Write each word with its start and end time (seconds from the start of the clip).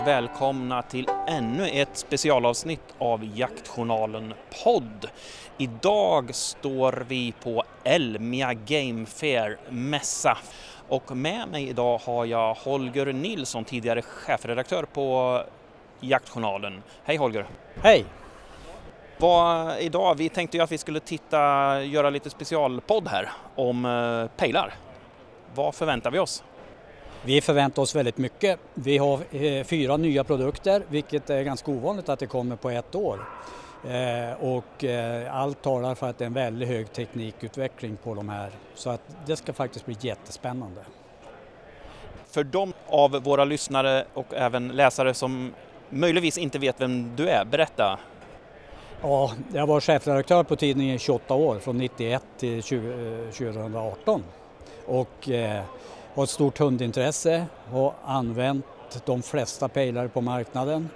Och 0.00 0.06
välkomna 0.06 0.82
till 0.82 1.08
ännu 1.26 1.68
ett 1.68 1.96
specialavsnitt 1.96 2.94
av 2.98 3.38
Jaktjournalen 3.38 4.34
podd. 4.64 5.06
Idag 5.58 6.34
står 6.34 7.04
vi 7.08 7.34
på 7.42 7.64
Elmia 7.84 8.54
Game 8.54 9.06
Fair 9.06 9.58
mässa 9.68 10.38
och 10.88 11.16
med 11.16 11.48
mig 11.48 11.68
idag 11.68 11.98
har 11.98 12.24
jag 12.24 12.54
Holger 12.54 13.12
Nilsson, 13.12 13.64
tidigare 13.64 14.02
chefredaktör 14.02 14.82
på 14.82 15.40
Jaktjournalen. 16.00 16.82
Hej 17.04 17.16
Holger! 17.16 17.46
Hej! 17.82 18.04
Vad, 19.18 19.78
idag, 19.78 20.14
vi 20.14 20.28
tänkte 20.28 20.56
ju 20.56 20.62
att 20.62 20.72
vi 20.72 20.78
skulle 20.78 21.00
titta, 21.00 21.38
göra 21.82 22.10
lite 22.10 22.30
specialpodd 22.30 23.08
här 23.08 23.30
om 23.54 23.84
eh, 23.84 24.36
pejlar. 24.36 24.74
Vad 25.54 25.74
förväntar 25.74 26.10
vi 26.10 26.18
oss? 26.18 26.44
Vi 27.24 27.40
förväntar 27.40 27.82
oss 27.82 27.94
väldigt 27.94 28.18
mycket. 28.18 28.60
Vi 28.74 28.98
har 28.98 29.20
eh, 29.30 29.64
fyra 29.64 29.96
nya 29.96 30.24
produkter, 30.24 30.82
vilket 30.88 31.30
är 31.30 31.42
ganska 31.42 31.70
ovanligt 31.70 32.08
att 32.08 32.18
det 32.18 32.26
kommer 32.26 32.56
på 32.56 32.70
ett 32.70 32.94
år. 32.94 33.24
Eh, 33.84 34.44
och 34.44 34.84
eh, 34.84 35.34
allt 35.34 35.62
talar 35.62 35.94
för 35.94 36.10
att 36.10 36.18
det 36.18 36.24
är 36.24 36.26
en 36.26 36.32
väldigt 36.32 36.68
hög 36.68 36.92
teknikutveckling 36.92 37.96
på 37.96 38.14
de 38.14 38.28
här. 38.28 38.50
Så 38.74 38.90
att 38.90 39.00
det 39.26 39.36
ska 39.36 39.52
faktiskt 39.52 39.86
bli 39.86 39.96
jättespännande. 40.00 40.80
För 42.30 42.44
de 42.44 42.72
av 42.88 43.10
våra 43.10 43.44
lyssnare 43.44 44.04
och 44.14 44.34
även 44.34 44.68
läsare 44.68 45.14
som 45.14 45.54
möjligtvis 45.88 46.38
inte 46.38 46.58
vet 46.58 46.80
vem 46.80 47.16
du 47.16 47.28
är, 47.28 47.44
berätta. 47.44 47.98
Ja, 49.02 49.32
jag 49.52 49.66
var 49.66 49.80
chefredaktör 49.80 50.42
på 50.42 50.56
tidningen 50.56 50.96
i 50.96 50.98
28 50.98 51.34
år, 51.34 51.58
från 51.58 51.78
91 51.78 52.22
till 52.38 52.62
20, 52.62 53.18
2018. 53.32 54.22
Och 54.86 55.28
har 56.14 56.24
ett 56.24 56.30
stort 56.30 56.58
hundintresse, 56.58 57.46
har 57.70 57.94
använt 58.04 58.66
de 59.04 59.22
flesta 59.22 59.68
pejlare 59.68 60.08
på 60.08 60.20
marknaden 60.20 60.88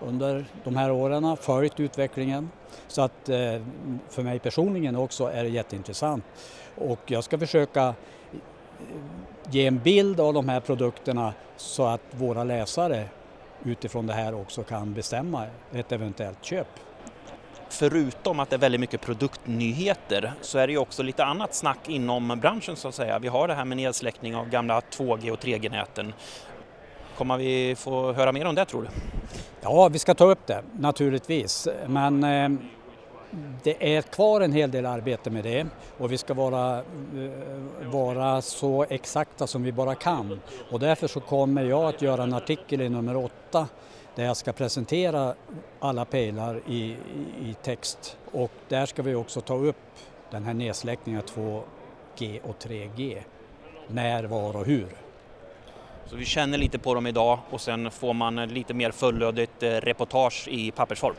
under 0.00 0.44
de 0.64 0.76
här 0.76 0.90
åren, 0.90 1.36
följt 1.36 1.80
utvecklingen. 1.80 2.50
Så 2.88 3.02
att 3.02 3.28
eh, 3.28 3.36
för 4.08 4.22
mig 4.22 4.38
personligen 4.38 4.96
också 4.96 5.26
är 5.26 5.42
det 5.44 5.48
jätteintressant. 5.48 6.24
Och 6.76 7.00
jag 7.06 7.24
ska 7.24 7.38
försöka 7.38 7.82
eh, 7.82 7.94
ge 9.50 9.66
en 9.66 9.78
bild 9.78 10.20
av 10.20 10.34
de 10.34 10.48
här 10.48 10.60
produkterna 10.60 11.34
så 11.56 11.84
att 11.84 12.00
våra 12.10 12.44
läsare 12.44 13.04
utifrån 13.64 14.06
det 14.06 14.12
här 14.12 14.34
också 14.34 14.62
kan 14.62 14.94
bestämma 14.94 15.46
ett 15.72 15.92
eventuellt 15.92 16.44
köp 16.44 16.68
förutom 17.72 18.40
att 18.40 18.50
det 18.50 18.56
är 18.56 18.58
väldigt 18.58 18.80
mycket 18.80 19.00
produktnyheter 19.00 20.32
så 20.40 20.58
är 20.58 20.66
det 20.66 20.72
ju 20.72 20.78
också 20.78 21.02
lite 21.02 21.24
annat 21.24 21.54
snack 21.54 21.88
inom 21.88 22.38
branschen 22.42 22.76
så 22.76 22.88
att 22.88 22.94
säga. 22.94 23.18
Vi 23.18 23.28
har 23.28 23.48
det 23.48 23.54
här 23.54 23.64
med 23.64 23.76
nedsläckning 23.76 24.36
av 24.36 24.48
gamla 24.48 24.80
2G 24.80 25.30
och 25.30 25.38
3G-näten. 25.38 26.12
Kommer 27.16 27.36
vi 27.36 27.74
få 27.74 28.12
höra 28.12 28.32
mer 28.32 28.46
om 28.46 28.54
det 28.54 28.64
tror 28.64 28.82
du? 28.82 28.88
Ja, 29.60 29.88
vi 29.88 29.98
ska 29.98 30.14
ta 30.14 30.24
upp 30.24 30.46
det 30.46 30.62
naturligtvis, 30.72 31.68
men 31.86 32.24
eh, 32.24 32.48
det 33.62 33.96
är 33.96 34.02
kvar 34.02 34.40
en 34.40 34.52
hel 34.52 34.70
del 34.70 34.86
arbete 34.86 35.30
med 35.30 35.44
det 35.44 35.66
och 35.98 36.12
vi 36.12 36.18
ska 36.18 36.34
vara, 36.34 36.78
eh, 36.78 36.82
vara 37.92 38.42
så 38.42 38.86
exakta 38.88 39.46
som 39.46 39.62
vi 39.62 39.72
bara 39.72 39.94
kan. 39.94 40.40
Och 40.70 40.80
därför 40.80 41.08
så 41.08 41.20
kommer 41.20 41.64
jag 41.64 41.84
att 41.84 42.02
göra 42.02 42.22
en 42.22 42.34
artikel 42.34 42.80
i 42.80 42.88
nummer 42.88 43.16
åtta 43.16 43.68
där 44.14 44.24
jag 44.24 44.36
ska 44.36 44.52
presentera 44.52 45.34
alla 45.80 46.04
pejlar 46.04 46.60
i, 46.66 46.76
i, 46.76 46.96
i, 47.50 47.54
text 47.62 48.16
och 48.32 48.50
där 48.68 48.86
ska 48.86 49.02
vi 49.02 49.14
också 49.14 49.40
ta 49.40 49.54
upp 49.54 49.76
den 50.30 50.44
här 50.44 50.54
nedsläckningen 50.54 51.20
av 51.20 51.26
2G 52.16 52.40
och 52.42 52.56
3G. 52.58 53.18
När, 53.88 54.24
var 54.24 54.56
och 54.56 54.66
hur. 54.66 54.86
Så 56.06 56.16
vi 56.16 56.24
känner 56.24 56.58
lite 56.58 56.78
på 56.78 56.94
dem 56.94 57.06
idag 57.06 57.38
och 57.50 57.60
sen 57.60 57.90
får 57.90 58.14
man 58.14 58.36
lite 58.36 58.74
mer 58.74 58.90
fullödigt 58.90 59.62
eh, 59.62 59.70
reportage 59.70 60.48
i 60.48 60.70
pappersform? 60.70 61.14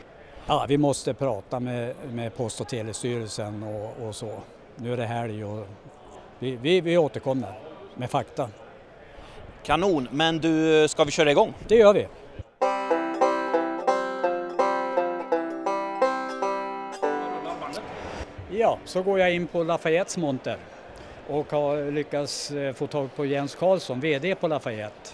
Ja, 0.46 0.66
vi 0.68 0.78
måste 0.78 1.14
prata 1.14 1.60
med, 1.60 1.94
med 2.12 2.36
Post 2.36 2.60
och 2.60 2.68
telestyrelsen 2.68 3.62
och, 3.62 4.06
och 4.06 4.14
så. 4.14 4.40
Nu 4.76 4.92
är 4.92 4.96
det 4.96 5.06
helg 5.06 5.44
och 5.44 5.66
vi, 6.38 6.56
vi, 6.56 6.80
vi 6.80 6.98
återkommer 6.98 7.52
med 7.94 8.10
fakta. 8.10 8.48
Kanon, 9.62 10.08
men 10.10 10.38
du, 10.38 10.88
ska 10.88 11.04
vi 11.04 11.10
köra 11.10 11.30
igång? 11.30 11.54
Det 11.68 11.76
gör 11.76 11.94
vi. 11.94 12.06
Ja, 18.50 18.78
så 18.84 19.02
går 19.02 19.18
jag 19.18 19.34
in 19.34 19.46
på 19.46 19.62
Lafayettes 19.62 20.16
monter 20.16 20.56
och 21.28 21.52
har 21.52 21.90
lyckats 21.90 22.50
eh, 22.50 22.72
få 22.72 22.86
tag 22.86 23.14
på 23.16 23.26
Jens 23.26 23.54
Karlsson, 23.54 24.00
VD 24.00 24.34
på 24.34 24.48
Lafayette. 24.48 25.10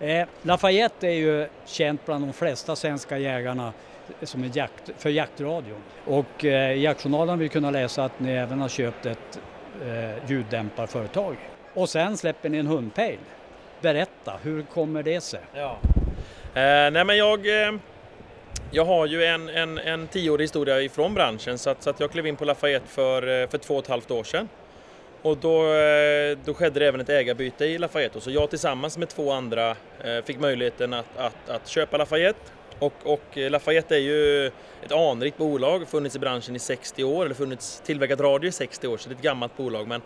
Eh, 0.00 0.28
Lafayette 0.42 1.08
är 1.08 1.12
ju 1.12 1.48
känt 1.64 2.06
bland 2.06 2.26
de 2.26 2.32
flesta 2.32 2.76
svenska 2.76 3.18
jägarna 3.18 3.72
eh, 4.20 4.26
som 4.26 4.44
är 4.44 4.50
jakt, 4.54 4.90
för 4.98 5.10
jaktradion. 5.10 5.82
Och 6.06 6.44
eh, 6.44 6.72
i 6.72 6.82
Jaktjournalen 6.82 7.38
vill 7.38 7.50
kunna 7.50 7.70
läsa 7.70 8.04
att 8.04 8.20
ni 8.20 8.32
även 8.32 8.60
har 8.60 8.68
köpt 8.68 9.06
ett 9.06 9.40
eh, 9.82 10.30
ljuddämparföretag. 10.30 11.36
Och 11.74 11.88
sen 11.88 12.16
släpper 12.16 12.48
ni 12.48 12.58
en 12.58 12.66
hundpejl. 12.66 13.18
Berätta, 13.80 14.32
hur 14.42 14.62
kommer 14.62 15.02
det 15.02 15.20
sig? 15.20 15.40
Ja. 15.54 15.78
Eh, 16.54 16.90
nej 16.90 17.04
men 17.04 17.16
jag 17.16 17.64
eh, 17.64 17.72
jag 18.72 18.84
har 18.84 19.06
ju 19.06 19.24
en, 19.24 19.48
en, 19.48 19.78
en 19.78 20.06
tioårig 20.06 20.44
historia 20.44 20.80
ifrån 20.80 21.14
branschen 21.14 21.58
så 21.58 21.70
att, 21.70 21.82
så 21.82 21.90
att 21.90 22.00
jag 22.00 22.10
klev 22.10 22.26
in 22.26 22.36
på 22.36 22.44
Lafayette 22.44 22.86
för, 22.88 23.42
eh, 23.42 23.48
för 23.48 23.58
två 23.58 23.74
och 23.74 23.82
ett 23.82 23.90
halvt 23.90 24.10
år 24.10 24.24
sedan. 24.24 24.48
Och 25.22 25.36
då, 25.36 25.74
eh, 25.74 26.38
då 26.44 26.54
skedde 26.54 26.80
det 26.80 26.86
även 26.86 27.00
ett 27.00 27.08
ägarbyte 27.08 27.64
i 27.64 27.78
Lafayette 27.78 28.20
så 28.20 28.30
jag 28.30 28.50
tillsammans 28.50 28.98
med 28.98 29.08
två 29.08 29.32
andra 29.32 29.70
eh, 30.04 30.24
fick 30.24 30.40
möjligheten 30.40 30.94
att, 30.94 31.16
att, 31.16 31.48
att 31.48 31.68
köpa 31.68 31.96
Lafayette. 31.96 32.40
Och, 32.78 32.94
och 33.02 33.38
eh, 33.38 33.50
Lafayette 33.50 33.94
är 33.94 34.00
ju 34.00 34.46
ett 34.46 34.92
anrikt 34.92 35.38
bolag, 35.38 35.88
funnits 35.88 36.16
i 36.16 36.18
branschen 36.18 36.56
i 36.56 36.58
60 36.58 37.04
år, 37.04 37.24
eller 37.24 37.34
funnits 37.34 37.82
tillverkat 37.86 38.20
radio 38.20 38.48
i 38.48 38.52
60 38.52 38.88
år, 38.88 38.96
så 38.96 39.08
det 39.08 39.14
är 39.14 39.16
ett 39.16 39.22
gammalt 39.22 39.56
bolag. 39.56 39.88
Men 39.88 40.02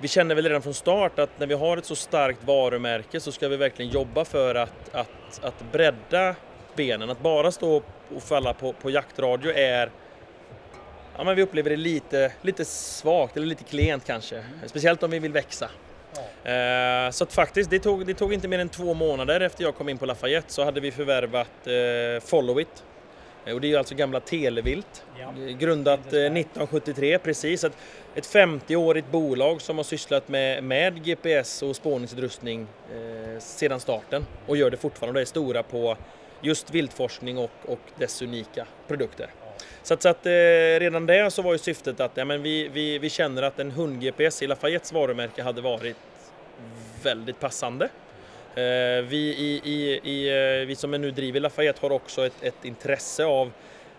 vi 0.00 0.08
känner 0.08 0.34
väl 0.34 0.44
redan 0.44 0.62
från 0.62 0.74
start 0.74 1.18
att 1.18 1.40
när 1.40 1.46
vi 1.46 1.54
har 1.54 1.76
ett 1.76 1.84
så 1.84 1.96
starkt 1.96 2.44
varumärke 2.44 3.20
så 3.20 3.32
ska 3.32 3.48
vi 3.48 3.56
verkligen 3.56 3.90
jobba 3.90 4.24
för 4.24 4.54
att, 4.54 4.94
att, 4.94 5.44
att 5.44 5.72
bredda 5.72 6.34
benen. 6.76 7.10
Att 7.10 7.20
bara 7.20 7.50
stå 7.50 7.82
och 8.16 8.22
falla 8.22 8.54
på, 8.54 8.72
på 8.72 8.90
jaktradio 8.90 9.52
är 9.52 9.90
Ja, 11.16 11.24
men 11.24 11.36
vi 11.36 11.42
upplever 11.42 11.70
det 11.70 11.76
lite, 11.76 12.32
lite 12.42 12.64
svagt 12.64 13.36
eller 13.36 13.46
lite 13.46 13.64
klent 13.64 14.04
kanske. 14.06 14.44
Speciellt 14.66 15.02
om 15.02 15.10
vi 15.10 15.18
vill 15.18 15.32
växa. 15.32 15.70
Ja. 16.44 16.50
Eh, 16.50 17.10
så 17.10 17.24
att 17.24 17.32
faktiskt, 17.32 17.70
det 17.70 17.78
tog, 17.78 18.06
det 18.06 18.14
tog 18.14 18.32
inte 18.32 18.48
mer 18.48 18.58
än 18.58 18.68
två 18.68 18.94
månader 18.94 19.40
efter 19.40 19.64
jag 19.64 19.74
kom 19.74 19.88
in 19.88 19.98
på 19.98 20.06
Lafayette 20.06 20.52
så 20.52 20.64
hade 20.64 20.80
vi 20.80 20.90
förvärvat 20.90 21.66
eh, 21.66 22.26
Followit. 22.26 22.84
Och 23.52 23.60
det 23.60 23.72
är 23.72 23.78
alltså 23.78 23.94
gamla 23.94 24.20
Televilt. 24.20 25.04
Ja. 25.20 25.32
Grundat 25.58 26.12
eh, 26.12 26.18
1973 26.18 27.18
precis. 27.18 27.64
Ett, 27.64 27.76
ett 28.14 28.26
50-årigt 28.26 29.10
bolag 29.10 29.62
som 29.62 29.76
har 29.76 29.84
sysslat 29.84 30.28
med, 30.28 30.64
med 30.64 31.04
GPS 31.04 31.62
och 31.62 31.76
spårningsutrustning 31.76 32.66
eh, 32.92 33.38
sedan 33.38 33.80
starten 33.80 34.26
och 34.46 34.56
gör 34.56 34.70
det 34.70 34.76
fortfarande 34.76 35.18
och 35.18 35.22
är 35.22 35.26
stora 35.26 35.62
på 35.62 35.96
just 36.40 36.70
viltforskning 36.70 37.38
och, 37.38 37.50
och 37.66 37.80
dess 37.98 38.22
unika 38.22 38.66
produkter. 38.88 39.30
Så 39.82 39.94
att, 39.94 40.02
så 40.02 40.08
att 40.08 40.26
eh, 40.26 40.30
redan 40.80 41.06
där 41.06 41.30
så 41.30 41.42
var 41.42 41.52
ju 41.52 41.58
syftet 41.58 42.00
att 42.00 42.12
ja, 42.14 42.24
men 42.24 42.42
vi, 42.42 42.68
vi, 42.68 42.98
vi 42.98 43.10
känner 43.10 43.42
att 43.42 43.58
en 43.58 43.70
hund-GPS 43.70 44.42
i 44.42 44.46
Lafayettes 44.46 44.92
varumärke 44.92 45.42
hade 45.42 45.60
varit 45.60 45.96
väldigt 47.02 47.40
passande. 47.40 47.88
Eh, 48.54 49.04
vi, 49.04 49.34
i, 49.38 49.60
i, 49.64 50.00
i, 50.10 50.28
eh, 50.60 50.66
vi 50.66 50.76
som 50.76 50.90
nu 50.90 51.10
driver 51.10 51.40
Lafayette 51.40 51.80
har 51.80 51.92
också 51.92 52.26
ett, 52.26 52.42
ett 52.42 52.64
intresse 52.64 53.24
av 53.24 53.52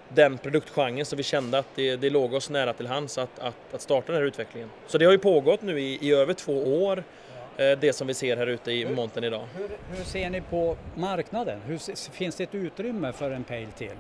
den 0.10 0.38
produktgenren 0.38 1.06
så 1.06 1.16
vi 1.16 1.24
kände 1.24 1.60
att 1.60 1.68
det, 1.76 1.96
det 1.96 2.10
låg 2.10 2.34
oss 2.34 2.50
nära 2.50 2.74
till 2.74 2.88
hands 2.88 3.18
att, 3.18 3.40
att, 3.40 3.74
att 3.74 3.82
starta 3.82 4.12
den 4.12 4.22
här 4.22 4.28
utvecklingen. 4.28 4.70
Så 4.88 4.98
det 4.98 5.06
har 5.06 5.12
ju 5.12 5.18
pågått 5.18 5.62
nu 5.62 5.80
i, 5.80 6.00
i 6.02 6.14
över 6.14 6.34
två 6.34 6.84
år 6.84 7.04
Eh, 7.58 7.78
det 7.80 7.94
som 7.94 8.08
vi 8.08 8.14
ser 8.14 8.38
här 8.38 8.48
ute 8.48 8.72
i 8.72 8.86
montern 8.86 9.24
idag. 9.24 9.48
Hur, 9.58 9.70
hur, 9.98 10.04
ser 10.04 10.30
ni 10.30 10.42
på 10.42 10.78
marknaden? 10.96 11.60
Hur, 11.68 12.12
finns 12.12 12.36
det 12.36 12.44
ett 12.44 12.56
utrymme 12.56 13.12
för 13.12 13.32
en 13.32 13.44
pale 13.44 13.68
till? 13.78 13.92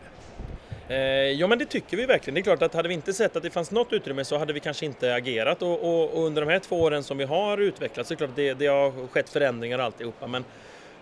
Eh, 0.89 0.97
ja 1.31 1.47
men 1.47 1.59
det 1.59 1.65
tycker 1.65 1.97
vi 1.97 2.05
verkligen. 2.05 2.35
Det 2.35 2.41
är 2.41 2.43
klart 2.43 2.61
att 2.61 2.73
hade 2.73 2.87
vi 2.87 2.93
inte 2.93 3.13
sett 3.13 3.35
att 3.35 3.43
det 3.43 3.49
fanns 3.49 3.71
något 3.71 3.93
utrymme 3.93 4.25
så 4.25 4.37
hade 4.37 4.53
vi 4.53 4.59
kanske 4.59 4.85
inte 4.85 5.15
agerat 5.15 5.61
och, 5.61 5.83
och, 5.83 6.17
och 6.17 6.25
under 6.25 6.41
de 6.41 6.51
här 6.51 6.59
två 6.59 6.81
åren 6.81 7.03
som 7.03 7.17
vi 7.17 7.23
har 7.23 7.57
utvecklats 7.57 8.07
så 8.07 8.13
är 8.13 8.15
det 8.15 8.17
klart 8.17 8.29
att 8.29 8.35
det, 8.35 8.53
det 8.53 8.67
har 8.67 9.07
skett 9.07 9.29
förändringar 9.29 9.79
alltihopa. 9.79 10.27
Men, 10.27 10.45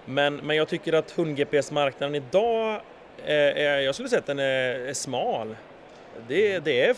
men, 0.05 0.35
men 0.35 0.55
jag 0.55 0.67
tycker 0.67 0.93
att 0.93 1.11
hund-GPS-marknaden 1.11 2.15
idag 2.15 2.81
är, 3.25 3.51
är, 3.51 3.79
jag 3.79 3.95
skulle 3.95 4.09
säga 4.09 4.19
att 4.19 4.25
den 4.25 4.39
är, 4.39 4.79
är 4.79 4.93
smal. 4.93 5.55
Det, 6.27 6.59
det 6.59 6.85
är 6.85 6.95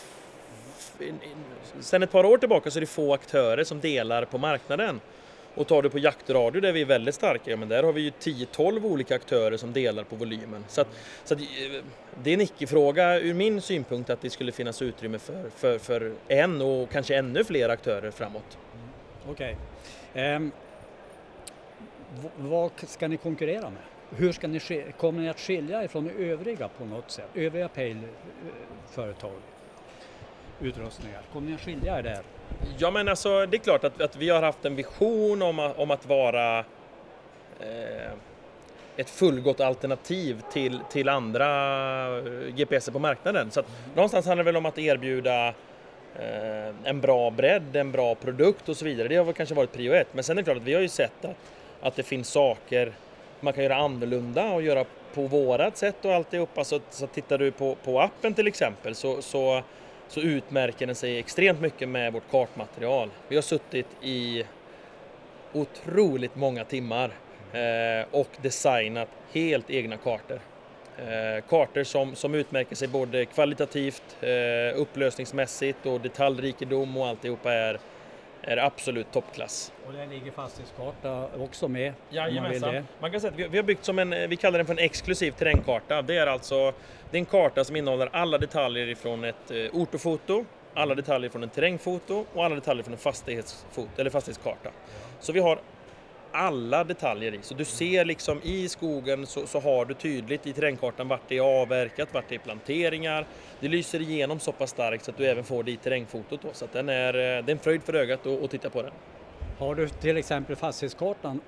Sen 1.80 2.04
ett 2.04 2.12
par 2.12 2.26
år 2.26 2.38
tillbaka 2.38 2.72
så 2.72 2.80
är 2.80 2.82
det 2.82 2.88
få 2.88 3.14
aktörer 3.14 3.64
som 3.64 3.80
delar 3.80 4.26
på 4.26 4.38
marknaden. 4.38 5.02
Och 5.56 5.68
tar 5.68 5.82
du 5.82 5.90
på 5.90 6.00
jaktradio 6.00 6.62
där 6.62 6.72
vi 6.72 6.82
är 6.82 6.86
väldigt 6.86 7.16
starka, 7.16 7.52
ja, 7.52 7.58
men 7.58 7.70
där 7.70 7.84
har 7.84 7.94
vi 7.94 8.02
ju 8.02 8.10
10-12 8.10 8.86
olika 8.86 9.16
aktörer 9.16 9.58
som 9.58 9.74
delar 9.74 10.04
på 10.04 10.16
volymen. 10.16 10.66
Så, 10.68 10.82
att, 10.82 10.88
så 11.24 11.34
att, 11.34 11.40
eh, 11.40 11.46
det 12.24 12.30
är 12.30 12.34
en 12.34 12.42
icke-fråga 12.42 13.20
ur 13.20 13.34
min 13.34 13.62
synpunkt 13.62 14.10
att 14.10 14.22
det 14.22 14.30
skulle 14.30 14.52
finnas 14.52 14.82
utrymme 14.82 15.20
för, 15.20 15.50
för, 15.50 15.80
för 15.80 16.14
en 16.28 16.62
och 16.62 16.90
kanske 16.90 17.16
ännu 17.16 17.44
fler 17.44 17.70
aktörer 17.70 18.12
framåt. 18.12 18.58
Mm. 18.74 18.88
Okej. 19.32 19.58
Ehm, 20.14 20.52
okay. 22.18 22.30
Um, 22.38 22.50
vad 22.50 22.72
ska 22.88 23.08
ni 23.08 23.18
konkurrera 23.18 23.70
med? 23.70 23.82
Hur 24.10 24.32
ska 24.32 24.48
ni, 24.48 24.60
kommer 24.98 25.22
ni 25.22 25.30
att 25.30 25.40
skilja 25.40 25.84
er 25.84 25.88
från 25.88 26.10
övriga 26.10 26.68
på 26.68 26.86
något 26.86 27.12
sätt? 27.12 27.30
Övriga 27.34 27.68
Pale-företag? 27.68 29.32
Eh, 29.32 30.68
Utrustningar, 30.68 31.22
kommer 31.34 31.50
ni 31.50 31.56
att 31.56 31.62
skilja 31.62 32.00
er 32.00 32.04
där? 32.04 32.24
Ja 32.78 32.92
men 32.92 33.08
alltså 33.08 33.46
det 33.46 33.58
är 33.58 33.60
klart 33.60 33.84
att, 33.84 34.02
att 34.02 34.16
vi 34.16 34.30
har 34.30 34.42
haft 34.42 34.66
en 34.66 34.76
vision 34.76 35.42
om, 35.42 35.60
att- 35.60 35.78
om 35.80 35.92
att 35.92 36.06
vara 36.06 36.60
eh, 37.60 38.12
ett 38.98 39.10
fullgott 39.10 39.60
alternativ 39.60 40.42
till, 40.52 40.80
till 40.92 41.10
andra 41.10 41.48
eh, 42.18 42.24
GPSer 42.56 42.92
på 42.92 43.00
marknaden. 43.00 43.52
Så 43.52 43.60
att 43.60 43.66
någonstans 43.96 44.26
handlar 44.26 44.44
det 44.44 44.52
väl 44.52 44.58
om 44.58 44.66
att 44.66 44.78
erbjuda 44.78 45.48
eh, 46.20 46.74
en 46.84 47.02
bra 47.02 47.32
bredd, 47.32 47.76
en 47.76 47.92
bra 47.92 48.16
produkt 48.16 48.70
och 48.70 48.78
så 48.78 48.86
vidare. 48.86 49.08
Det 49.08 49.16
har 49.16 49.24
väl 49.26 49.34
kanske 49.34 49.56
varit 49.56 49.72
prio 49.74 49.94
ett. 49.94 50.08
Men 50.12 50.24
sen 50.24 50.38
är 50.38 50.42
det 50.42 50.46
klart 50.46 50.58
att 50.58 50.64
vi 50.64 50.74
har 50.74 50.82
ju 50.82 50.88
sett 50.88 51.26
att, 51.26 51.36
att 51.82 51.96
det 51.96 52.04
finns 52.04 52.30
saker 52.30 52.92
man 53.40 53.54
kan 53.54 53.64
göra 53.64 53.76
annorlunda 53.76 54.52
och 54.52 54.62
göra 54.62 54.86
på 55.14 55.22
vårat 55.22 55.78
sätt 55.78 56.06
och 56.06 56.14
alltihopa. 56.14 56.64
Så, 56.64 56.80
så 56.90 57.08
tittar 57.08 57.38
du 57.38 57.52
på, 57.52 57.76
på 57.76 58.02
appen 58.02 58.34
till 58.34 58.48
exempel 58.48 58.96
så, 58.96 59.22
så, 59.22 59.62
så 60.08 60.20
utmärker 60.20 60.86
den 60.86 60.96
sig 60.96 61.20
extremt 61.20 61.62
mycket 61.62 61.90
med 61.90 62.14
vårt 62.14 62.32
kartmaterial. 62.32 63.10
Vi 63.28 63.36
har 63.36 63.42
suttit 63.42 63.88
i 64.02 64.46
otroligt 65.54 66.36
många 66.36 66.64
timmar 66.64 67.12
eh, 67.54 68.08
och 68.12 68.30
designat 68.42 69.10
helt 69.32 69.70
egna 69.70 69.98
kartor. 69.98 70.40
Eh, 70.98 71.44
kartor 71.50 71.84
som, 71.84 72.16
som 72.16 72.36
utmärker 72.36 72.76
sig 72.76 72.88
både 72.88 73.26
kvalitativt, 73.26 74.18
eh, 74.22 74.80
upplösningsmässigt 74.82 75.86
och 75.86 76.02
detaljrikedom 76.02 76.98
och 76.98 77.08
alltihopa 77.08 77.54
är, 77.54 77.80
är 78.46 78.58
absolut 78.58 79.12
toppklass. 79.12 79.72
Och 79.88 79.94
där 79.94 80.08
ligger 80.08 80.32
fastighetskarta 80.32 81.28
också 81.40 81.68
med? 81.68 81.86
man 81.86 82.16
Jajamensan. 82.16 82.74
det. 82.74 82.84
Man 83.00 83.12
kan 83.12 83.22
säga 83.22 83.34
att 83.34 83.40
vi, 83.40 83.48
vi 83.48 83.58
har 83.58 83.64
byggt 83.64 83.86
som 83.86 84.00
en, 84.00 84.30
vi 84.30 84.36
kallar 84.36 84.58
den 84.58 84.66
för 84.66 84.74
en 84.74 84.80
exklusiv 84.80 85.32
terrängkarta. 85.32 86.02
Det 86.02 86.18
är 86.18 86.28
alltså 86.28 86.74
det 87.12 87.18
är 87.18 87.20
en 87.20 87.26
karta 87.26 87.64
som 87.64 87.76
innehåller 87.76 88.10
alla 88.14 88.38
detaljer 88.38 88.88
ifrån 88.88 89.24
ett 89.24 89.52
eh, 89.52 89.58
ortofoto, 89.74 90.46
alla 90.74 90.96
detaljer 90.96 91.30
från 91.30 91.44
en 91.44 91.50
terrängfoto 91.50 92.26
och 92.34 92.46
alla 92.46 92.56
detaljer 92.56 92.84
från 92.84 92.94
en 92.94 93.00
fastighetsfoto, 93.00 93.90
eller 93.98 94.10
fastighetskarta. 94.10 94.70
Så 95.20 95.34
vi 95.34 95.40
har 95.40 95.60
alla 96.36 96.84
detaljer 96.84 97.34
i. 97.34 97.40
Så 97.42 97.54
du 97.54 97.66
ser 97.66 98.06
liksom 98.06 98.40
i 98.44 98.70
skogen 98.70 99.26
så, 99.26 99.48
så 99.48 99.60
har 99.60 99.86
du 99.86 99.94
tydligt 99.94 100.48
i 100.48 100.54
terrängkartan 100.54 101.08
vart 101.08 101.22
det 101.28 101.38
är 101.38 101.62
avverkat, 101.62 102.14
vart 102.14 102.26
det 102.30 102.36
är 102.36 102.40
planteringar. 102.40 103.26
Det 103.60 103.68
lyser 103.68 104.02
igenom 104.02 104.40
så 104.40 104.52
pass 104.52 104.70
starkt 104.70 105.06
så 105.06 105.12
att 105.12 105.18
du 105.18 105.26
även 105.26 105.44
får 105.44 105.64
det 105.64 105.72
i 105.72 105.78
terrängfotot. 105.78 106.42
Då. 106.42 106.50
Så 106.54 106.66
att 106.66 106.74
den 106.74 106.90
är, 106.90 107.14
eh, 107.14 107.44
det 107.44 107.52
är 107.52 107.52
en 107.52 107.60
fröjd 107.60 107.84
för 107.84 107.94
ögat 107.94 108.26
att 108.26 108.44
att 108.44 108.52
titta 108.52 108.70
på 108.70 108.82
den. 108.82 108.92
Har 109.60 109.76
du 109.76 109.90
till 109.90 110.18
exempel 110.18 110.56
fastighetskartan 110.56 111.42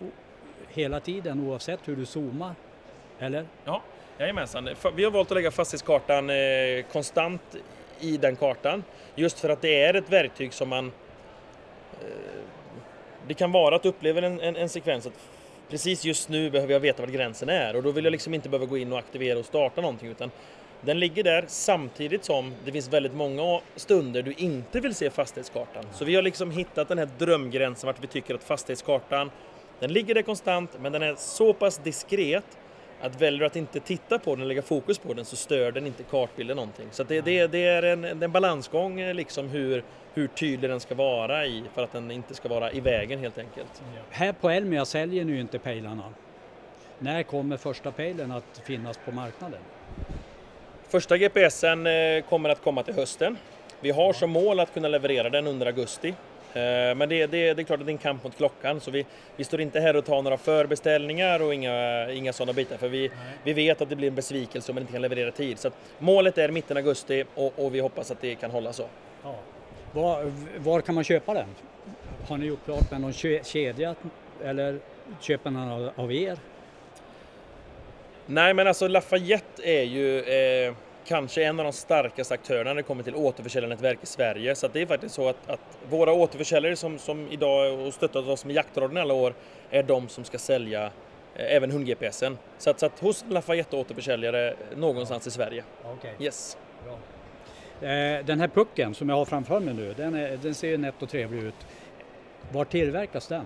hela 0.69 0.99
tiden 0.99 1.47
oavsett 1.47 1.79
hur 1.87 1.95
du 1.95 2.05
zoomar? 2.05 2.55
Eller? 3.19 3.45
Ja, 3.65 3.81
jajamensan. 4.17 4.69
Vi 4.95 5.03
har 5.03 5.11
valt 5.11 5.31
att 5.31 5.35
lägga 5.35 5.51
fastighetskartan 5.51 6.29
eh, 6.29 6.35
konstant 6.91 7.41
i 7.99 8.17
den 8.17 8.35
kartan. 8.35 8.83
Just 9.15 9.39
för 9.39 9.49
att 9.49 9.61
det 9.61 9.83
är 9.83 9.93
ett 9.93 10.09
verktyg 10.09 10.53
som 10.53 10.69
man... 10.69 10.91
Det 13.27 13.33
kan 13.33 13.51
vara 13.51 13.75
att 13.75 13.83
du 13.83 13.89
upplever 13.89 14.21
en, 14.21 14.39
en, 14.39 14.55
en 14.55 14.69
sekvens 14.69 15.05
att 15.05 15.13
precis 15.69 16.05
just 16.05 16.29
nu 16.29 16.49
behöver 16.49 16.73
jag 16.73 16.79
veta 16.79 17.01
var 17.01 17.09
gränsen 17.09 17.49
är 17.49 17.75
och 17.75 17.83
då 17.83 17.91
vill 17.91 18.03
jag 18.03 18.11
liksom 18.11 18.33
inte 18.33 18.49
behöva 18.49 18.65
gå 18.65 18.77
in 18.77 18.93
och 18.93 18.99
aktivera 18.99 19.39
och 19.39 19.45
starta 19.45 19.81
någonting 19.81 20.09
utan 20.09 20.31
den 20.81 20.99
ligger 20.99 21.23
där 21.23 21.45
samtidigt 21.47 22.25
som 22.25 22.53
det 22.65 22.71
finns 22.71 22.93
väldigt 22.93 23.13
många 23.13 23.59
stunder 23.75 24.21
du 24.21 24.33
inte 24.37 24.79
vill 24.79 24.95
se 24.95 25.09
fastighetskartan. 25.09 25.83
Så 25.93 26.05
vi 26.05 26.15
har 26.15 26.21
liksom 26.21 26.51
hittat 26.51 26.87
den 26.87 26.97
här 26.97 27.09
drömgränsen 27.17 27.87
vart 27.87 28.03
vi 28.03 28.07
tycker 28.07 28.35
att 28.35 28.43
fastighetskartan 28.43 29.31
den 29.79 29.93
ligger 29.93 30.15
där 30.15 30.21
konstant 30.21 30.71
men 30.81 30.91
den 30.91 31.03
är 31.03 31.15
så 31.15 31.53
pass 31.53 31.77
diskret 31.77 32.57
att 33.01 33.21
väljer 33.21 33.39
du 33.39 33.45
att 33.45 33.55
inte 33.55 33.79
titta 33.79 34.19
på 34.19 34.35
den 34.35 34.41
och 34.41 34.47
lägga 34.47 34.61
fokus 34.61 34.97
på 34.97 35.13
den 35.13 35.25
så 35.25 35.35
stör 35.35 35.71
den 35.71 35.87
inte 35.87 36.03
kartbilden 36.03 36.55
någonting. 36.55 36.87
Så 36.91 37.03
det, 37.03 37.21
det, 37.21 37.47
det 37.47 37.65
är 37.65 37.83
en, 37.83 38.23
en 38.23 38.31
balansgång 38.31 38.99
eh, 38.99 39.13
liksom 39.13 39.49
hur, 39.49 39.83
hur 40.17 40.27
tydlig 40.27 40.69
den 40.69 40.79
ska 40.79 40.95
vara 40.95 41.45
i 41.45 41.63
för 41.73 41.83
att 41.83 41.91
den 41.91 42.11
inte 42.11 42.33
ska 42.35 42.49
vara 42.49 42.71
i 42.71 42.79
vägen 42.79 43.19
helt 43.19 43.37
enkelt. 43.37 43.81
Här 44.09 44.33
på 44.33 44.49
Elmia 44.49 44.85
säljer 44.85 45.25
ni 45.25 45.31
ju 45.31 45.41
inte 45.41 45.59
pejlarna. 45.59 46.03
När 46.99 47.23
kommer 47.23 47.57
första 47.57 47.91
pejlen 47.91 48.31
att 48.31 48.61
finnas 48.65 48.99
på 49.05 49.11
marknaden? 49.11 49.59
Första 50.87 51.17
GPSen 51.17 51.87
eh, 51.87 52.23
kommer 52.29 52.49
att 52.49 52.61
komma 52.61 52.83
till 52.83 52.93
hösten. 52.93 53.37
Vi 53.79 53.91
har 53.91 54.13
som 54.13 54.29
mål 54.29 54.59
att 54.59 54.73
kunna 54.73 54.87
leverera 54.87 55.29
den 55.29 55.47
under 55.47 55.65
augusti. 55.65 56.07
Eh, 56.53 56.95
Men 56.95 56.99
det, 57.09 57.27
det, 57.27 57.53
det 57.53 57.61
är 57.61 57.63
klart 57.63 57.79
att 57.79 57.85
det 57.85 57.89
är 57.89 57.93
en 57.93 57.97
kamp 57.97 58.23
mot 58.23 58.37
klockan 58.37 58.79
så 58.79 58.91
vi, 58.91 59.05
vi 59.35 59.43
står 59.43 59.61
inte 59.61 59.79
här 59.79 59.95
och 59.95 60.05
tar 60.05 60.21
några 60.21 60.37
förbeställningar 60.37 61.41
och 61.41 61.53
inga, 61.53 62.11
inga 62.11 62.33
sådana 62.33 62.53
bitar 62.53 62.77
för 62.77 62.87
vi, 62.87 63.11
vi 63.43 63.53
vet 63.53 63.81
att 63.81 63.89
det 63.89 63.95
blir 63.95 64.07
en 64.07 64.15
besvikelse 64.15 64.71
om 64.71 64.75
man 64.75 64.81
inte 64.81 64.93
kan 64.93 65.01
leverera 65.01 65.31
tid. 65.31 65.59
Så 65.59 65.71
målet 65.99 66.37
är 66.37 66.49
mitten 66.49 66.77
augusti 66.77 67.23
och, 67.35 67.53
och 67.55 67.75
vi 67.75 67.79
hoppas 67.79 68.11
att 68.11 68.21
det 68.21 68.35
kan 68.35 68.51
hålla 68.51 68.73
så. 68.73 68.85
Ja. 69.23 69.35
Var, 69.93 70.31
var 70.57 70.81
kan 70.81 70.95
man 70.95 71.03
köpa 71.03 71.33
den? 71.33 71.47
Har 72.27 72.37
ni 72.37 72.45
gjort 72.45 72.65
klart 72.65 72.91
med 72.91 73.01
någon 73.01 73.11
ke- 73.11 73.43
kedja 73.43 73.95
eller 74.43 74.79
köper 75.19 75.49
man 75.49 75.91
av, 75.95 76.13
er? 76.13 76.37
Nej 78.25 78.53
men 78.53 78.67
alltså 78.67 78.87
Lafayette 78.87 79.63
är 79.69 79.83
ju 79.83 80.21
eh, 80.21 80.73
kanske 81.05 81.43
en 81.43 81.59
av 81.59 81.63
de 81.63 81.73
starkaste 81.73 82.33
aktörerna 82.33 82.69
när 82.69 82.75
det 82.75 82.83
kommer 82.83 83.03
till 83.03 83.15
återförsäljarnätverk 83.15 83.99
i 84.01 84.05
Sverige. 84.05 84.55
Så 84.55 84.67
det 84.67 84.81
är 84.81 84.85
faktiskt 84.85 85.15
så 85.15 85.29
att, 85.29 85.49
att 85.49 85.59
våra 85.89 86.13
återförsäljare 86.13 86.75
som, 86.75 86.99
som 86.99 87.27
idag 87.31 87.77
har 87.77 87.91
stöttat 87.91 88.27
oss 88.27 88.45
med 88.45 88.55
jaktradion 88.55 88.97
i 88.97 89.01
alla 89.01 89.13
år 89.13 89.33
är 89.69 89.83
de 89.83 90.09
som 90.09 90.23
ska 90.23 90.37
sälja 90.37 90.85
eh, 90.85 91.55
även 91.55 91.71
hund-GPSen. 91.71 92.37
Så 92.57 92.69
att, 92.69 92.79
så 92.79 92.85
att 92.85 92.99
hos 92.99 93.25
Lafayette 93.29 93.75
återförsäljare 93.75 94.55
någonstans 94.75 95.27
i 95.27 95.31
Sverige. 95.31 95.63
Okay. 95.97 96.11
Yes. 96.19 96.57
Eh, 96.87 96.93
Den 98.25 98.39
här 98.39 98.47
pucken 98.47 98.93
som 98.93 99.09
jag 99.09 99.15
har 99.15 99.25
framför 99.25 99.59
mig 99.59 99.73
nu, 99.73 99.93
den, 99.97 100.15
är, 100.15 100.37
den 100.41 100.53
ser 100.53 100.67
ju 100.67 100.77
nätt 100.77 101.01
och 101.01 101.09
trevlig 101.09 101.43
ut. 101.43 101.55
Var 102.51 102.65
tillverkas 102.65 103.27
den? 103.27 103.45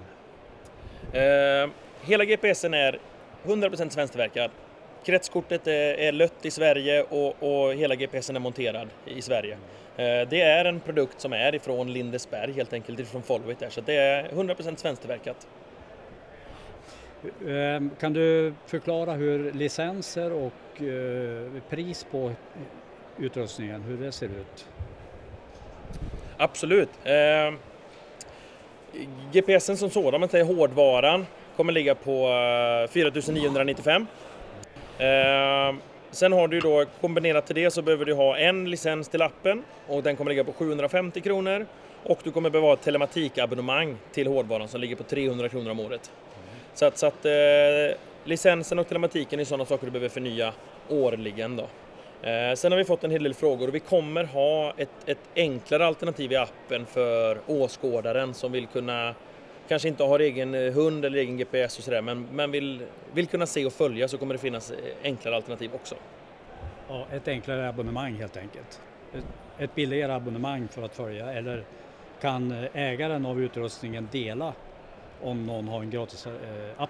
Eh, 1.14 1.70
hela 2.02 2.26
GPSen 2.26 2.74
är 2.74 3.00
100% 3.44 3.90
svensktillverkad. 3.90 4.52
Kretskortet 5.06 5.68
är, 5.68 5.94
är 5.94 6.12
lött 6.12 6.46
i 6.46 6.52
Sverige 6.52 7.04
och, 7.04 7.44
och 7.44 7.74
hela 7.74 7.96
GPSen 7.96 8.36
är 8.36 8.40
monterad 8.40 8.88
i 9.06 9.22
Sverige. 9.22 9.58
Eh, 9.98 10.28
det 10.30 10.42
är 10.42 10.66
en 10.66 10.80
produkt 10.80 11.22
som 11.22 11.34
är 11.34 11.56
ifrån 11.56 11.94
Lindesberg 11.94 12.52
helt 12.52 12.74
enkelt, 12.74 13.00
ifrån 13.00 13.22
Followit 13.22 13.60
där, 13.60 13.70
så 13.70 13.82
det 13.82 13.96
är 13.96 14.30
100% 14.30 14.76
svensktillverkat. 14.76 15.48
Eh, 17.48 17.82
Kan 18.00 18.14
du 18.14 18.54
förklara 18.66 19.14
hur 19.14 19.52
licenser 19.52 20.32
och 20.34 20.82
eh, 20.82 21.62
pris 21.70 22.06
på 22.12 22.32
utrustningen, 23.20 23.82
hur 23.82 23.98
det 23.98 24.12
ser 24.12 24.26
ut? 24.26 24.68
Absolut. 26.38 26.90
Eh, 27.04 27.54
GPSen 29.32 29.78
som 29.78 29.90
sådan, 29.90 30.20
man 30.20 30.30
säger 30.30 30.46
hårdvaran, 30.46 31.26
kommer 31.56 31.74
ligga 31.74 31.96
på 31.96 32.28
4995. 32.92 34.08
Eh, 34.98 35.08
ehm, 35.08 35.80
sen 36.12 36.34
har 36.34 36.48
du 36.48 36.58
ju 36.58 36.62
då 36.62 36.86
kombinerat 37.02 37.46
till 37.46 37.56
det 37.56 37.72
så 37.72 37.82
behöver 37.82 38.06
du 38.06 38.14
ha 38.14 38.38
en 38.38 38.70
licens 38.70 39.08
till 39.08 39.22
appen 39.22 39.64
och 39.88 40.04
den 40.04 40.16
kommer 40.16 40.30
ligga 40.30 40.44
på 40.44 40.54
750 40.54 41.22
kronor. 41.22 41.66
Och 42.04 42.20
du 42.24 42.32
kommer 42.32 42.50
behöva 42.50 42.68
ha 42.68 42.74
ett 42.74 42.82
telematikabonnemang 42.82 43.98
till 44.12 44.28
hårdvaran 44.28 44.68
som 44.68 44.82
ligger 44.82 44.96
på 44.96 45.04
300 45.04 45.50
kronor 45.50 45.72
om 45.72 45.80
året. 45.80 46.12
Så 46.74 46.86
att, 46.86 46.98
så 46.98 47.06
att 47.06 47.26
eh, 47.26 47.32
licensen 48.24 48.80
och 48.80 48.88
telematiken 48.88 49.40
är 49.40 49.44
sådana 49.44 49.66
saker 49.66 49.86
du 49.86 49.92
behöver 49.92 50.10
förnya 50.10 50.54
årligen 50.90 51.56
då. 51.56 51.68
Eh, 52.24 52.56
sen 52.56 52.72
har 52.72 52.78
vi 52.78 52.86
fått 52.86 53.04
en 53.04 53.12
hel 53.12 53.24
del 53.24 53.34
frågor 53.34 53.68
och 53.68 53.76
vi 53.76 53.80
kommer 53.80 54.24
ha 54.24 54.74
ett, 54.78 54.90
ett 55.06 55.30
enklare 55.36 55.86
alternativ 55.86 56.32
i 56.32 56.36
appen 56.36 56.86
för 56.86 57.38
åskådaren 57.48 58.34
som 58.34 58.52
vill 58.52 58.68
kunna 58.68 59.16
kanske 59.68 59.88
inte 59.88 60.04
har 60.04 60.20
egen 60.20 60.56
eh, 60.56 60.74
hund 60.74 61.06
eller 61.06 61.18
egen 61.18 61.38
GPS 61.38 61.78
och 61.78 61.84
sådär 61.84 62.02
men, 62.02 62.28
men 62.32 62.52
vill, 62.52 62.82
vill 63.14 63.28
kunna 63.28 63.46
se 63.46 63.66
och 63.66 63.74
följa 63.74 64.08
så 64.08 64.18
kommer 64.18 64.34
det 64.34 64.40
finnas 64.40 64.72
eh, 64.72 64.78
enklare 65.04 65.36
alternativ 65.36 65.76
också. 65.76 65.96
Ja, 66.90 67.06
ett 67.12 67.28
enklare 67.28 67.70
abonnemang 67.70 68.16
helt 68.16 68.38
enkelt. 68.38 68.82
Ett, 69.14 69.26
ett 69.58 69.76
billigare 69.76 70.14
abonnemang 70.14 70.68
för 70.68 70.84
att 70.84 70.96
följa 70.96 71.34
eller 71.34 71.64
kan 72.22 72.68
ägaren 72.74 73.26
av 73.26 73.42
utrustningen 73.42 74.10
dela 74.12 74.54
om 75.22 75.46
någon 75.46 75.68
har 75.68 75.82
en 75.82 75.90
gratis 75.90 76.28
app? 76.78 76.90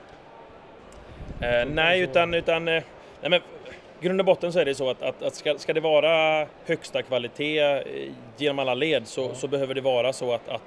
Eh, 1.42 1.66
nej, 1.68 2.02
utan, 2.02 2.34
utan 2.34 2.66
nej, 2.66 2.84
men, 3.22 3.42
grund 4.02 4.20
och 4.20 4.26
botten 4.26 4.54
så 4.54 4.60
är 4.60 4.66
det 4.66 4.76
så 4.76 4.90
att, 4.90 5.02
att, 5.02 5.24
att 5.24 5.36
ska, 5.36 5.58
ska 5.58 5.74
det 5.74 5.80
vara 5.80 6.48
högsta 6.66 7.02
kvalitet 7.02 7.60
eh, 7.60 8.12
genom 8.38 8.60
alla 8.60 8.74
led 8.74 9.08
så, 9.08 9.34
så 9.34 9.48
behöver 9.48 9.74
det 9.74 9.82
vara 9.82 10.14
så 10.14 10.34
att, 10.34 10.50
att, 10.50 10.62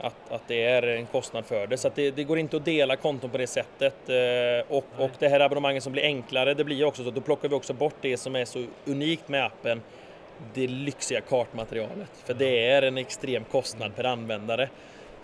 att, 0.00 0.32
att 0.32 0.42
det 0.48 0.64
är 0.64 0.82
en 0.82 1.06
kostnad 1.06 1.46
för 1.46 1.66
det. 1.66 1.76
Så 1.76 1.90
det, 1.94 2.10
det 2.10 2.24
går 2.24 2.38
inte 2.38 2.56
att 2.56 2.64
dela 2.64 2.96
konton 2.96 3.30
på 3.30 3.38
det 3.38 3.46
sättet. 3.46 4.08
Eh, 4.08 4.76
och, 4.76 4.84
och 4.98 5.10
det 5.18 5.28
här 5.28 5.40
abonnemanget 5.40 5.82
som 5.82 5.92
blir 5.92 6.02
enklare, 6.02 6.54
det 6.54 6.64
blir 6.64 6.84
också 6.84 7.02
så 7.02 7.08
att 7.08 7.14
då 7.14 7.20
plockar 7.20 7.48
vi 7.48 7.54
också 7.54 7.72
bort 7.72 7.96
det 8.00 8.16
som 8.16 8.36
är 8.36 8.44
så 8.44 8.64
unikt 8.84 9.28
med 9.28 9.44
appen, 9.44 9.82
det 10.54 10.66
lyxiga 10.66 11.20
kartmaterialet. 11.20 12.10
För 12.24 12.34
det 12.34 12.68
är 12.68 12.82
en 12.82 12.98
extrem 12.98 13.44
kostnad 13.44 13.96
per 13.96 14.04
användare. 14.04 14.68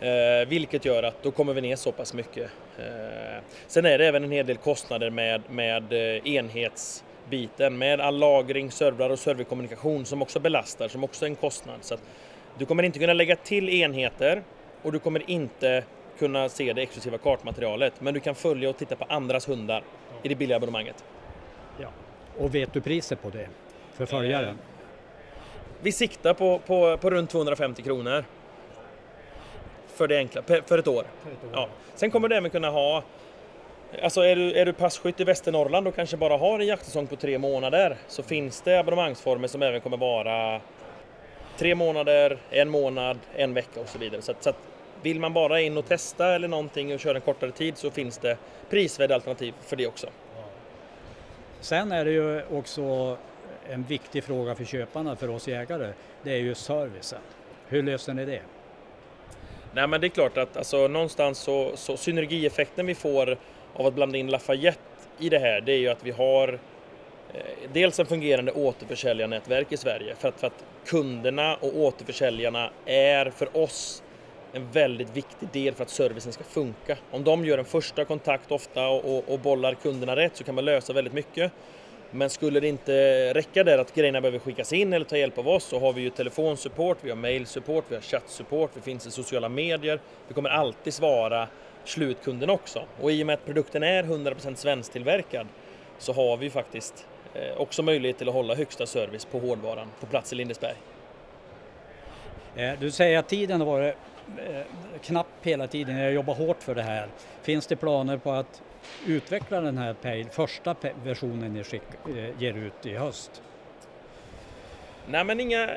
Eh, 0.01 0.49
vilket 0.49 0.85
gör 0.85 1.03
att 1.03 1.23
då 1.23 1.31
kommer 1.31 1.55
vi 1.55 1.61
ner 1.61 1.77
så 1.77 1.93
pass 1.93 2.15
mycket. 2.15 2.51
Eh, 2.79 3.43
sen 3.67 3.87
är 3.87 3.99
det 3.99 4.07
även 4.07 4.25
en 4.25 4.31
hel 4.31 4.47
del 4.47 4.57
kostnader 4.57 5.11
med, 5.11 5.43
med 5.51 5.93
eh, 5.93 6.21
enhetsbiten, 7.31 7.79
med 7.79 8.01
all 8.01 8.19
lagring, 8.19 8.71
servrar 8.71 9.11
och 9.11 9.19
serverkommunikation 9.19 10.05
som 10.05 10.23
också 10.23 10.41
belastar, 10.41 10.89
som 10.89 11.05
också 11.05 11.25
är 11.25 11.31
en 11.31 11.37
kostnad. 11.37 11.79
Så 11.81 11.97
du 12.59 12.67
kommer 12.67 12.83
inte 12.83 12.99
kunna 12.99 13.13
lägga 13.13 13.37
till 13.37 13.69
enheter 13.69 14.43
och 14.83 14.93
du 14.93 14.99
kommer 14.99 15.31
inte 15.31 15.85
kunna 16.19 16.49
se 16.49 16.73
det 16.73 16.83
exklusiva 16.83 17.19
kartmaterialet, 17.19 18.01
men 18.01 18.15
du 18.15 18.21
kan 18.21 18.35
följa 18.35 18.71
och 18.71 18.77
titta 18.77 18.97
på 18.97 19.05
andras 19.09 19.49
hundar 19.49 19.83
i 20.23 20.29
det 20.29 20.35
billiga 20.35 20.57
abonnemanget. 20.57 21.05
Ja. 21.79 21.89
Och 22.39 22.55
vet 22.55 22.73
du 22.73 22.81
priset 22.81 23.23
på 23.23 23.31
det 23.31 23.49
för 23.95 24.07
följaren? 24.07 24.49
Eh, 24.49 24.55
vi 25.83 25.93
siktar 25.93 26.35
på, 26.35 26.59
på, 26.59 26.97
på 26.97 27.11
runt 27.11 27.31
250 27.31 27.83
kronor 27.83 28.25
för 29.87 30.09
det 30.09 30.19
enkla, 30.19 30.43
för 30.43 30.79
ett 30.79 30.89
år. 30.89 31.05
För 31.23 31.31
ett 31.31 31.45
år. 31.45 31.51
Ja. 31.53 31.69
Sen 31.95 32.11
kommer 32.11 32.29
du 32.29 32.37
även 32.37 32.51
kunna 32.51 32.71
ha 32.71 33.03
Alltså 34.03 34.21
är 34.21 34.37
du, 34.37 34.53
är 34.53 34.67
du 34.67 34.73
passkytt 34.73 35.21
i 35.21 35.25
Västernorrland 35.25 35.89
och 35.89 35.95
kanske 35.95 36.17
bara 36.17 36.37
har 36.37 36.59
en 36.59 36.67
jaktsäsong 36.67 37.07
på 37.07 37.17
tre 37.17 37.39
månader 37.39 37.97
så 38.09 38.23
finns 38.23 38.61
det 38.61 38.79
abonnemangsformer 38.79 39.49
som 39.49 39.63
även 39.63 39.81
kommer 39.81 39.97
vara 39.97 40.61
tre 41.57 41.75
månader, 41.75 42.39
en 42.51 42.69
månad, 42.69 43.19
en 43.37 43.55
vecka 43.55 43.81
och 43.81 43.89
så 43.89 43.99
vidare. 43.99 44.23
Så, 44.23 44.33
att, 44.33 44.43
så 44.43 44.51
att 44.51 44.57
vill 45.03 45.21
man 45.21 45.33
bara 45.33 45.61
in 45.61 45.77
och 45.77 45.87
testa 45.87 46.35
eller 46.35 46.49
någonting 46.49 46.95
och 46.95 47.01
köra 47.01 47.15
en 47.15 47.21
kortare 47.21 47.51
tid 47.51 47.77
så 47.77 47.91
finns 47.91 48.19
det 48.19 48.37
prisvärda 48.71 49.15
alternativ 49.15 49.55
för 49.61 49.77
det 49.77 49.87
också. 49.87 50.07
Sen 51.61 51.93
är 51.93 52.05
det 52.05 52.11
ju 52.11 52.43
också 52.51 53.17
en 53.71 53.83
viktig 53.83 54.25
fråga 54.25 54.55
för 54.55 54.65
köparna, 54.65 55.17
för 55.17 55.31
oss 55.31 55.49
jägare, 55.49 55.93
det 56.23 56.33
är 56.33 56.39
ju 56.39 56.55
servicen. 56.55 57.21
Hur 57.69 57.83
löser 57.83 58.15
ni 58.15 58.25
det? 58.25 58.43
Nej 59.73 59.87
men 59.87 60.01
det 60.01 60.07
är 60.07 60.09
klart 60.09 60.39
att 60.39 60.57
alltså, 60.57 60.89
någonstans 60.89 61.39
så, 61.39 61.73
så 61.77 61.97
synergieffekten 61.97 62.87
vi 62.87 62.95
får 62.95 63.37
av 63.75 63.87
att 63.87 63.95
blanda 63.95 64.19
in 64.19 64.27
Lafayette 64.27 64.81
i 65.19 65.29
det 65.29 65.39
här, 65.39 65.61
det 65.61 65.73
är 65.73 65.79
ju 65.79 65.89
att 65.89 66.05
vi 66.05 66.11
har 66.11 66.49
eh, 67.35 67.41
dels 67.73 68.01
en 68.01 68.07
fungerande 68.07 68.53
återförsäljarnätverk 68.53 69.73
i 69.73 69.77
Sverige 69.77 70.15
för 70.19 70.29
att, 70.29 70.41
för 70.41 70.47
att 70.47 70.65
kunderna 70.87 71.57
och 71.57 71.77
återförsäljarna 71.77 72.71
är 72.87 73.31
för 73.31 73.57
oss 73.57 74.03
en 74.53 74.71
väldigt 74.73 75.17
viktig 75.17 75.49
del 75.53 75.75
för 75.75 75.83
att 75.83 75.91
servicen 75.91 76.33
ska 76.33 76.45
funka. 76.45 76.97
Om 77.11 77.25
de 77.25 77.45
gör 77.45 77.59
en 77.59 77.65
första 77.65 78.05
kontakt 78.05 78.53
ofta 78.53 78.89
och, 78.89 79.17
och, 79.17 79.29
och 79.29 79.39
bollar 79.39 79.75
kunderna 79.75 80.17
rätt 80.17 80.37
så 80.37 80.45
kan 80.45 80.55
man 80.55 80.65
lösa 80.65 80.93
väldigt 80.93 81.13
mycket. 81.13 81.53
Men 82.11 82.31
skulle 82.31 82.61
det 82.61 82.69
inte 82.69 82.93
räcka 83.35 83.65
där 83.65 83.79
att 83.79 83.95
grejerna 83.95 84.21
behöver 84.21 84.39
skickas 84.39 84.73
in 84.73 84.93
eller 84.93 85.07
ta 85.07 85.17
hjälp 85.17 85.39
av 85.39 85.49
oss 85.49 85.65
så 85.65 85.81
har 85.81 85.93
vi 85.93 86.01
ju 86.01 86.11
telefonsupport, 86.11 86.99
vi 87.01 87.11
har 87.11 87.17
mailsupport, 87.17 87.85
vi 87.89 87.95
har 87.95 88.03
chattsupport, 88.03 88.71
vi 88.75 88.81
finns 88.81 89.07
i 89.07 89.11
sociala 89.11 89.49
medier. 89.49 90.01
Vi 90.29 90.35
kommer 90.35 90.51
alltid 90.51 90.95
svara 90.95 91.49
slutkunden 91.85 92.51
också. 92.51 92.83
Och 93.01 93.13
i 93.13 93.23
och 93.23 93.27
med 93.27 93.35
att 93.35 93.47
produkten 93.47 93.83
är 93.83 94.03
100% 94.03 94.55
svensktillverkad 94.55 95.47
så 95.99 96.13
har 96.13 96.37
vi 96.37 96.51
faktiskt 96.51 97.07
eh, 97.35 97.57
också 97.57 97.83
möjlighet 97.83 98.19
till 98.19 98.29
att 98.29 98.35
hålla 98.35 98.55
högsta 98.55 98.87
service 98.87 99.25
på 99.25 99.39
hårdvaran 99.39 99.89
på 100.01 100.07
plats 100.07 100.33
i 100.33 100.37
Lindesberg. 100.37 100.77
Eh, 102.57 102.73
du 102.81 102.91
säger 102.91 103.19
att 103.19 103.29
tiden 103.29 103.61
har 103.61 103.67
varit 103.67 103.95
eh, 104.39 104.61
knapp 105.03 105.27
hela 105.43 105.67
tiden, 105.67 105.97
jag 105.97 106.13
jobbar 106.13 106.35
hårt 106.35 106.63
för 106.63 106.75
det 106.75 106.83
här. 106.83 107.09
Finns 107.43 107.67
det 107.67 107.77
planer 107.77 108.19
på 108.19 108.33
att 108.33 108.63
utveckla 109.07 109.61
den 109.61 109.79
här 109.79 109.95
Pale, 109.95 110.25
första 110.31 110.77
versionen 111.05 111.53
ni 111.53 111.65
skick, 111.65 111.83
ger 112.39 112.55
ut 112.55 112.87
i 112.87 112.95
höst? 112.95 113.43
Nej 115.07 115.25
men 115.25 115.41
inga, 115.41 115.69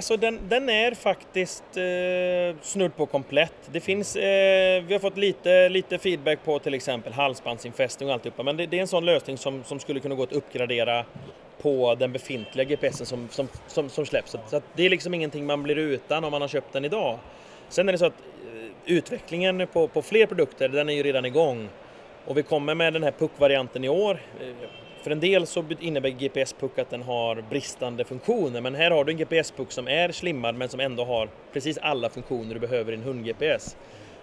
alltså 0.00 0.16
den, 0.16 0.38
den 0.48 0.68
är 0.68 0.94
faktiskt 0.94 1.64
eh, 1.76 2.62
snudd 2.62 2.96
på 2.96 3.06
komplett. 3.06 3.54
Det 3.72 3.80
finns, 3.80 4.16
eh, 4.16 4.82
vi 4.82 4.92
har 4.92 4.98
fått 4.98 5.16
lite, 5.16 5.68
lite 5.68 5.98
feedback 5.98 6.44
på 6.44 6.58
till 6.58 6.74
exempel 6.74 7.12
halsbandsinfästning 7.12 8.08
och 8.08 8.14
alltihopa 8.14 8.42
men 8.42 8.56
det, 8.56 8.66
det 8.66 8.76
är 8.76 8.80
en 8.80 8.88
sån 8.88 9.04
lösning 9.04 9.38
som, 9.38 9.64
som 9.64 9.80
skulle 9.80 10.00
kunna 10.00 10.14
gå 10.14 10.22
att 10.22 10.32
uppgradera 10.32 11.04
på 11.62 11.94
den 11.94 12.12
befintliga 12.12 12.64
GPSen 12.64 13.06
som, 13.06 13.28
som, 13.30 13.48
som, 13.66 13.88
som 13.88 14.06
släpps. 14.06 14.36
Så 14.46 14.62
det 14.76 14.86
är 14.86 14.90
liksom 14.90 15.14
ingenting 15.14 15.46
man 15.46 15.62
blir 15.62 15.78
utan 15.78 16.24
om 16.24 16.30
man 16.30 16.40
har 16.40 16.48
köpt 16.48 16.72
den 16.72 16.84
idag. 16.84 17.18
Sen 17.68 17.88
är 17.88 17.92
det 17.92 17.98
så 17.98 18.06
att 18.06 18.20
eh, 18.54 18.94
utvecklingen 18.94 19.66
på, 19.72 19.88
på 19.88 20.02
fler 20.02 20.26
produkter, 20.26 20.68
den 20.68 20.88
är 20.88 20.94
ju 20.94 21.02
redan 21.02 21.24
igång. 21.24 21.68
Och 22.24 22.36
vi 22.36 22.42
kommer 22.42 22.74
med 22.74 22.92
den 22.92 23.02
här 23.02 23.14
puckvarianten 23.18 23.84
i 23.84 23.88
år. 23.88 24.20
Eh, 24.40 24.68
för 25.02 25.10
en 25.10 25.20
del 25.20 25.46
så 25.46 25.64
innebär 25.80 26.08
GPS-puck 26.08 26.78
att 26.78 26.90
den 26.90 27.02
har 27.02 27.44
bristande 27.50 28.04
funktioner, 28.04 28.60
men 28.60 28.74
här 28.74 28.90
har 28.90 29.04
du 29.04 29.12
en 29.12 29.18
GPS-puck 29.18 29.72
som 29.72 29.88
är 29.88 30.12
slimmad 30.12 30.54
men 30.54 30.68
som 30.68 30.80
ändå 30.80 31.04
har 31.04 31.28
precis 31.52 31.78
alla 31.78 32.08
funktioner 32.08 32.54
du 32.54 32.60
behöver 32.60 32.92
i 32.92 32.94
en 32.94 33.02
hund-GPS. 33.02 33.76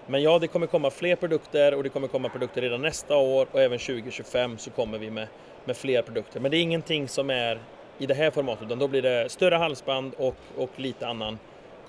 Men 0.07 0.21
ja, 0.21 0.39
det 0.39 0.47
kommer 0.47 0.67
komma 0.67 0.89
fler 0.89 1.15
produkter 1.15 1.73
och 1.73 1.83
det 1.83 1.89
kommer 1.89 2.07
komma 2.07 2.29
produkter 2.29 2.61
redan 2.61 2.81
nästa 2.81 3.17
år 3.17 3.47
och 3.51 3.61
även 3.61 3.79
2025 3.79 4.57
så 4.57 4.69
kommer 4.69 4.97
vi 4.97 5.11
med, 5.11 5.27
med 5.65 5.77
fler 5.77 6.01
produkter. 6.01 6.39
Men 6.39 6.51
det 6.51 6.57
är 6.57 6.61
ingenting 6.61 7.07
som 7.07 7.29
är 7.29 7.59
i 7.97 8.05
det 8.05 8.13
här 8.13 8.31
formatet 8.31 8.65
utan 8.65 8.79
då 8.79 8.87
blir 8.87 9.01
det 9.01 9.29
större 9.31 9.55
halsband 9.55 10.13
och, 10.17 10.35
och 10.57 10.69
lite 10.75 11.07
annan 11.07 11.39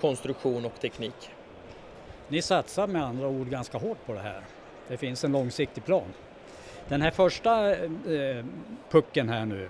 konstruktion 0.01 0.65
och 0.65 0.79
teknik. 0.81 1.29
Ni 2.27 2.41
satsar 2.41 2.87
med 2.87 3.03
andra 3.03 3.27
ord 3.27 3.49
ganska 3.49 3.77
hårt 3.77 4.05
på 4.05 4.13
det 4.13 4.19
här. 4.19 4.41
Det 4.87 4.97
finns 4.97 5.23
en 5.23 5.31
långsiktig 5.31 5.85
plan. 5.85 6.13
Den 6.89 7.01
här 7.01 7.11
första 7.11 7.71
eh, 7.71 8.45
pucken 8.89 9.29
här 9.29 9.45
nu, 9.45 9.69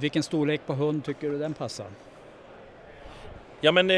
vilken 0.00 0.22
storlek 0.22 0.60
på 0.66 0.74
hund 0.74 1.04
tycker 1.04 1.30
du 1.30 1.38
den 1.38 1.54
passar? 1.54 1.86
Ja 3.60 3.72
men 3.72 3.90
eh, 3.90 3.96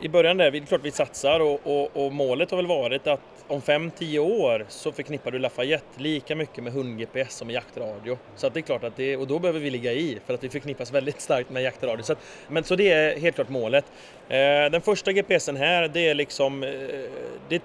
i 0.00 0.08
början 0.10 0.36
där, 0.36 0.50
det 0.50 0.58
är 0.58 0.66
klart 0.66 0.84
vi 0.84 0.90
satsar 0.90 1.40
och, 1.40 1.60
och, 1.64 2.04
och 2.04 2.12
målet 2.12 2.50
har 2.50 2.56
väl 2.56 2.66
varit 2.66 3.06
att 3.06 3.20
om 3.46 3.60
5-10 3.60 4.18
år 4.18 4.64
så 4.68 4.92
förknippar 4.92 5.30
du 5.30 5.38
Lafayette 5.38 6.02
lika 6.02 6.36
mycket 6.36 6.64
med 6.64 6.72
hund-GPS 6.72 7.36
som 7.36 7.46
med 7.46 7.54
jaktradio. 7.54 8.18
Så 8.36 8.46
att 8.46 8.54
det 8.54 8.60
är 8.60 8.62
klart 8.62 8.84
att 8.84 8.96
det, 8.96 9.16
och 9.16 9.26
då 9.26 9.38
behöver 9.38 9.60
vi 9.60 9.70
ligga 9.70 9.92
i 9.92 10.18
för 10.26 10.34
att 10.34 10.44
vi 10.44 10.48
förknippas 10.48 10.92
väldigt 10.92 11.20
starkt 11.20 11.50
med 11.50 11.62
jaktradio. 11.62 12.02
Så, 12.02 12.12
att, 12.12 12.18
men, 12.48 12.64
så 12.64 12.76
det 12.76 12.92
är 12.92 13.20
helt 13.20 13.34
klart 13.34 13.48
målet. 13.48 13.84
Eh, 14.28 14.70
den 14.70 14.80
första 14.80 15.12
GPSen 15.12 15.56
här, 15.56 15.88
det 15.88 16.08
är 16.08 16.14
liksom, 16.14 16.62
eh, 16.62 16.70
det 17.48 17.62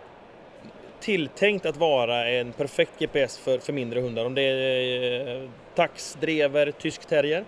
tilltänkt 1.05 1.65
att 1.65 1.77
vara 1.77 2.29
en 2.29 2.51
perfekt 2.51 2.91
GPS 2.99 3.37
för, 3.37 3.59
för 3.59 3.73
mindre 3.73 3.99
hundar. 3.99 4.25
Om 4.25 4.35
det 4.35 4.41
är 4.41 5.43
eh, 5.43 5.49
tax, 5.75 6.17
drever, 6.21 6.71
tysk 6.71 7.05
terrier. 7.05 7.45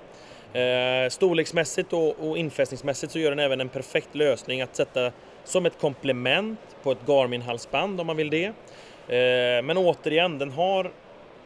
Eh, 0.53 1.09
storleksmässigt 1.09 1.93
och, 1.93 2.29
och 2.29 2.37
infästningsmässigt 2.37 3.11
så 3.11 3.19
gör 3.19 3.29
den 3.29 3.39
även 3.39 3.61
en 3.61 3.69
perfekt 3.69 4.15
lösning 4.15 4.61
att 4.61 4.75
sätta 4.75 5.11
som 5.43 5.65
ett 5.65 5.79
komplement 5.79 6.59
på 6.83 6.91
ett 6.91 7.05
Garmin-halsband 7.05 8.01
om 8.01 8.07
man 8.07 8.17
vill 8.17 8.29
det. 8.29 8.45
Eh, 8.45 9.63
men 9.63 9.77
återigen, 9.77 10.37
den 10.37 10.51
har 10.51 10.91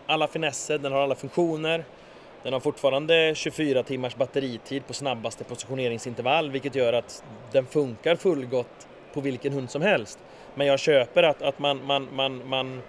alla 0.05 0.27
finesser, 0.27 0.77
den 0.77 0.91
har 0.91 0.99
alla 0.99 1.15
funktioner. 1.15 1.83
Den 2.43 2.53
har 2.53 2.59
fortfarande 2.59 3.33
24 3.35 3.83
timmars 3.83 4.15
batteritid 4.15 4.87
på 4.87 4.93
snabbaste 4.93 5.43
positioneringsintervall 5.43 6.51
vilket 6.51 6.75
gör 6.75 6.93
att 6.93 7.23
den 7.51 7.65
funkar 7.65 8.15
fullgott 8.15 8.87
på 9.13 9.21
vilken 9.21 9.53
hund 9.53 9.69
som 9.69 9.81
helst. 9.81 10.19
Men 10.55 10.67
jag 10.67 10.79
köper 10.79 11.23
att, 11.23 11.41
att 11.41 11.59
man, 11.59 11.85
man, 11.85 12.07
man, 12.11 12.49
man 12.49 12.81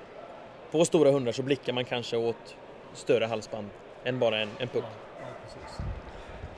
på 0.71 0.85
stora 0.85 1.11
hundar 1.11 1.33
så 1.33 1.43
blickar 1.43 1.73
man 1.73 1.85
kanske 1.85 2.17
åt 2.17 2.57
större 2.95 3.25
halsband 3.25 3.71
än 4.05 4.19
bara 4.19 4.39
en, 4.39 4.49
en 4.59 4.69
puck. 4.69 4.85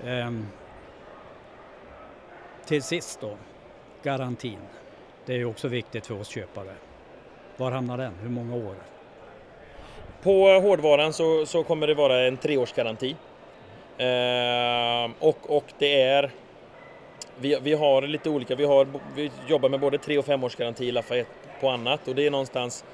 Ja, 0.04 0.26
um, 0.26 0.46
till 2.64 2.82
sist 2.82 3.20
då, 3.20 3.36
garantin. 4.02 4.58
Det 5.26 5.34
är 5.34 5.44
också 5.44 5.68
viktigt 5.68 6.06
för 6.06 6.20
oss 6.20 6.28
köpare. 6.28 6.74
Var 7.56 7.70
hamnar 7.70 7.98
den? 7.98 8.14
Hur 8.22 8.28
många 8.28 8.54
år? 8.54 8.76
På 10.22 10.60
hårdvaran 10.60 11.12
så, 11.12 11.46
så 11.46 11.64
kommer 11.64 11.86
det 11.86 11.94
vara 11.94 12.26
en 12.26 12.36
treårsgaranti. 12.36 13.16
Uh, 14.00 15.12
och, 15.18 15.56
och 15.56 15.64
det 15.78 16.02
är 16.02 16.30
vi, 17.40 17.58
vi 17.62 17.72
har 17.72 18.02
lite 18.02 18.30
olika, 18.30 18.54
vi, 18.54 18.64
har, 18.64 18.86
vi 19.14 19.30
jobbar 19.48 19.68
med 19.68 19.80
både 19.80 19.98
tre 19.98 20.18
och 20.18 20.24
femårsgaranti 20.24 20.84
i 20.84 20.92
Lafayette 20.92 21.30
på 21.60 21.68
annat 21.68 22.08
och 22.08 22.14
det 22.14 22.26
är 22.26 22.30
någonstans 22.30 22.84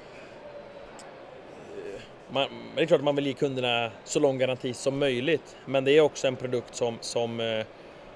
eh, 1.75 2.01
man, 2.29 2.47
det 2.75 2.81
är 2.81 2.85
klart 2.85 2.99
att 2.99 3.05
man 3.05 3.15
vill 3.15 3.27
ge 3.27 3.33
kunderna 3.33 3.91
så 4.03 4.19
lång 4.19 4.37
garanti 4.37 4.73
som 4.73 4.99
möjligt 4.99 5.55
men 5.65 5.83
det 5.83 5.91
är 5.91 6.01
också 6.01 6.27
en 6.27 6.35
produkt 6.35 6.75
som, 6.75 6.97
som, 7.01 7.39
eh, 7.39 7.65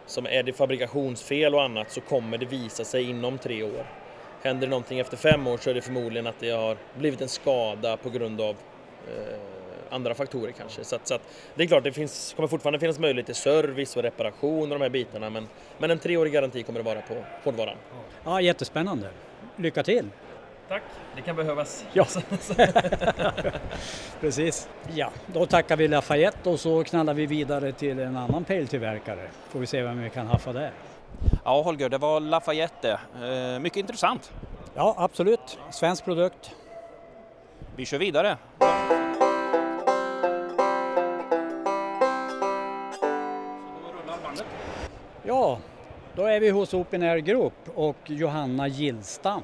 som 0.05 0.25
är 0.25 0.43
det 0.43 0.53
fabrikationsfel 0.53 1.55
och 1.55 1.63
annat 1.63 1.91
så 1.91 2.01
kommer 2.01 2.37
det 2.37 2.45
visa 2.45 2.83
sig 2.83 3.09
inom 3.09 3.37
tre 3.37 3.63
år. 3.63 3.85
Händer 4.43 4.67
det 4.67 4.71
någonting 4.71 4.99
efter 4.99 5.17
fem 5.17 5.47
år 5.47 5.57
så 5.57 5.69
är 5.69 5.73
det 5.73 5.81
förmodligen 5.81 6.27
att 6.27 6.39
det 6.39 6.49
har 6.49 6.77
blivit 6.97 7.21
en 7.21 7.29
skada 7.29 7.97
på 7.97 8.09
grund 8.09 8.41
av 8.41 8.55
eh, 9.07 9.39
andra 9.95 10.13
faktorer 10.13 10.51
kanske. 10.51 10.83
Så, 10.83 10.95
att, 10.95 11.07
så 11.07 11.13
att, 11.13 11.21
det 11.55 11.63
är 11.63 11.67
klart, 11.67 11.83
det 11.83 11.91
finns, 11.91 12.33
kommer 12.35 12.47
fortfarande 12.47 12.79
finnas 12.79 12.99
möjlighet 12.99 13.25
till 13.25 13.35
service 13.35 13.97
och 13.97 14.03
reparation 14.03 14.71
och 14.71 14.79
de 14.79 14.81
här 14.81 14.89
bitarna 14.89 15.29
men, 15.29 15.47
men 15.77 15.91
en 15.91 15.99
treårig 15.99 16.33
garanti 16.33 16.63
kommer 16.63 16.79
det 16.79 16.85
vara 16.85 17.01
på 17.01 17.15
hårdvaran. 17.43 17.77
Ja, 18.23 18.41
jättespännande. 18.41 19.09
Lycka 19.55 19.83
till! 19.83 20.09
Tack, 20.67 20.83
det 21.15 21.21
kan 21.21 21.35
behövas. 21.35 21.85
Ja. 21.93 22.05
Precis. 24.21 24.69
Ja, 24.93 25.11
då 25.27 25.45
tackar 25.45 25.75
vi 25.75 25.87
Lafayette 25.87 26.49
och 26.49 26.59
så 26.59 26.83
knallar 26.83 27.13
vi 27.13 27.25
vidare 27.25 27.71
till 27.71 27.99
en 27.99 28.17
annan 28.17 28.43
pejltillverkare. 28.43 29.29
Får 29.49 29.59
vi 29.59 29.67
se 29.67 29.81
vem 29.81 30.03
vi 30.03 30.09
kan 30.09 30.27
haffa 30.27 30.53
där. 30.53 30.71
Ja 31.43 31.61
Holger, 31.61 31.89
det 31.89 31.97
var 31.97 32.19
Lafayette. 32.19 32.99
Eh, 33.21 33.59
mycket 33.59 33.77
intressant. 33.77 34.31
Ja, 34.75 34.95
absolut. 34.97 35.59
Svensk 35.71 36.05
produkt. 36.05 36.51
Vi 37.75 37.85
kör 37.85 37.97
vidare. 37.97 38.37
Ja, 45.27 45.59
då 46.15 46.23
är 46.25 46.39
vi 46.39 46.49
hos 46.49 46.73
Open 46.73 47.03
Air 47.03 47.17
Group 47.17 47.53
och 47.75 47.97
Johanna 48.05 48.67
Gillstam. 48.67 49.41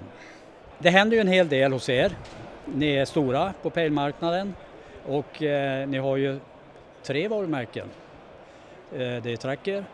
Det 0.80 0.90
händer 0.90 1.18
ju 1.18 1.22
en 1.22 1.28
hel 1.28 1.50
del 1.50 1.72
hos 1.72 1.90
er. 1.90 2.12
Ni 2.66 2.96
är 2.96 3.06
stora 3.06 3.54
på 3.62 3.70
pejlmarknaden 3.70 4.56
och 5.06 5.44
eh, 5.44 5.88
ni 5.88 5.98
har 5.98 6.18
ju 6.18 6.40
tre 7.04 7.28
varumärken. 7.28 7.88
Eh, 8.92 8.98
det 8.98 9.32
är 9.32 9.36
Tracker, 9.36 9.86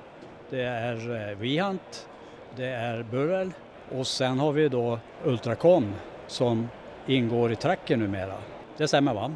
det 0.50 0.62
är 0.62 1.30
eh, 1.30 1.38
Vihant, 1.38 2.10
det 2.56 2.68
är 2.68 3.04
Burrell 3.04 3.52
och 3.98 4.08
sen 4.08 4.40
har 4.40 4.52
vi 4.52 4.70
då 4.70 5.00
Ultracom 5.24 5.94
som 6.28 6.70
ingår 7.06 7.52
i 7.52 7.56
Tracker 7.56 7.98
numera. 7.98 8.36
Det 8.78 8.88
stämmer 8.88 9.14
va? 9.14 9.32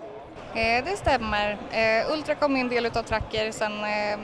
Eh, 0.55 0.83
det 0.85 0.97
stämmer. 0.97 1.57
Eh, 1.71 2.13
Ultracom 2.13 2.55
är 2.55 2.59
en 2.59 2.69
del 2.69 2.85
av 2.85 3.03
Tracker 3.03 3.51
sedan 3.51 3.83
eh, 3.83 4.19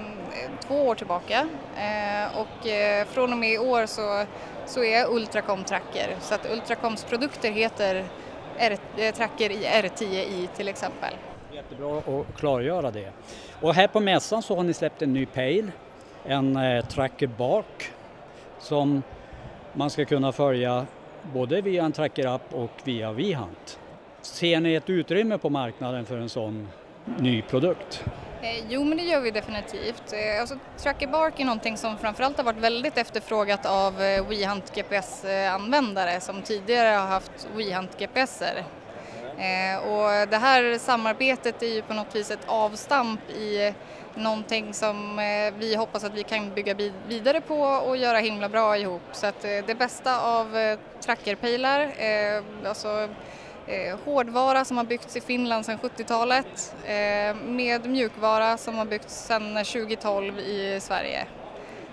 två 0.68 0.88
år 0.88 0.96
tillbaka 0.96 1.48
eh, 1.78 2.40
och 2.40 2.68
eh, 2.68 3.06
från 3.08 3.32
och 3.34 3.38
med 3.40 3.54
i 3.54 3.58
år 3.58 3.86
så, 3.86 4.26
så 4.66 4.84
är 4.84 5.12
Ultracom 5.12 5.64
Tracker 5.64 6.16
så 6.22 6.36
att 6.36 6.52
Ultracoms 6.52 7.04
produkter 7.04 7.52
heter 7.52 8.06
R, 8.58 8.78
eh, 8.98 9.14
Tracker 9.16 9.50
i 9.52 9.66
R10i 9.66 10.48
till 10.56 10.68
exempel. 10.68 11.14
Jättebra 11.54 11.98
att 11.98 12.38
klargöra 12.38 12.92
det. 12.92 13.12
Och 13.62 13.74
här 13.74 13.88
på 13.88 14.00
mässan 14.00 14.42
så 14.42 14.56
har 14.56 14.64
ni 14.64 14.74
släppt 14.74 15.02
en 15.02 15.14
ny 15.14 15.26
pejl, 15.26 15.72
en 16.26 16.60
Tracker 16.90 17.28
Bark 17.28 17.92
som 18.60 19.04
man 19.74 19.90
ska 19.90 20.06
kunna 20.06 20.32
följa 20.32 20.86
både 21.34 21.62
via 21.62 21.86
en 21.86 21.92
Tracker-app 21.92 22.54
och 22.54 22.72
via 22.84 23.12
Vihunt. 23.12 23.80
Ser 24.34 24.60
ni 24.60 24.74
ett 24.74 24.90
utrymme 24.90 25.38
på 25.38 25.50
marknaden 25.50 26.06
för 26.06 26.18
en 26.18 26.30
sån 26.30 26.68
ny 27.20 27.42
produkt? 27.42 28.04
Eh, 28.42 28.64
jo, 28.70 28.84
men 28.84 28.98
det 28.98 29.04
gör 29.04 29.22
vi 29.22 29.32
definitivt. 29.32 30.14
Eh, 30.14 30.42
alltså, 30.42 30.56
Tracker 30.78 31.08
Bark 31.08 31.40
är 31.40 31.46
någonting 31.46 31.78
som 31.78 31.98
framförallt 31.98 32.38
har 32.38 32.44
varit 32.44 32.60
väldigt 32.60 32.98
efterfrågat 32.98 33.66
av 33.66 34.02
eh, 34.02 34.28
WeHunt 34.28 34.76
GPS-användare 34.76 36.20
som 36.22 36.42
tidigare 36.42 36.98
har 36.98 37.08
haft 37.08 37.48
WeHunt 37.56 38.00
GPSer. 38.00 38.64
Och 39.78 40.30
det 40.30 40.38
här 40.38 40.78
samarbetet 40.78 41.64
är 41.64 41.68
ju 41.68 41.82
på 41.82 41.94
något 41.94 42.16
vis 42.16 42.32
ett 42.32 42.48
avstamp 42.48 43.30
i 43.30 43.74
någonting 44.16 44.74
som 44.74 45.18
vi 45.60 45.76
hoppas 45.76 46.04
att 46.04 46.14
vi 46.14 46.24
kan 46.24 46.54
bygga 46.54 46.76
vidare 47.08 47.42
på 47.42 47.60
och 47.60 47.98
göra 47.98 48.18
himla 48.18 48.50
bra 48.50 48.78
ihop. 48.78 49.02
Så 49.12 49.28
att 49.28 49.42
det 49.42 49.78
bästa 49.78 50.22
av 50.22 50.78
trackerpejlar, 51.02 51.92
alltså 52.66 53.10
eh, 53.68 53.98
hårdvara 54.06 54.66
som 54.66 54.78
har 54.78 54.84
byggts 54.84 55.16
i 55.16 55.22
Finland 55.22 55.66
sedan 55.66 55.78
70-talet 55.78 56.76
eh, 56.86 57.36
med 57.46 57.90
mjukvara 57.90 58.58
som 58.58 58.76
har 58.76 58.86
byggts 58.86 59.26
sedan 59.28 59.56
2012 59.56 60.40
i 60.40 60.80
Sverige. 60.82 61.28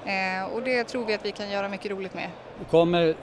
Eh, 0.04 0.52
och 0.54 0.62
det 0.62 0.84
tror 0.84 1.06
vi 1.06 1.14
att 1.14 1.24
vi 1.24 1.32
kan 1.32 1.50
göra 1.50 1.68
mycket 1.68 1.90
roligt 1.90 2.14
med. 2.14 2.28
Kommer 2.70 3.14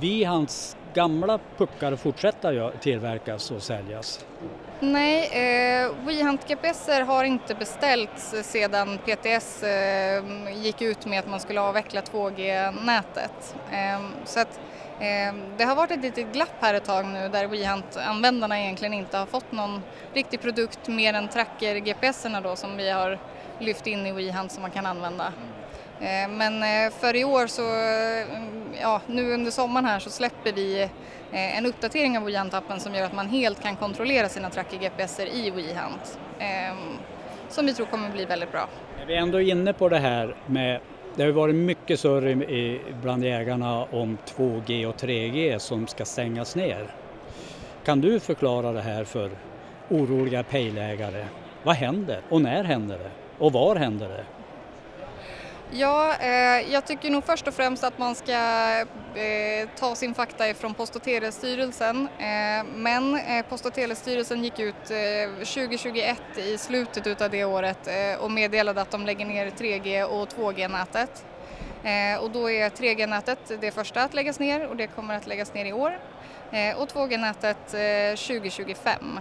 vi 0.00 0.24
hans 0.24 0.76
gamla 0.94 1.38
puckar 1.56 1.96
fortsätta 1.96 2.70
tillverkas 2.70 3.50
och 3.50 3.62
säljas? 3.62 4.24
Nej, 4.80 5.24
eh, 5.24 5.90
WeHunt 6.06 6.48
GPSer 6.48 7.00
har 7.00 7.24
inte 7.24 7.54
beställts 7.54 8.34
sedan 8.42 8.98
PTS 8.98 9.62
eh, 9.62 10.24
gick 10.62 10.82
ut 10.82 11.06
med 11.06 11.18
att 11.18 11.28
man 11.28 11.40
skulle 11.40 11.60
avveckla 11.60 12.00
2G-nätet. 12.00 13.54
Eh, 13.72 14.00
så 14.24 14.40
att 14.40 14.60
Ehm, 15.00 15.42
det 15.56 15.64
har 15.64 15.74
varit 15.74 15.90
ett 15.90 16.02
litet 16.02 16.32
glapp 16.32 16.54
här 16.60 16.74
ett 16.74 16.84
tag 16.84 17.06
nu 17.06 17.28
där 17.28 17.46
WeHunt-användarna 17.46 18.60
egentligen 18.60 18.94
inte 18.94 19.16
har 19.16 19.26
fått 19.26 19.52
någon 19.52 19.82
riktig 20.14 20.40
produkt 20.40 20.88
mer 20.88 21.14
än 21.14 21.28
tracker-GPSerna 21.28 22.40
då 22.40 22.56
som 22.56 22.76
vi 22.76 22.90
har 22.90 23.18
lyft 23.58 23.86
in 23.86 24.06
i 24.06 24.12
WeHunt 24.12 24.52
som 24.52 24.62
man 24.62 24.70
kan 24.70 24.86
använda. 24.86 25.32
Ehm, 26.00 26.36
men 26.36 26.62
eh, 26.62 26.92
för 26.92 27.16
i 27.16 27.24
år 27.24 27.46
så, 27.46 27.62
eh, 27.62 28.42
ja 28.82 29.00
nu 29.06 29.32
under 29.32 29.50
sommaren 29.50 29.86
här 29.86 29.98
så 29.98 30.10
släpper 30.10 30.52
vi 30.52 30.82
eh, 31.32 31.58
en 31.58 31.66
uppdatering 31.66 32.18
av 32.18 32.28
WeHunt-appen 32.28 32.78
som 32.78 32.94
gör 32.94 33.04
att 33.04 33.14
man 33.14 33.28
helt 33.28 33.62
kan 33.62 33.76
kontrollera 33.76 34.28
sina 34.28 34.50
tracker-GPSer 34.50 35.26
i 35.26 35.50
WeHunt. 35.50 36.18
Ehm, 36.38 36.76
som 37.48 37.66
vi 37.66 37.74
tror 37.74 37.86
kommer 37.86 38.10
bli 38.10 38.24
väldigt 38.24 38.52
bra. 38.52 38.68
Är 39.02 39.06
Vi 39.06 39.16
ändå 39.16 39.40
inne 39.40 39.72
på 39.72 39.88
det 39.88 39.98
här 39.98 40.36
med 40.46 40.80
det 41.18 41.24
har 41.24 41.30
varit 41.30 41.54
mycket 41.54 42.00
surr 42.00 42.92
bland 43.02 43.24
jägarna 43.24 43.84
om 43.84 44.18
2G 44.26 44.86
och 44.86 44.96
3G 44.96 45.58
som 45.58 45.86
ska 45.86 46.04
stängas 46.04 46.56
ner. 46.56 46.94
Kan 47.84 48.00
du 48.00 48.20
förklara 48.20 48.72
det 48.72 48.80
här 48.80 49.04
för 49.04 49.30
oroliga 49.88 50.42
pejlägare? 50.42 51.24
Vad 51.62 51.74
händer 51.74 52.20
och 52.28 52.42
när 52.42 52.64
händer 52.64 52.98
det 52.98 53.10
och 53.38 53.52
var 53.52 53.76
händer 53.76 54.08
det? 54.08 54.37
Ja, 55.70 56.14
eh, 56.20 56.72
jag 56.72 56.86
tycker 56.86 57.10
nog 57.10 57.24
först 57.24 57.48
och 57.48 57.54
främst 57.54 57.84
att 57.84 57.98
man 57.98 58.14
ska 58.14 58.32
eh, 59.14 59.68
ta 59.78 59.94
sin 59.94 60.14
fakta 60.14 60.48
ifrån 60.48 60.74
Post 60.74 60.96
och 60.96 61.02
telestyrelsen. 61.02 62.08
Eh, 62.18 62.64
men 62.74 63.16
eh, 63.16 63.46
Post 63.48 63.66
och 63.66 63.74
telestyrelsen 63.74 64.44
gick 64.44 64.58
ut 64.58 64.90
eh, 64.90 65.44
2021 65.44 66.22
i 66.36 66.58
slutet 66.58 67.20
av 67.20 67.30
det 67.30 67.44
året 67.44 67.86
eh, 67.86 68.24
och 68.24 68.30
meddelade 68.30 68.80
att 68.80 68.90
de 68.90 69.06
lägger 69.06 69.26
ner 69.26 69.50
3G 69.50 70.02
och 70.02 70.28
2G-nätet. 70.28 71.24
Eh, 71.84 72.22
och 72.22 72.30
då 72.30 72.50
är 72.50 72.70
3G-nätet 72.70 73.60
det 73.60 73.70
första 73.70 74.02
att 74.02 74.14
läggas 74.14 74.38
ner 74.38 74.66
och 74.66 74.76
det 74.76 74.86
kommer 74.86 75.16
att 75.16 75.26
läggas 75.26 75.54
ner 75.54 75.64
i 75.64 75.72
år. 75.72 75.98
Eh, 76.52 76.78
och 76.78 76.88
2G-nätet 76.88 77.70
2025. 78.16 79.20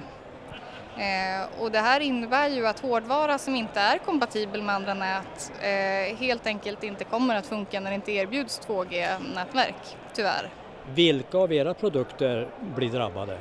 Eh, 0.98 1.62
och 1.62 1.72
det 1.72 1.80
här 1.80 2.00
innebär 2.00 2.50
ju 2.50 2.68
att 2.68 2.80
hårdvara 2.80 3.38
som 3.38 3.56
inte 3.56 3.80
är 3.80 3.98
kompatibel 3.98 4.62
med 4.62 4.76
andra 4.76 4.94
nät 4.94 5.52
eh, 5.62 6.18
helt 6.18 6.48
enkelt 6.48 6.84
inte 6.84 7.04
kommer 7.04 7.36
att 7.36 7.46
funka 7.46 7.80
när 7.80 7.92
det 7.92 7.96
inte 7.96 8.12
erbjuds 8.12 8.62
2G-nätverk, 8.68 9.98
tyvärr. 10.14 10.50
Vilka 10.94 11.38
av 11.38 11.54
era 11.54 11.74
produkter 11.74 12.48
blir 12.76 12.90
drabbade? 12.90 13.38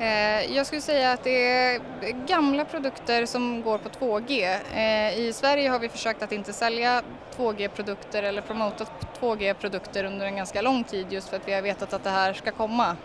Eh, 0.00 0.56
jag 0.56 0.66
skulle 0.66 0.80
säga 0.80 1.12
att 1.12 1.24
det 1.24 1.46
är 1.46 1.80
gamla 2.26 2.64
produkter 2.64 3.26
som 3.26 3.62
går 3.62 3.78
på 3.78 3.88
2G. 3.88 4.58
Eh, 4.74 5.18
I 5.18 5.32
Sverige 5.32 5.68
har 5.68 5.78
vi 5.78 5.88
försökt 5.88 6.22
att 6.22 6.32
inte 6.32 6.52
sälja 6.52 7.02
2G-produkter 7.36 8.22
eller 8.22 8.42
promota 8.42 8.84
2G-produkter 9.20 10.04
under 10.04 10.26
en 10.26 10.36
ganska 10.36 10.62
lång 10.62 10.84
tid 10.84 11.06
just 11.10 11.28
för 11.28 11.36
att 11.36 11.48
vi 11.48 11.52
har 11.52 11.62
vetat 11.62 11.92
att 11.92 12.04
det 12.04 12.10
här 12.10 12.32
ska 12.32 12.50
komma. 12.50 12.96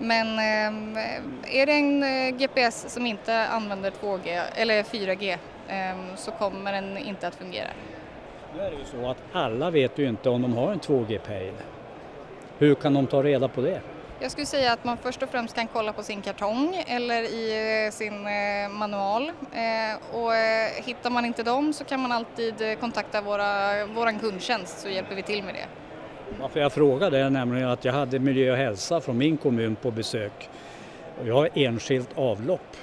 Men 0.00 0.38
eh, 0.38 1.60
är 1.60 1.66
det 1.66 1.72
en 1.72 2.02
eh, 2.02 2.36
GPS 2.36 2.92
som 2.94 3.06
inte 3.06 3.46
använder 3.46 3.90
2G 3.90 4.40
eller 4.54 4.82
4G 4.82 5.36
eh, 5.68 6.14
så 6.16 6.30
kommer 6.30 6.72
den 6.72 6.98
inte 6.98 7.28
att 7.28 7.34
fungera. 7.34 7.68
Nu 8.54 8.62
är 8.62 8.70
det 8.70 8.76
ju 8.76 8.84
så 8.84 9.10
att 9.10 9.18
alla 9.32 9.70
vet 9.70 9.98
ju 9.98 10.08
inte 10.08 10.30
om 10.30 10.42
de 10.42 10.52
har 10.52 10.72
en 10.72 10.80
2G-pejl. 10.80 11.54
Hur 12.58 12.74
kan 12.74 12.94
de 12.94 13.06
ta 13.06 13.22
reda 13.22 13.48
på 13.48 13.60
det? 13.60 13.80
Jag 14.20 14.30
skulle 14.30 14.46
säga 14.46 14.72
att 14.72 14.84
man 14.84 14.96
först 14.96 15.22
och 15.22 15.28
främst 15.30 15.54
kan 15.54 15.68
kolla 15.68 15.92
på 15.92 16.02
sin 16.02 16.22
kartong 16.22 16.84
eller 16.86 17.22
i 17.22 17.90
sin 17.92 18.22
manual 18.70 19.32
och 20.12 20.32
hittar 20.84 21.10
man 21.10 21.24
inte 21.24 21.42
dem 21.42 21.72
så 21.72 21.84
kan 21.84 22.00
man 22.00 22.12
alltid 22.12 22.80
kontakta 22.80 23.20
våra, 23.20 23.86
våran 23.86 24.18
kundtjänst 24.18 24.78
så 24.78 24.88
hjälper 24.88 25.14
vi 25.14 25.22
till 25.22 25.44
med 25.44 25.54
det. 25.54 25.87
Varför 26.40 26.60
jag 26.60 26.72
frågade 26.72 27.18
är 27.18 27.30
nämligen 27.30 27.68
att 27.68 27.84
jag 27.84 27.92
hade 27.92 28.18
miljö 28.18 28.50
och 28.52 28.56
hälsa 28.56 29.00
från 29.00 29.18
min 29.18 29.36
kommun 29.36 29.76
på 29.76 29.90
besök. 29.90 30.48
Jag 31.24 31.34
har 31.34 31.48
enskilt 31.54 32.08
avlopp 32.14 32.76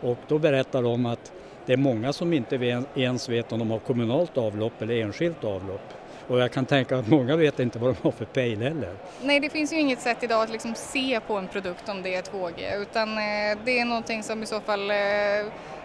och 0.00 0.18
då 0.28 0.38
berättar 0.38 0.82
de 0.82 1.06
att 1.06 1.32
det 1.66 1.72
är 1.72 1.76
många 1.76 2.12
som 2.12 2.32
inte 2.32 2.84
ens 2.94 3.28
vet 3.28 3.52
om 3.52 3.58
de 3.58 3.70
har 3.70 3.78
kommunalt 3.78 4.38
avlopp 4.38 4.82
eller 4.82 4.94
enskilt 4.94 5.44
avlopp. 5.44 5.94
Och 6.26 6.38
jag 6.38 6.52
kan 6.52 6.66
tänka 6.66 6.98
att 6.98 7.08
många 7.08 7.36
vet 7.36 7.60
inte 7.60 7.78
vad 7.78 7.94
de 7.94 8.02
har 8.02 8.10
för 8.10 8.24
pejl 8.24 8.62
heller. 8.62 8.94
Nej, 9.22 9.40
det 9.40 9.50
finns 9.50 9.72
ju 9.72 9.80
inget 9.80 10.00
sätt 10.00 10.22
idag 10.22 10.42
att 10.42 10.50
liksom 10.50 10.74
se 10.74 11.20
på 11.26 11.34
en 11.34 11.48
produkt 11.48 11.88
om 11.88 12.02
det 12.02 12.14
är 12.14 12.22
2G 12.22 12.82
utan 12.82 13.08
eh, 13.08 13.58
det 13.64 13.78
är 13.78 13.84
någonting 13.84 14.22
som 14.22 14.42
i 14.42 14.46
så 14.46 14.60
fall 14.60 14.90
eh, 14.90 14.96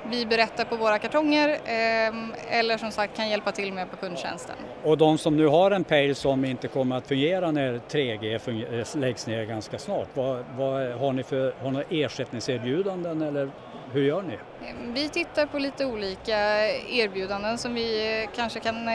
vi 0.10 0.26
berättar 0.26 0.66
på 0.66 0.76
våra 0.76 1.00
kartonger 1.00 1.50
eh, 1.50 2.60
eller 2.60 2.78
som 2.78 2.92
sagt 2.92 3.18
kan 3.18 3.30
hjälpa 3.30 3.52
till 3.52 3.74
med 3.74 3.92
på 3.92 3.98
kundtjänsten. 3.98 4.56
Och 4.84 4.98
de 4.98 5.18
som 5.18 5.38
nu 5.38 5.48
har 5.48 5.72
en 5.72 5.84
pejl 5.84 6.16
som 6.16 6.46
inte 6.46 6.68
kommer 6.68 6.98
att 6.98 7.08
fungera 7.08 7.52
när 7.52 7.82
3G 7.90 8.98
läggs 8.98 9.28
ner 9.28 9.46
ganska 9.46 9.80
snart, 9.80 10.08
vad, 10.14 10.46
vad 10.58 10.92
har 10.92 11.14
ni 11.14 11.24
för 11.24 11.54
har 11.62 11.72
ni 11.72 12.02
ersättningserbjudanden 12.02 13.22
eller 13.22 13.52
hur 13.92 14.04
gör 14.04 14.22
ni? 14.22 14.38
Vi 14.94 15.10
tittar 15.10 15.46
på 15.46 15.60
lite 15.60 15.86
olika 15.86 16.38
erbjudanden 16.90 17.58
som 17.58 17.74
vi 17.74 18.28
kanske 18.36 18.60
kan 18.60 18.90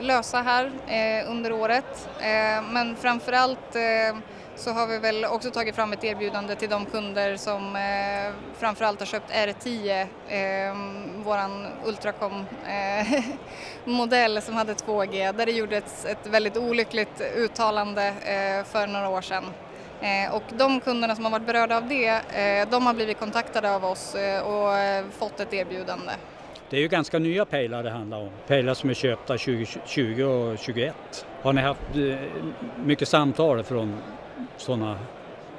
lösa 0.00 0.38
här 0.38 0.72
eh, 0.86 1.30
under 1.30 1.52
året. 1.52 2.08
Eh, 2.18 2.72
men 2.72 2.96
framförallt 2.96 3.76
eh, 3.76 4.16
så 4.56 4.70
har 4.70 4.86
vi 4.86 4.98
väl 4.98 5.24
också 5.24 5.50
tagit 5.50 5.74
fram 5.74 5.92
ett 5.92 6.04
erbjudande 6.04 6.54
till 6.54 6.70
de 6.70 6.86
kunder 6.86 7.36
som 7.36 7.76
eh, 7.76 8.34
framförallt 8.58 8.98
har 8.98 9.06
köpt 9.06 9.30
R10, 9.30 10.00
eh, 10.28 10.76
våran 11.24 11.66
Ultracom 11.84 12.44
eh, 12.66 13.24
som 14.40 14.54
hade 14.56 14.74
2G, 14.74 15.32
där 15.32 15.46
det 15.46 15.52
gjordes 15.52 16.04
ett 16.04 16.26
väldigt 16.26 16.56
olyckligt 16.56 17.22
uttalande 17.36 18.06
eh, 18.06 18.64
för 18.64 18.86
några 18.86 19.08
år 19.08 19.20
sedan. 19.20 19.44
Eh, 20.00 20.34
och 20.34 20.42
de 20.58 20.80
kunderna 20.80 21.14
som 21.14 21.24
har 21.24 21.32
varit 21.32 21.46
berörda 21.46 21.76
av 21.76 21.88
det, 21.88 22.08
eh, 22.08 22.68
de 22.70 22.86
har 22.86 22.94
blivit 22.94 23.18
kontaktade 23.18 23.74
av 23.74 23.84
oss 23.84 24.14
eh, 24.14 24.42
och 24.42 24.74
fått 25.12 25.40
ett 25.40 25.54
erbjudande. 25.54 26.12
Det 26.70 26.76
är 26.76 26.80
ju 26.80 26.88
ganska 26.88 27.18
nya 27.18 27.44
pejlar 27.44 27.82
det 27.82 27.90
handlar 27.90 28.18
om, 28.18 28.30
pejlar 28.46 28.74
som 28.74 28.90
är 28.90 28.94
köpta 28.94 29.38
2020 29.38 30.22
och 30.22 30.58
2021. 30.58 30.94
Har 31.42 31.52
ni 31.52 31.60
haft 31.60 31.80
mycket 32.84 33.08
samtal 33.08 33.64
från 33.64 33.96
sådana 34.56 34.98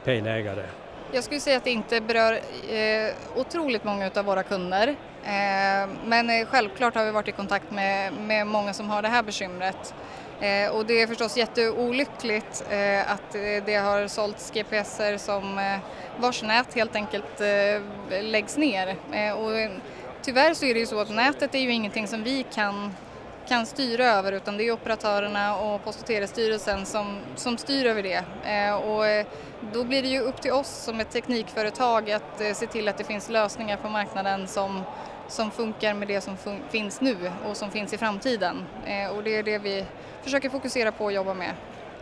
pejlägare? 0.04 0.66
Jag 1.12 1.24
skulle 1.24 1.40
säga 1.40 1.58
att 1.58 1.64
det 1.64 1.72
inte 1.72 2.02
berör 2.02 2.34
eh, 2.70 3.14
otroligt 3.36 3.84
många 3.84 4.12
av 4.16 4.26
våra 4.26 4.44
kunder. 4.44 4.88
Eh, 5.24 5.90
men 6.06 6.30
eh, 6.30 6.46
självklart 6.48 6.96
har 6.96 7.06
vi 7.06 7.12
varit 7.12 7.28
i 7.28 7.32
kontakt 7.32 7.72
med, 7.72 8.14
med 8.14 8.48
många 8.48 8.74
som 8.74 8.90
har 8.90 9.02
det 9.02 9.08
här 9.08 9.24
bekymret. 9.24 9.94
Eh, 10.40 10.70
och 10.70 10.86
det 10.86 11.02
är 11.02 11.08
förstås 11.08 11.38
jätteolyckligt 11.38 12.66
eh, 12.70 13.12
att 13.12 13.36
eh, 13.36 13.64
det 13.66 13.76
har 13.76 14.08
sålts 14.08 14.52
GPSer 14.52 15.18
som 15.18 15.60
eh, 15.60 15.78
vars 16.20 16.44
nät 16.44 16.74
helt 16.76 16.96
enkelt 16.96 17.42
eh, 17.42 18.24
läggs 18.24 18.58
ner. 18.58 18.96
och 19.36 19.82
tyvärr 20.22 20.54
så 20.54 20.66
är 20.66 20.74
det 20.74 20.80
ju 20.80 20.86
så 20.86 21.00
att 21.00 21.10
nätet 21.10 21.56
är 21.56 21.60
ju 21.60 21.72
ingenting 21.72 22.08
som 22.08 22.24
vi 22.24 22.46
kan 22.54 22.92
kan 23.48 23.66
styra 23.66 24.06
över 24.06 24.32
utan 24.32 24.58
det 24.58 24.64
är 24.64 24.72
operatörerna 24.72 25.58
och 25.60 25.84
Post 25.84 26.00
och 26.00 26.06
telestyrelsen 26.06 26.86
som, 26.86 27.18
som 27.36 27.58
styr 27.58 27.86
över 27.86 28.04
det. 28.04 28.24
Eh, 28.46 28.76
och 28.76 29.08
eh, 29.08 29.26
då 29.74 29.84
blir 29.84 30.02
det 30.02 30.08
ju 30.08 30.20
upp 30.20 30.42
till 30.42 30.52
oss 30.52 30.68
som 30.68 31.00
ett 31.00 31.12
teknikföretag 31.12 32.12
att 32.12 32.42
eh, 32.42 32.54
se 32.54 32.68
till 32.68 32.88
att 32.88 32.98
det 32.98 33.04
finns 33.04 33.30
lösningar 33.30 33.78
på 33.78 33.90
marknaden 33.90 34.48
som, 34.48 34.82
som 35.28 35.52
funkar 35.52 35.94
med 35.94 36.08
det 36.08 36.22
som 36.22 36.38
fun 36.38 36.60
finns 36.70 37.02
nu 37.02 37.16
och 37.50 37.58
som 37.58 37.72
finns 37.72 37.94
i 37.94 37.98
framtiden. 37.98 38.66
Eh, 38.86 39.18
och 39.18 39.24
det 39.24 39.36
är 39.36 39.44
det 39.44 39.58
vi 39.58 39.86
försöker 40.24 40.50
fokusera 40.50 40.92
på 40.92 41.04
och 41.06 41.14
jobba 41.14 41.34
med. 41.34 41.52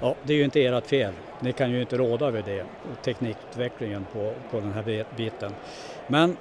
Ja, 0.01 0.15
det 0.23 0.33
är 0.33 0.37
ju 0.37 0.43
inte 0.43 0.65
ert 0.65 0.87
fel. 0.87 1.13
Ni 1.39 1.53
kan 1.53 1.71
ju 1.71 1.81
inte 1.81 1.97
råda 1.97 2.25
över 2.25 2.41
det, 2.41 2.65
teknikutvecklingen 3.03 4.05
på, 4.13 4.33
på 4.51 4.59
den 4.59 4.73
här 4.73 5.05
biten. 5.15 5.53
Men 6.07 6.37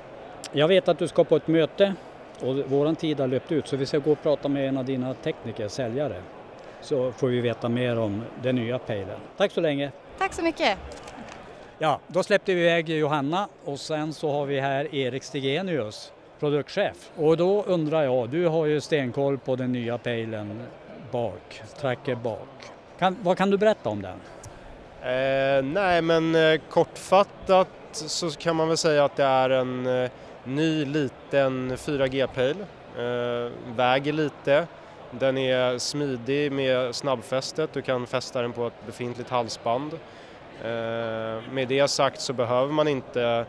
jag 0.52 0.68
vet 0.68 0.88
att 0.88 0.98
du 0.98 1.08
ska 1.08 1.24
på 1.24 1.36
ett 1.36 1.48
möte 1.48 1.94
och 2.42 2.56
våran 2.56 2.96
tid 2.96 3.20
har 3.20 3.26
löpt 3.26 3.52
ut 3.52 3.68
så 3.68 3.76
vi 3.76 3.86
ska 3.86 3.98
gå 3.98 4.12
och 4.12 4.22
prata 4.22 4.48
med 4.48 4.68
en 4.68 4.76
av 4.76 4.84
dina 4.84 5.14
tekniker, 5.14 5.68
säljare. 5.68 6.22
Så 6.80 7.12
får 7.12 7.28
vi 7.28 7.40
veta 7.40 7.68
mer 7.68 7.98
om 7.98 8.22
den 8.42 8.56
nya 8.56 8.78
pejlen. 8.78 9.20
Tack 9.36 9.52
så 9.52 9.60
länge! 9.60 9.90
Tack 10.18 10.32
så 10.32 10.42
mycket! 10.42 10.78
Ja, 11.78 12.00
då 12.06 12.22
släppte 12.22 12.54
vi 12.54 12.60
iväg 12.60 12.90
Johanna 12.90 13.48
och 13.64 13.80
sen 13.80 14.12
så 14.12 14.32
har 14.32 14.46
vi 14.46 14.60
här 14.60 14.94
Erik 14.94 15.22
Stigenius, 15.22 16.12
produktchef. 16.40 17.10
Och 17.16 17.36
då 17.36 17.62
undrar 17.62 18.02
jag, 18.02 18.28
du 18.28 18.46
har 18.46 18.66
ju 18.66 18.80
stenkoll 18.80 19.38
på 19.38 19.56
den 19.56 19.72
nya 19.72 19.98
pejlen 19.98 20.60
Bark, 21.10 21.62
Tracker 21.80 22.14
Bark. 22.14 22.72
Kan, 22.98 23.16
vad 23.22 23.38
kan 23.38 23.50
du 23.50 23.58
berätta 23.58 23.88
om 23.88 24.02
den? 24.02 24.18
Eh, 25.02 25.62
nej 25.62 26.02
men 26.02 26.34
eh, 26.34 26.60
kortfattat 26.70 27.68
så 27.92 28.30
kan 28.30 28.56
man 28.56 28.68
väl 28.68 28.76
säga 28.76 29.04
att 29.04 29.16
det 29.16 29.24
är 29.24 29.50
en 29.50 29.86
eh, 29.86 30.10
ny 30.44 30.84
liten 30.84 31.76
4G-pejl, 31.76 32.56
eh, 32.98 33.52
väger 33.76 34.12
lite, 34.12 34.66
den 35.10 35.38
är 35.38 35.78
smidig 35.78 36.52
med 36.52 36.94
snabbfästet, 36.94 37.72
du 37.72 37.82
kan 37.82 38.06
fästa 38.06 38.42
den 38.42 38.52
på 38.52 38.66
ett 38.66 38.86
befintligt 38.86 39.30
halsband. 39.30 39.92
Eh, 40.62 40.68
med 41.52 41.68
det 41.68 41.88
sagt 41.88 42.20
så 42.20 42.32
behöver 42.32 42.72
man 42.72 42.88
inte 42.88 43.46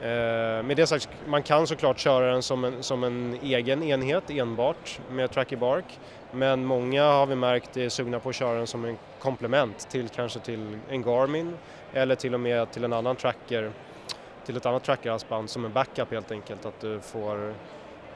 eh, 0.00 0.62
med 0.62 0.76
det 0.76 0.86
sagt, 0.86 1.08
man 1.26 1.42
kan 1.42 1.66
såklart 1.66 1.98
köra 1.98 2.32
den 2.32 2.42
som 2.42 2.64
en, 2.64 2.82
som 2.82 3.04
en 3.04 3.38
egen 3.42 3.82
enhet 3.82 4.30
enbart 4.30 5.00
med 5.10 5.30
Tracky 5.30 5.56
Bark. 5.56 5.98
Men 6.30 6.64
många 6.64 7.04
har 7.04 7.26
vi 7.26 7.34
märkt 7.34 7.76
är 7.76 7.88
sugna 7.88 8.20
på 8.20 8.28
att 8.28 8.34
köra 8.34 8.58
den 8.58 8.66
som 8.66 8.84
en 8.84 8.98
komplement 9.18 9.90
till 9.90 10.08
kanske 10.08 10.40
till 10.40 10.78
en 10.88 11.02
Garmin 11.02 11.56
eller 11.92 12.14
till 12.14 12.34
och 12.34 12.40
med 12.40 12.70
till 12.70 12.84
en 12.84 12.92
annan 12.92 13.16
tracker 13.16 13.72
till 14.46 14.56
ett 14.56 14.66
annat 14.66 14.84
trackerhalsband 14.84 15.50
som 15.50 15.64
en 15.64 15.72
backup 15.72 16.10
helt 16.10 16.32
enkelt. 16.32 16.66
Att 16.66 16.80
du 16.80 17.00
får 17.00 17.54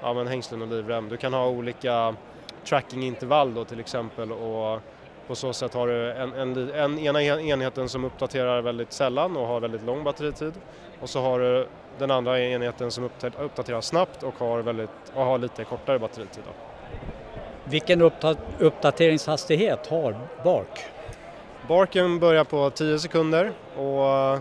ja, 0.00 0.14
men 0.14 0.26
hängslen 0.26 0.62
och 0.62 0.68
livrem. 0.68 1.08
Du 1.08 1.16
kan 1.16 1.32
ha 1.32 1.48
olika 1.48 2.14
trackingintervall 2.64 3.54
då 3.54 3.64
till 3.64 3.80
exempel 3.80 4.32
och 4.32 4.80
på 5.26 5.34
så 5.34 5.52
sätt 5.52 5.74
har 5.74 5.86
du 5.86 6.12
en, 6.12 6.32
en, 6.32 6.70
en, 6.74 6.98
ena 6.98 7.22
enheten 7.22 7.88
som 7.88 8.04
uppdaterar 8.04 8.62
väldigt 8.62 8.92
sällan 8.92 9.36
och 9.36 9.46
har 9.46 9.60
väldigt 9.60 9.82
lång 9.82 10.04
batteritid 10.04 10.52
och 11.00 11.08
så 11.08 11.20
har 11.20 11.40
du 11.40 11.66
den 11.98 12.10
andra 12.10 12.40
enheten 12.40 12.90
som 12.90 13.04
uppdaterar 13.38 13.80
snabbt 13.80 14.22
och 14.22 14.34
har, 14.38 14.58
väldigt, 14.58 14.90
och 15.14 15.24
har 15.24 15.38
lite 15.38 15.64
kortare 15.64 15.98
batteritid. 15.98 16.42
Då. 16.46 16.52
Vilken 17.64 18.02
uppdateringshastighet 18.58 19.86
har 19.86 20.16
Bark? 20.44 20.84
Barken 21.68 22.18
börjar 22.18 22.44
på 22.44 22.70
10 22.70 22.98
sekunder 22.98 23.52
och 23.76 24.38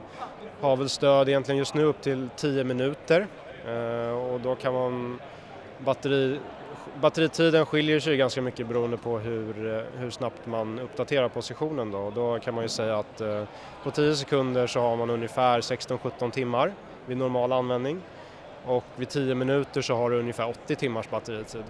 har 0.66 0.78
väl 0.78 0.90
stöd 0.90 1.30
egentligen 1.30 1.58
just 1.58 1.74
nu 1.74 1.84
upp 1.84 2.02
till 2.02 2.30
10 2.36 2.64
minuter 2.64 3.28
eh, 3.68 4.18
och 4.18 4.40
då 4.40 4.56
kan 4.56 4.74
man 4.74 5.20
batteri, 5.78 6.40
batteritiden 7.02 7.66
skiljer 7.66 8.00
sig 8.00 8.18
ganska 8.18 8.42
mycket 8.42 8.68
beroende 8.68 8.98
på 8.98 9.20
hur, 9.20 9.76
eh, 9.76 9.84
hur 10.00 10.10
snabbt 10.10 10.46
man 10.46 10.80
uppdaterar 10.80 11.30
positionen 11.30 11.92
då. 11.92 11.98
Och 11.98 12.14
då 12.14 12.40
kan 12.40 12.54
man 12.54 12.64
ju 12.64 12.70
säga 12.70 12.98
att 12.98 13.22
eh, 13.22 13.44
på 13.84 13.92
10 13.92 14.16
sekunder 14.16 14.68
så 14.68 14.80
har 14.80 14.96
man 14.96 15.10
ungefär 15.10 15.62
16-17 15.62 16.32
timmar 16.32 16.74
vid 17.06 17.18
normal 17.18 17.52
användning 17.52 18.02
och 18.66 18.84
vid 18.96 19.10
10 19.10 19.36
minuter 19.36 19.82
så 19.82 19.96
har 19.96 20.10
du 20.10 20.20
ungefär 20.20 20.50
80 20.50 20.76
timmars 20.76 21.10
batteritid. 21.10 21.64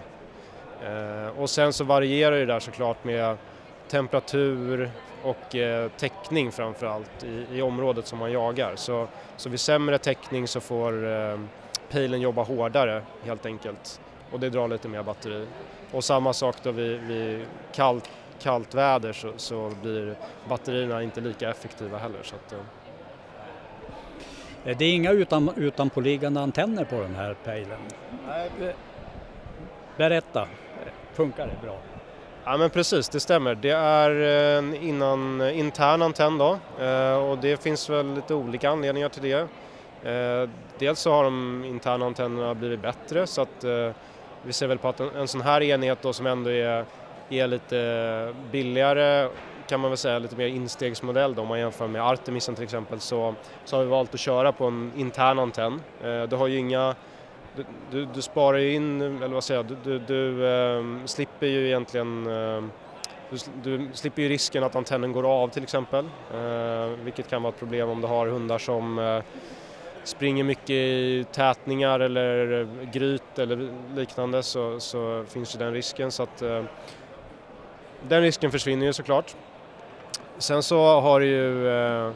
Eh, 0.83 1.39
och 1.41 1.49
sen 1.49 1.73
så 1.73 1.83
varierar 1.83 2.35
det 2.35 2.45
där 2.45 2.59
såklart 2.59 3.03
med 3.03 3.37
temperatur, 3.95 4.91
och 5.23 5.55
eh, 5.55 5.89
täckning 5.97 6.51
framförallt 6.51 7.23
i, 7.23 7.45
i 7.51 7.61
området 7.61 8.07
som 8.07 8.19
man 8.19 8.31
jagar. 8.31 8.75
Så, 8.75 9.07
så 9.37 9.49
vid 9.49 9.59
sämre 9.59 9.97
täckning 9.97 10.47
så 10.47 10.59
får 10.59 11.07
eh, 11.07 11.39
pejlen 11.89 12.21
jobba 12.21 12.43
hårdare 12.43 13.03
helt 13.23 13.45
enkelt 13.45 14.01
och 14.31 14.39
det 14.39 14.49
drar 14.49 14.67
lite 14.67 14.87
mer 14.87 15.03
batteri. 15.03 15.47
Och 15.91 16.03
samma 16.03 16.33
sak 16.33 16.55
då 16.63 16.71
vid, 16.71 17.01
vid 17.01 17.45
kallt, 17.71 18.09
kallt 18.41 18.75
väder 18.75 19.13
så, 19.13 19.31
så 19.37 19.71
blir 19.81 20.15
batterierna 20.49 21.03
inte 21.03 21.21
lika 21.21 21.49
effektiva 21.49 21.97
heller. 21.97 22.23
Så 22.23 22.35
att, 22.35 22.53
eh. 22.53 22.59
Det 24.77 24.85
är 24.85 24.93
inga 24.93 25.11
utan, 25.11 25.49
utanpåliggande 25.55 26.41
antenner 26.41 26.83
på 26.85 26.95
den 26.95 27.15
här 27.15 27.35
pejlen? 27.43 27.79
Berätta, 29.97 30.47
funkar 31.13 31.47
det 31.47 31.67
bra? 31.67 31.94
Ja 32.47 32.57
men 32.57 32.69
precis, 32.69 33.09
det 33.09 33.19
stämmer. 33.19 33.55
Det 33.55 33.69
är 33.69 34.11
en 34.57 34.75
innan, 34.75 35.41
eh, 35.41 35.59
intern 35.59 36.01
antenn 36.01 36.37
då 36.37 36.59
eh, 36.79 37.15
och 37.15 37.37
det 37.37 37.63
finns 37.63 37.89
väl 37.89 38.13
lite 38.13 38.33
olika 38.33 38.69
anledningar 38.69 39.09
till 39.09 39.21
det. 39.21 39.47
Dels 40.79 40.99
så 40.99 41.11
har 41.11 41.23
de 41.23 41.65
interna 41.65 42.05
antennerna 42.05 42.55
blivit 42.55 42.81
bättre 42.81 43.27
så 43.27 43.41
att 43.41 43.65
vi 44.43 44.53
ser 44.53 44.67
väl 44.67 44.77
på 44.77 44.87
att 44.87 44.99
en, 44.99 45.27
sån 45.27 45.41
här 45.41 45.61
enhet 45.61 46.01
då 46.01 46.13
som 46.13 46.27
ändå 46.27 46.49
är, 46.49 46.85
är 47.29 47.47
lite 47.47 48.33
billigare 48.51 49.29
kan 49.67 49.79
man 49.79 49.91
väl 49.91 49.97
säga 49.97 50.19
lite 50.19 50.35
mer 50.35 50.47
instegsmodell 50.47 51.35
då 51.35 51.41
om 51.41 51.47
man 51.47 51.59
jämför 51.59 51.87
med 51.87 52.01
Artemisen 52.01 52.55
till 52.55 52.63
exempel 52.63 52.99
så, 52.99 53.35
så 53.65 53.77
har 53.77 53.83
vi 53.83 53.89
valt 53.89 54.13
att 54.13 54.19
köra 54.19 54.51
på 54.51 54.65
en 54.65 54.91
intern 54.95 55.39
antenn. 55.39 55.81
det 56.01 56.35
har 56.35 56.47
ju 56.47 56.57
inga 56.57 56.95
du, 57.55 57.65
du, 57.91 58.05
du, 58.13 58.21
sparar 58.21 58.57
ju 58.57 58.73
in, 58.73 59.01
eller 59.01 59.33
vad 59.33 59.43
säger 59.43 59.63
jag, 59.63 59.77
du, 59.83 59.99
du 59.99 60.47
eh, 60.47 61.05
slipper 61.05 61.47
ju 61.47 61.67
egentligen 61.67 62.27
eh, 62.27 62.63
du, 63.63 63.89
slipper 63.93 64.21
ju 64.21 64.29
risken 64.29 64.63
att 64.63 64.75
antennen 64.75 65.11
går 65.11 65.43
av 65.43 65.47
till 65.47 65.63
exempel, 65.63 66.05
eh, 66.33 66.87
vilket 67.03 67.29
kan 67.29 67.41
vara 67.41 67.53
ett 67.53 67.59
problem 67.59 67.89
om 67.89 68.01
du 68.01 68.07
har 68.07 68.27
hundar 68.27 68.57
som 68.57 68.99
eh, 68.99 69.23
springer 70.03 70.43
mycket 70.43 70.69
i 70.69 71.25
tätningar 71.31 71.99
eller 71.99 72.61
eh, 72.61 72.89
gryt 72.91 73.39
eller 73.39 73.69
liknande 73.95 74.43
så, 74.43 74.79
så 74.79 75.25
finns 75.27 75.55
ju 75.55 75.59
den 75.59 75.73
risken 75.73 76.11
så 76.11 76.23
att 76.23 76.41
eh, 76.41 76.63
den 78.07 78.21
risken 78.21 78.51
försvinner 78.51 78.85
ju 78.85 78.93
såklart. 78.93 79.35
Sen 80.37 80.63
så 80.63 80.99
har 81.01 81.19
du 81.19 81.25
ju 81.25 81.67
eh, 81.67 82.11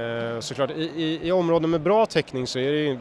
eh, 0.00 0.40
såklart 0.40 0.70
i, 0.70 0.82
i, 0.82 1.28
i 1.28 1.32
områden 1.32 1.70
med 1.70 1.80
bra 1.80 2.06
täckning 2.06 2.46
så 2.46 2.58
är 2.58 2.72
det 2.72 2.78
ju 2.78 2.98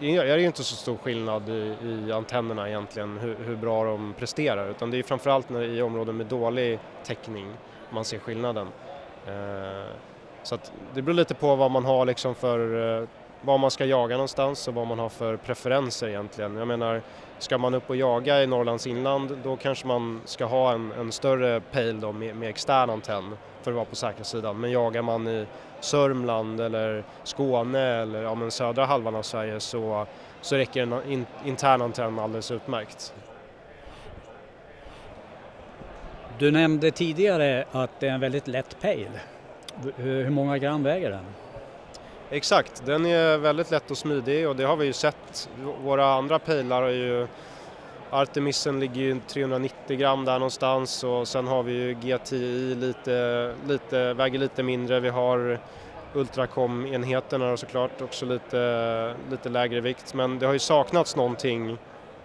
är 0.00 0.36
det 0.36 0.40
ju 0.40 0.46
inte 0.46 0.64
så 0.64 0.76
stor 0.76 0.96
skillnad 0.96 1.48
i, 1.48 1.76
i 1.84 2.12
antennerna 2.12 2.68
egentligen 2.68 3.18
hur, 3.18 3.36
hur, 3.44 3.56
bra 3.56 3.84
de 3.84 4.14
presterar 4.18 4.70
utan 4.70 4.90
det 4.90 4.98
är 4.98 5.02
framförallt 5.02 5.50
när, 5.50 5.62
i 5.62 5.82
områden 5.82 6.16
med 6.16 6.26
dålig 6.26 6.78
täckning 7.04 7.52
man 7.90 8.04
ser 8.04 8.18
skillnaden. 8.18 8.68
Eh, 9.26 9.92
så 10.42 10.54
att 10.54 10.72
det 10.94 11.02
beror 11.02 11.14
lite 11.14 11.34
på 11.34 11.56
vad 11.56 11.70
man 11.70 11.84
har 11.84 12.06
liksom 12.06 12.34
för, 12.34 12.98
eh, 13.00 13.08
var 13.42 13.58
man 13.58 13.70
ska 13.70 13.84
jaga 13.84 14.14
någonstans 14.14 14.68
och 14.68 14.74
vad 14.74 14.86
man 14.86 14.98
har 14.98 15.08
för 15.08 15.36
preferenser 15.36 16.08
egentligen. 16.08 16.56
Jag 16.56 16.68
menar, 16.68 17.02
ska 17.38 17.58
man 17.58 17.74
upp 17.74 17.90
och 17.90 17.96
jaga 17.96 18.42
i 18.42 18.46
Norrlands 18.46 18.86
inland 18.86 19.38
då 19.44 19.56
kanske 19.56 19.86
man 19.86 20.20
ska 20.24 20.44
ha 20.44 20.72
en, 20.72 20.92
en 20.92 21.12
större 21.12 21.60
pejl 21.60 22.00
då 22.00 22.12
med, 22.12 22.36
med 22.36 22.48
extern 22.48 22.90
antenn 22.90 23.36
för 23.62 23.70
att 23.70 23.74
vara 23.74 23.84
på 23.84 23.96
säkra 23.96 24.24
sidan. 24.24 24.60
Men 24.60 24.70
jagar 24.70 25.02
man 25.02 25.28
i 25.28 25.46
Sörmland 25.80 26.60
eller 26.60 27.04
Skåne 27.24 27.80
eller 27.80 28.22
ja, 28.22 28.34
men 28.34 28.50
södra 28.50 28.84
halvan 28.84 29.14
av 29.14 29.22
Sverige 29.22 29.60
så, 29.60 30.06
så 30.40 30.56
räcker 30.56 30.82
en 30.82 31.12
in, 31.12 31.26
intern 31.44 31.82
antenn 31.82 32.18
alldeles 32.18 32.50
utmärkt. 32.50 33.14
Du 36.38 36.50
nämnde 36.50 36.90
tidigare 36.90 37.64
att 37.72 38.00
det 38.00 38.08
är 38.08 38.12
en 38.12 38.20
väldigt 38.20 38.48
lätt 38.48 38.80
pejl. 38.80 39.10
Hur 39.96 40.30
många 40.30 40.58
gram 40.58 40.82
väger 40.82 41.10
den? 41.10 41.24
Exakt, 42.30 42.86
den 42.86 43.06
är 43.06 43.38
väldigt 43.38 43.70
lätt 43.70 43.90
och 43.90 43.98
smidig 43.98 44.48
och 44.48 44.56
det 44.56 44.64
har 44.64 44.76
vi 44.76 44.86
ju 44.86 44.92
sett. 44.92 45.48
Våra 45.82 46.12
andra 46.12 46.38
pejlar 46.38 46.82
är 46.82 46.90
ju 46.90 47.26
Artemisen 48.10 48.80
ligger 48.80 49.00
ju 49.00 49.20
390 49.28 49.96
gram 49.96 50.24
där 50.24 50.38
någonstans 50.38 51.04
och 51.04 51.28
sen 51.28 51.46
har 51.46 51.62
vi 51.62 51.72
ju 51.72 51.94
GTI 51.94 52.74
lite, 52.74 53.54
lite, 53.66 54.14
väger 54.14 54.38
lite 54.38 54.62
mindre. 54.62 55.00
Vi 55.00 55.08
har 55.08 55.58
Ultracom-enheterna 56.14 57.56
såklart 57.56 58.02
också 58.02 58.26
lite, 58.26 59.14
lite 59.30 59.48
lägre 59.48 59.80
vikt 59.80 60.14
men 60.14 60.38
det 60.38 60.46
har 60.46 60.52
ju 60.52 60.58
saknats 60.58 61.16
någonting 61.16 61.78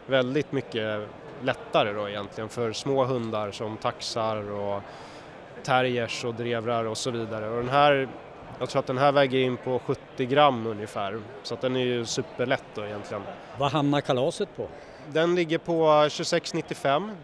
väldigt 0.05 0.51
mycket 0.51 1.07
lättare 1.41 1.93
då 1.93 2.09
egentligen 2.09 2.49
för 2.49 2.73
små 2.73 3.05
hundar 3.05 3.51
som 3.51 3.77
taxar 3.77 4.51
och 4.51 4.81
terriers 5.63 6.25
och 6.25 6.33
drevrar 6.33 6.85
och 6.85 6.97
så 6.97 7.11
vidare. 7.11 7.49
Och 7.49 7.57
den 7.57 7.69
här, 7.69 8.07
jag 8.59 8.69
tror 8.69 8.79
att 8.79 8.87
den 8.87 8.97
här 8.97 9.11
väger 9.11 9.39
in 9.39 9.57
på 9.57 9.79
70 9.79 10.25
gram 10.25 10.67
ungefär 10.67 11.19
så 11.43 11.53
att 11.53 11.61
den 11.61 11.75
är 11.75 11.85
ju 11.85 12.05
superlätt 12.05 12.65
då 12.75 12.85
egentligen. 12.85 13.23
Vad 13.57 13.71
hamnar 13.71 14.01
kalaset 14.01 14.49
på? 14.55 14.67
Den 15.11 15.35
ligger 15.35 15.57
på 15.57 15.83
26,95. 15.83 17.15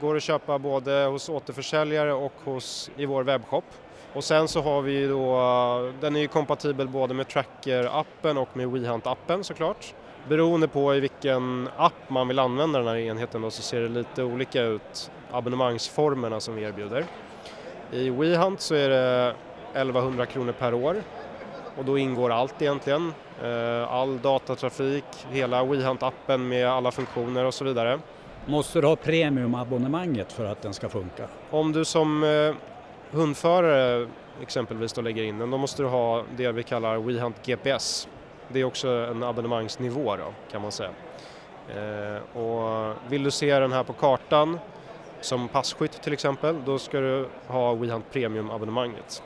Går 0.00 0.16
att 0.16 0.22
köpa 0.22 0.58
både 0.58 1.04
hos 1.04 1.28
återförsäljare 1.28 2.12
och 2.12 2.32
hos, 2.44 2.90
i 2.96 3.06
vår 3.06 3.22
webbshop. 3.22 3.64
Och 4.12 4.24
sen 4.24 4.48
så 4.48 4.62
har 4.62 4.82
vi 4.82 5.06
då, 5.06 5.92
den 6.00 6.16
är 6.16 6.20
ju 6.20 6.28
kompatibel 6.28 6.88
både 6.88 7.14
med 7.14 7.26
Tracker-appen 7.26 8.36
och 8.38 8.56
med 8.56 8.68
WeHunt-appen 8.68 9.42
såklart. 9.42 9.94
Beroende 10.28 10.68
på 10.68 10.94
i 10.94 11.00
vilken 11.00 11.68
app 11.76 12.10
man 12.10 12.28
vill 12.28 12.38
använda 12.38 12.78
den 12.78 12.88
här 12.88 12.96
enheten 12.96 13.42
då, 13.42 13.50
så 13.50 13.62
ser 13.62 13.80
det 13.80 13.88
lite 13.88 14.22
olika 14.22 14.62
ut, 14.62 15.10
abonnemangsformerna 15.30 16.40
som 16.40 16.54
vi 16.54 16.62
erbjuder. 16.62 17.04
I 17.92 18.10
WeHunt 18.10 18.60
så 18.60 18.74
är 18.74 18.88
det 18.88 19.34
1100 19.74 20.26
kronor 20.26 20.52
per 20.52 20.74
år 20.74 20.96
och 21.78 21.84
då 21.84 21.98
ingår 21.98 22.30
allt 22.30 22.62
egentligen. 22.62 23.14
Eh, 23.42 23.92
all 23.92 24.18
datatrafik, 24.18 25.04
hela 25.30 25.64
WeHunt-appen 25.64 26.38
med 26.38 26.68
alla 26.68 26.90
funktioner 26.90 27.44
och 27.44 27.54
så 27.54 27.64
vidare. 27.64 27.98
Måste 28.46 28.80
du 28.80 28.86
ha 28.86 28.96
premiumabonnemanget 28.96 30.32
för 30.32 30.44
att 30.44 30.62
den 30.62 30.74
ska 30.74 30.88
funka? 30.88 31.28
Om 31.50 31.72
du 31.72 31.84
som 31.84 32.24
eh, 32.24 32.54
hundförare 33.10 34.08
exempelvis 34.42 34.92
då 34.92 35.00
lägger 35.02 35.22
in 35.22 35.38
den, 35.38 35.50
då 35.50 35.58
måste 35.58 35.82
du 35.82 35.88
ha 35.88 36.24
det 36.36 36.52
vi 36.52 36.62
kallar 36.62 36.98
WeHunt 36.98 37.46
GPS. 37.46 38.08
Det 38.48 38.60
är 38.60 38.64
också 38.64 38.88
en 38.88 39.22
abonnemangsnivå 39.22 40.16
då, 40.16 40.32
kan 40.50 40.62
man 40.62 40.72
säga. 40.72 40.90
Eh, 41.68 42.38
och 42.38 42.94
vill 43.08 43.22
du 43.22 43.30
se 43.30 43.58
den 43.58 43.72
här 43.72 43.82
på 43.82 43.92
kartan 43.92 44.58
som 45.20 45.48
passkytt 45.48 46.02
till 46.02 46.12
exempel, 46.12 46.56
då 46.64 46.78
ska 46.78 47.00
du 47.00 47.28
ha 47.46 47.74
WeHunt 47.74 48.04
Premium-abonnemanget. 48.12 49.22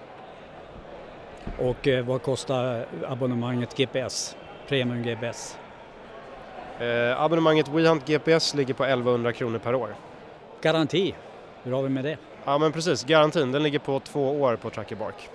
Och 1.59 1.89
eh, 1.89 2.05
vad 2.05 2.23
kostar 2.23 2.87
abonnemanget 3.07 3.77
GPS, 3.77 4.37
Premium 4.69 5.03
GPS? 5.03 5.59
Eh, 6.81 7.23
abonnemanget 7.23 7.69
WeHunt 7.69 8.07
GPS 8.07 8.55
ligger 8.55 8.75
på 8.75 8.85
1100 8.85 9.33
kronor 9.33 9.59
per 9.59 9.75
år. 9.75 9.95
Garanti, 10.61 11.15
hur 11.63 11.73
har 11.73 11.83
vi 11.83 11.89
med 11.89 12.05
det? 12.05 12.17
Ja 12.45 12.59
men 12.59 12.73
precis, 12.73 13.05
garantin 13.05 13.53
den 13.53 13.63
ligger 13.63 13.79
på 13.79 14.01
två 14.01 14.41
år 14.41 14.57
på 14.57 14.71
Tracker 14.71 14.97
Bark. 14.97 15.29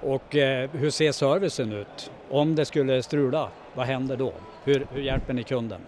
Och 0.00 0.36
eh, 0.36 0.70
hur 0.72 0.90
ser 0.90 1.12
servicen 1.12 1.72
ut? 1.72 2.10
Om 2.30 2.54
det 2.54 2.64
skulle 2.64 3.02
strula, 3.02 3.48
vad 3.74 3.86
händer 3.86 4.16
då? 4.16 4.32
Hur, 4.64 4.86
hur 4.92 5.02
hjälper 5.02 5.32
ni 5.34 5.42
kunden? 5.42 5.80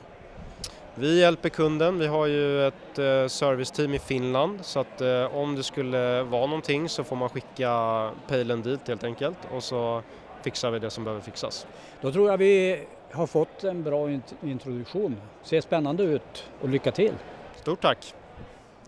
Vi 1.00 1.20
hjälper 1.20 1.48
kunden, 1.48 1.98
vi 1.98 2.06
har 2.06 2.26
ju 2.26 2.66
ett 2.66 2.98
eh, 2.98 3.26
serviceteam 3.26 3.94
i 3.94 3.98
Finland 3.98 4.58
så 4.62 4.80
att 4.80 5.00
eh, 5.00 5.36
om 5.36 5.54
det 5.54 5.62
skulle 5.62 6.22
vara 6.22 6.46
någonting 6.46 6.88
så 6.88 7.04
får 7.04 7.16
man 7.16 7.28
skicka 7.28 8.10
pejlen 8.28 8.62
dit 8.62 8.88
helt 8.88 9.04
enkelt 9.04 9.38
och 9.54 9.62
så 9.62 10.02
fixar 10.42 10.70
vi 10.70 10.78
det 10.78 10.90
som 10.90 11.04
behöver 11.04 11.22
fixas. 11.22 11.66
Då 12.00 12.12
tror 12.12 12.30
jag 12.30 12.38
vi 12.38 12.80
har 13.12 13.26
fått 13.26 13.64
en 13.64 13.82
bra 13.82 14.10
introduktion. 14.42 15.16
Ser 15.42 15.60
spännande 15.60 16.02
ut 16.02 16.44
och 16.60 16.68
lycka 16.68 16.92
till! 16.92 17.14
Stort 17.56 17.80
tack! 17.80 18.14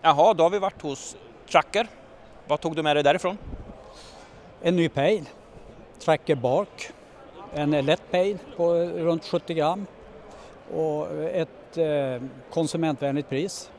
Jaha, 0.01 0.33
då 0.33 0.43
har 0.43 0.49
vi 0.49 0.59
varit 0.59 0.81
hos 0.81 1.17
Tracker. 1.51 1.87
Vad 2.47 2.61
tog 2.61 2.75
du 2.75 2.83
med 2.83 2.95
dig 2.95 3.03
därifrån? 3.03 3.37
En 4.61 4.75
ny 4.75 4.89
pejl, 4.89 5.29
Tracker 5.99 6.35
Bark, 6.35 6.89
en 7.53 7.71
lätt 7.71 8.11
pejl 8.11 8.37
på 8.57 8.73
runt 8.75 9.25
70 9.25 9.53
gram 9.53 9.85
och 10.73 11.11
ett 11.11 11.49
eh, 11.77 12.21
konsumentvänligt 12.49 13.29
pris. 13.29 13.71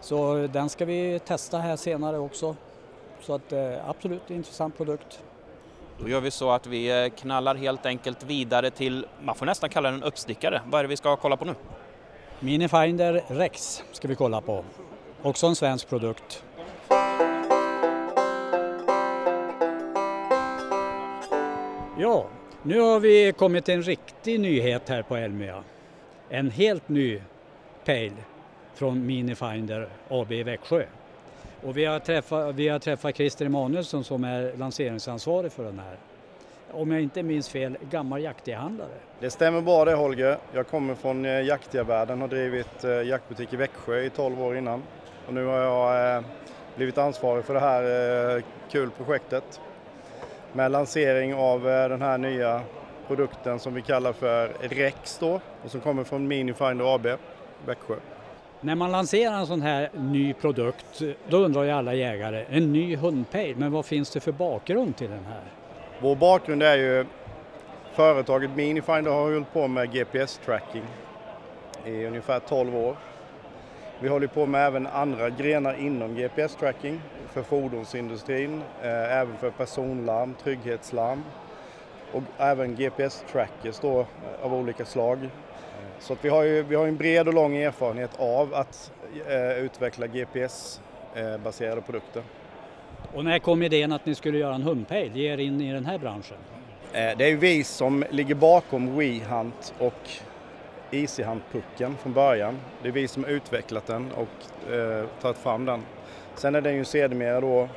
Så 0.00 0.48
den 0.52 0.68
ska 0.68 0.84
vi 0.84 1.18
testa 1.18 1.58
här 1.58 1.76
senare 1.76 2.18
också. 2.18 2.56
Så 3.20 3.34
att 3.34 3.52
eh, 3.52 3.88
absolut 3.88 4.30
intressant 4.30 4.76
produkt. 4.76 5.22
Då 5.98 6.08
gör 6.08 6.20
vi 6.20 6.30
så 6.30 6.50
att 6.50 6.66
vi 6.66 7.04
eh, 7.04 7.10
knallar 7.10 7.54
helt 7.54 7.86
enkelt 7.86 8.22
vidare 8.22 8.70
till, 8.70 9.06
man 9.22 9.34
får 9.34 9.46
nästan 9.46 9.70
kalla 9.70 9.90
den 9.90 10.02
uppstickare. 10.02 10.62
Vad 10.66 10.78
är 10.78 10.82
det 10.82 10.88
vi 10.88 10.96
ska 10.96 11.16
kolla 11.16 11.36
på 11.36 11.44
nu? 11.44 11.54
Minifinder 12.40 13.24
Rex 13.28 13.84
ska 13.92 14.08
vi 14.08 14.14
kolla 14.14 14.40
på. 14.40 14.64
Också 15.22 15.46
en 15.46 15.56
svensk 15.56 15.88
produkt. 15.88 16.44
Ja, 21.98 22.26
nu 22.62 22.80
har 22.80 23.00
vi 23.00 23.32
kommit 23.32 23.64
till 23.64 23.74
en 23.74 23.82
riktig 23.82 24.40
nyhet 24.40 24.88
här 24.88 25.02
på 25.02 25.16
Elmia. 25.16 25.64
En 26.32 26.50
helt 26.50 26.88
ny 26.88 27.22
pejl 27.84 28.12
från 28.74 29.06
Minifinder 29.06 29.88
AB 30.08 30.32
i 30.32 30.42
Växjö. 30.42 30.84
Och 31.62 31.76
vi 31.76 31.84
har 31.84 31.98
träffat, 31.98 32.54
vi 32.54 32.68
har 32.68 32.78
träffat 32.78 33.16
Christer 33.16 33.46
Emanuelsson 33.46 34.04
som 34.04 34.24
är 34.24 34.56
lanseringsansvarig 34.56 35.52
för 35.52 35.64
den 35.64 35.78
här. 35.78 35.96
Om 36.70 36.90
jag 36.90 37.02
inte 37.02 37.22
minns 37.22 37.48
fel, 37.48 37.76
gammal 37.90 38.22
jakthandlare. 38.22 38.88
Det 39.20 39.30
stämmer 39.30 39.60
bra 39.60 39.84
det 39.84 39.94
Holger. 39.94 40.38
Jag 40.52 40.66
kommer 40.66 40.94
från 40.94 41.24
eh, 41.24 41.40
jaktiavärlden 41.40 42.22
och 42.22 42.28
har 42.28 42.36
drivit 42.36 42.84
eh, 42.84 42.90
jaktbutik 42.90 43.52
i 43.52 43.56
Växjö 43.56 44.00
i 44.00 44.10
12 44.10 44.42
år 44.42 44.56
innan. 44.56 44.82
Och 45.26 45.34
nu 45.34 45.44
har 45.44 45.58
jag 45.58 46.16
eh, 46.16 46.24
blivit 46.76 46.98
ansvarig 46.98 47.44
för 47.44 47.54
det 47.54 47.60
här 47.60 48.36
eh, 48.36 48.42
kul 48.70 48.90
projektet 48.90 49.60
med 50.52 50.70
lansering 50.70 51.34
av 51.34 51.62
den 51.62 52.02
här 52.02 52.18
nya 52.18 52.62
produkten 53.10 53.58
som 53.58 53.74
vi 53.74 53.82
kallar 53.82 54.12
för 54.12 54.52
Rex 54.60 55.18
då 55.18 55.40
och 55.64 55.70
som 55.70 55.80
kommer 55.80 56.04
från 56.04 56.28
Minifinder 56.28 56.94
AB, 56.94 57.06
Växjö. 57.66 57.94
När 58.60 58.74
man 58.74 58.92
lanserar 58.92 59.34
en 59.34 59.46
sån 59.46 59.62
här 59.62 59.90
ny 59.94 60.34
produkt, 60.34 61.02
då 61.28 61.36
undrar 61.36 61.62
ju 61.62 61.70
alla 61.70 61.94
jägare, 61.94 62.44
en 62.50 62.72
ny 62.72 62.96
hundpejl, 62.96 63.56
men 63.56 63.72
vad 63.72 63.86
finns 63.86 64.10
det 64.10 64.20
för 64.20 64.32
bakgrund 64.32 64.96
till 64.96 65.10
den 65.10 65.24
här? 65.24 65.42
Vår 66.00 66.16
bakgrund 66.16 66.62
är 66.62 66.76
ju 66.76 67.06
företaget 67.94 68.50
Minifinder 68.50 69.10
har 69.10 69.22
hållit 69.22 69.52
på 69.52 69.68
med 69.68 69.90
GPS-tracking 69.92 70.84
i 71.84 72.06
ungefär 72.06 72.40
12 72.40 72.76
år. 72.76 72.96
Vi 74.00 74.08
håller 74.08 74.26
på 74.26 74.46
med 74.46 74.66
även 74.66 74.86
andra 74.86 75.30
grenar 75.30 75.74
inom 75.74 76.16
GPS-tracking 76.16 77.00
för 77.32 77.42
fordonsindustrin, 77.42 78.62
eh, 78.82 79.18
även 79.18 79.36
för 79.36 79.50
personlarm, 79.50 80.34
trygghetslarm 80.42 81.22
och 82.12 82.22
även 82.38 82.76
GPS-trackers 82.76 83.80
då 83.80 84.00
eh, 84.00 84.06
av 84.44 84.54
olika 84.54 84.84
slag. 84.84 85.30
Så 85.98 86.12
att 86.12 86.24
vi 86.24 86.28
har 86.28 86.42
ju 86.42 86.62
vi 86.62 86.74
har 86.74 86.86
en 86.86 86.96
bred 86.96 87.28
och 87.28 87.34
lång 87.34 87.56
erfarenhet 87.56 88.10
av 88.18 88.54
att 88.54 88.92
eh, 89.28 89.58
utveckla 89.58 90.06
GPS-baserade 90.06 91.80
produkter. 91.80 92.22
Och 93.14 93.24
när 93.24 93.38
kom 93.38 93.62
idén 93.62 93.92
att 93.92 94.06
ni 94.06 94.14
skulle 94.14 94.38
göra 94.38 94.54
en 94.54 94.62
hundpejl, 94.62 95.16
ge 95.16 95.32
er 95.32 95.38
in 95.38 95.60
i 95.60 95.72
den 95.72 95.86
här 95.86 95.98
branschen? 95.98 96.36
Eh, 96.92 97.16
det 97.18 97.24
är 97.24 97.36
vi 97.36 97.64
som 97.64 98.04
ligger 98.10 98.34
bakom 98.34 98.96
WeHunt 98.98 99.74
och 99.78 100.10
EasyHunt-pucken 100.90 101.96
från 102.02 102.12
början. 102.12 102.58
Det 102.82 102.88
är 102.88 102.92
vi 102.92 103.08
som 103.08 103.24
har 103.24 103.30
utvecklat 103.30 103.86
den 103.86 104.12
och 104.12 104.72
eh, 104.72 105.04
tagit 105.20 105.38
fram 105.38 105.64
den. 105.64 105.82
Sen 106.34 106.54
är 106.54 106.60
den 106.60 106.74
ju 106.76 106.84
sedermera 106.84 107.40
då, 107.40 107.68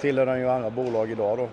tillhör 0.00 0.26
den 0.26 0.40
ju 0.40 0.48
andra 0.48 0.70
bolag 0.70 1.10
idag 1.10 1.38
då. 1.38 1.48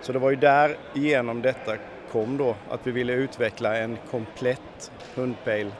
Så 0.00 0.12
det 0.12 0.18
var 0.18 0.30
ju 0.30 0.36
där 0.36 0.76
genom 0.94 1.42
detta 1.42 1.76
kom 2.12 2.36
då 2.36 2.54
att 2.70 2.86
vi 2.86 2.90
ville 2.90 3.12
utveckla 3.12 3.76
en 3.76 3.98
komplett 4.10 4.92
hundpejl 5.14 5.72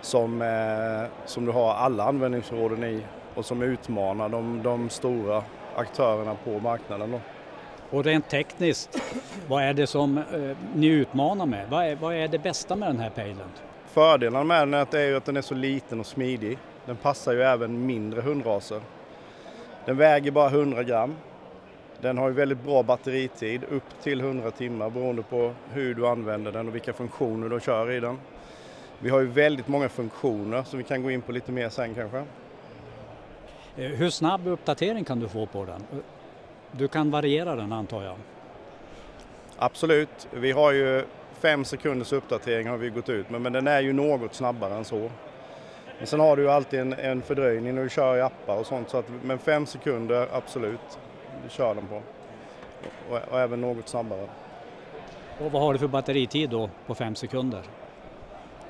som, 0.00 0.42
eh, 0.42 1.26
som 1.26 1.46
du 1.46 1.52
har 1.52 1.74
alla 1.74 2.04
användningsområden 2.04 2.84
i 2.84 3.02
och 3.34 3.44
som 3.44 3.62
utmanar 3.62 4.28
de, 4.28 4.62
de 4.62 4.90
stora 4.90 5.42
aktörerna 5.76 6.36
på 6.44 6.58
marknaden. 6.58 7.10
Då. 7.10 7.20
Och 7.90 8.04
rent 8.04 8.28
tekniskt, 8.28 9.02
vad 9.48 9.62
är 9.62 9.74
det 9.74 9.86
som 9.86 10.18
eh, 10.18 10.56
ni 10.74 10.86
utmanar 10.86 11.46
med? 11.46 11.66
Vad 11.70 11.86
är, 11.86 11.96
vad 11.96 12.14
är 12.14 12.28
det 12.28 12.38
bästa 12.38 12.76
med 12.76 12.88
den 12.88 13.00
här 13.00 13.10
pejlen? 13.10 13.48
Fördelarna 13.86 14.44
med 14.44 14.60
den 14.60 14.74
är 14.74 14.82
att, 14.82 14.94
är 14.94 15.14
att 15.14 15.24
den 15.24 15.36
är 15.36 15.42
så 15.42 15.54
liten 15.54 16.00
och 16.00 16.06
smidig. 16.06 16.58
Den 16.86 16.96
passar 16.96 17.32
ju 17.32 17.42
även 17.42 17.86
mindre 17.86 18.20
hundraser. 18.20 18.80
Den 19.84 19.96
väger 19.96 20.30
bara 20.30 20.48
100 20.48 20.82
gram. 20.82 21.16
Den 22.00 22.18
har 22.18 22.28
ju 22.28 22.34
väldigt 22.34 22.64
bra 22.64 22.82
batteritid, 22.82 23.64
upp 23.70 24.02
till 24.02 24.20
100 24.20 24.50
timmar 24.50 24.90
beroende 24.90 25.22
på 25.22 25.52
hur 25.72 25.94
du 25.94 26.06
använder 26.06 26.52
den 26.52 26.68
och 26.68 26.74
vilka 26.74 26.92
funktioner 26.92 27.48
du 27.48 27.60
kör 27.60 27.90
i 27.90 28.00
den. 28.00 28.18
Vi 28.98 29.10
har 29.10 29.20
ju 29.20 29.26
väldigt 29.26 29.68
många 29.68 29.88
funktioner 29.88 30.62
som 30.62 30.78
vi 30.78 30.84
kan 30.84 31.02
gå 31.02 31.10
in 31.10 31.22
på 31.22 31.32
lite 31.32 31.52
mer 31.52 31.68
sen 31.68 31.94
kanske. 31.94 32.18
Eh, 33.76 33.90
hur 33.90 34.10
snabb 34.10 34.46
uppdatering 34.46 35.04
kan 35.04 35.20
du 35.20 35.28
få 35.28 35.46
på 35.46 35.64
den? 35.64 35.84
Du 36.72 36.88
kan 36.88 37.10
variera 37.10 37.56
den 37.56 37.72
antar 37.72 38.02
jag? 38.02 38.16
Absolut, 39.58 40.28
vi 40.30 40.52
har 40.52 40.72
ju 40.72 41.04
fem 41.40 41.64
sekunders 41.64 42.12
uppdatering 42.12 42.68
har 42.68 42.76
vi 42.76 42.90
gått 42.90 43.08
ut 43.08 43.30
med 43.30 43.40
men 43.40 43.52
den 43.52 43.66
är 43.66 43.80
ju 43.80 43.92
något 43.92 44.34
snabbare 44.34 44.74
än 44.74 44.84
så. 44.84 45.10
Men 45.98 46.06
sen 46.06 46.20
har 46.20 46.36
du 46.36 46.42
ju 46.42 46.50
alltid 46.50 46.80
en, 46.80 46.92
en 46.92 47.22
fördröjning 47.22 47.74
när 47.74 47.82
du 47.82 47.88
kör 47.88 48.16
i 48.16 48.20
appar 48.20 48.56
och 48.56 48.66
sånt 48.66 48.90
så 48.90 48.98
att, 48.98 49.06
men 49.22 49.38
fem 49.38 49.66
sekunder 49.66 50.28
absolut, 50.32 50.98
kör 51.48 51.74
den 51.74 51.86
på. 51.86 52.02
Och, 53.10 53.18
och 53.30 53.40
även 53.40 53.60
något 53.60 53.88
snabbare. 53.88 54.26
Och 55.40 55.52
vad 55.52 55.62
har 55.62 55.72
du 55.72 55.78
för 55.78 55.88
batteritid 55.88 56.50
då 56.50 56.70
på 56.86 56.94
fem 56.94 57.14
sekunder? 57.14 57.62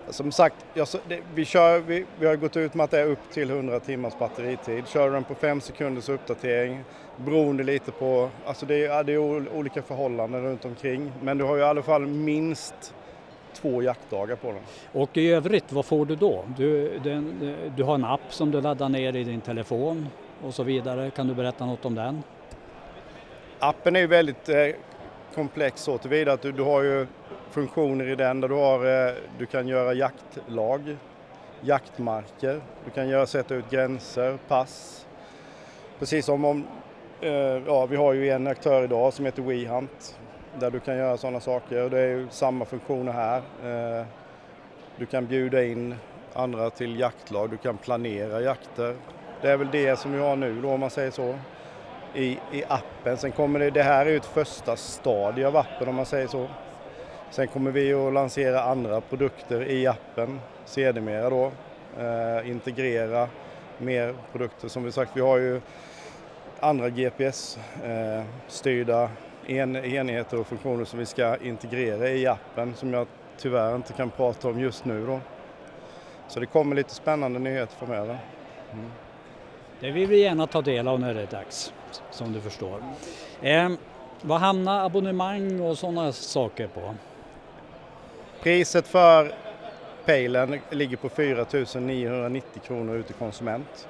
Som 0.08 0.32
sagt, 0.32 0.66
jag, 0.74 0.88
det, 1.08 1.20
vi, 1.34 1.44
kör, 1.44 1.78
vi, 1.78 2.06
vi 2.18 2.26
har 2.26 2.36
gått 2.36 2.56
ut 2.56 2.74
med 2.74 2.84
att 2.84 2.90
det 2.90 3.00
är 3.00 3.06
upp 3.06 3.30
till 3.32 3.50
100 3.50 3.80
timmars 3.80 4.18
batteritid. 4.18 4.88
Kör 4.88 5.06
du 5.06 5.14
den 5.14 5.24
på 5.24 5.34
fem 5.34 5.60
sekunders 5.60 6.08
uppdatering, 6.08 6.84
beroende 7.16 7.62
lite 7.62 7.92
på, 7.92 8.30
alltså 8.46 8.66
det, 8.66 8.86
är, 8.86 9.04
det 9.04 9.12
är 9.12 9.18
olika 9.54 9.82
förhållanden 9.82 10.42
runt 10.42 10.64
omkring. 10.64 11.12
Men 11.22 11.38
du 11.38 11.44
har 11.44 11.56
ju 11.56 11.60
i 11.60 11.64
alla 11.64 11.82
fall 11.82 12.06
minst 12.06 12.94
två 13.52 13.82
jaktdagar 13.82 14.36
på 14.36 14.52
den. 14.52 14.62
Och 14.92 15.16
i 15.16 15.30
övrigt, 15.30 15.72
vad 15.72 15.84
får 15.84 16.06
du 16.06 16.16
då? 16.16 16.44
Du, 16.56 16.98
den, 16.98 17.54
du 17.76 17.82
har 17.82 17.94
en 17.94 18.04
app 18.04 18.34
som 18.34 18.50
du 18.50 18.60
laddar 18.60 18.88
ner 18.88 19.16
i 19.16 19.24
din 19.24 19.40
telefon 19.40 20.08
och 20.42 20.54
så 20.54 20.62
vidare. 20.62 21.10
Kan 21.10 21.28
du 21.28 21.34
berätta 21.34 21.66
något 21.66 21.84
om 21.84 21.94
den? 21.94 22.22
Appen 23.62 23.96
är 23.96 24.00
ju 24.00 24.06
väldigt 24.06 24.48
eh, 24.48 24.66
komplex 25.34 25.82
så 25.82 25.98
tillvida 25.98 26.32
att 26.32 26.42
du, 26.42 26.52
du 26.52 26.62
har 26.62 26.82
ju 26.82 27.06
funktioner 27.50 28.08
i 28.08 28.14
den 28.14 28.40
där 28.40 28.48
du, 28.48 28.54
har, 28.54 29.08
eh, 29.08 29.14
du 29.38 29.46
kan 29.46 29.68
göra 29.68 29.92
jaktlag, 29.92 30.96
jaktmarker, 31.60 32.60
du 32.84 32.90
kan 32.90 33.08
göra, 33.08 33.26
sätta 33.26 33.54
ut 33.54 33.70
gränser, 33.70 34.38
pass. 34.48 35.06
Precis 35.98 36.24
som 36.26 36.44
om, 36.44 36.66
eh, 37.20 37.30
ja 37.66 37.86
vi 37.86 37.96
har 37.96 38.12
ju 38.12 38.30
en 38.30 38.46
aktör 38.46 38.84
idag 38.84 39.12
som 39.12 39.24
heter 39.24 39.42
WeHunt 39.42 40.18
där 40.58 40.70
du 40.70 40.80
kan 40.80 40.96
göra 40.96 41.16
sådana 41.16 41.40
saker. 41.40 41.84
och 41.84 41.90
Det 41.90 41.98
är 42.00 42.08
ju 42.08 42.28
samma 42.30 42.64
funktioner 42.64 43.12
här. 43.12 43.42
Du 44.96 45.06
kan 45.06 45.26
bjuda 45.26 45.64
in 45.64 45.94
andra 46.32 46.70
till 46.70 47.00
jaktlag, 47.00 47.50
du 47.50 47.56
kan 47.56 47.76
planera 47.76 48.40
jakter. 48.40 48.96
Det 49.42 49.50
är 49.50 49.56
väl 49.56 49.68
det 49.72 49.98
som 49.98 50.12
vi 50.12 50.18
har 50.18 50.36
nu 50.36 50.60
då 50.60 50.70
om 50.70 50.80
man 50.80 50.90
säger 50.90 51.10
så 51.10 51.34
i, 52.14 52.38
i 52.52 52.64
appen. 52.68 53.16
Sen 53.16 53.32
kommer 53.32 53.58
det, 53.58 53.70
det 53.70 53.82
här 53.82 54.06
är 54.06 54.10
ju 54.10 54.16
ett 54.16 54.26
första 54.26 54.76
stadie 54.76 55.46
av 55.46 55.56
appen 55.56 55.88
om 55.88 55.94
man 55.94 56.06
säger 56.06 56.26
så. 56.26 56.46
Sen 57.30 57.48
kommer 57.48 57.70
vi 57.70 57.94
att 57.94 58.12
lansera 58.12 58.62
andra 58.62 59.00
produkter 59.00 59.70
i 59.70 59.86
appen 59.86 60.40
sedermera 60.64 61.30
då. 61.30 61.52
Eh, 61.98 62.50
integrera 62.50 63.28
mer 63.78 64.14
produkter. 64.32 64.68
Som 64.68 64.84
vi 64.84 64.92
sagt, 64.92 65.10
vi 65.14 65.20
har 65.20 65.38
ju 65.38 65.60
andra 66.60 66.88
GPS-styrda 66.88 69.02
eh, 69.02 69.10
en, 69.58 69.76
enheter 69.76 70.40
och 70.40 70.46
funktioner 70.46 70.84
som 70.84 70.98
vi 70.98 71.06
ska 71.06 71.36
integrera 71.36 72.08
i 72.08 72.26
appen 72.26 72.74
som 72.74 72.94
jag 72.94 73.06
tyvärr 73.38 73.76
inte 73.76 73.92
kan 73.92 74.10
prata 74.10 74.48
om 74.48 74.60
just 74.60 74.84
nu 74.84 75.06
då. 75.06 75.20
Så 76.28 76.40
det 76.40 76.46
kommer 76.46 76.76
lite 76.76 76.94
spännande 76.94 77.38
nyheter 77.38 77.76
framöver. 77.76 78.18
Mm. 78.72 78.90
Det 79.80 79.90
vill 79.90 80.08
vi 80.08 80.22
gärna 80.22 80.46
ta 80.46 80.62
del 80.62 80.88
av 80.88 81.00
när 81.00 81.14
det 81.14 81.22
är 81.22 81.26
dags, 81.26 81.72
som 82.10 82.32
du 82.32 82.40
förstår. 82.40 82.82
Eh, 83.42 83.70
vad 84.22 84.40
hamnar 84.40 84.84
abonnemang 84.84 85.60
och 85.60 85.78
sådana 85.78 86.12
saker 86.12 86.66
på? 86.66 86.94
Priset 88.42 88.88
för 88.88 89.34
Pejlen 90.04 90.60
ligger 90.70 90.96
på 90.96 91.08
4 91.08 91.46
990 91.80 92.62
kronor 92.66 92.96
ut 92.96 93.06
till 93.06 93.14
konsument. 93.14 93.88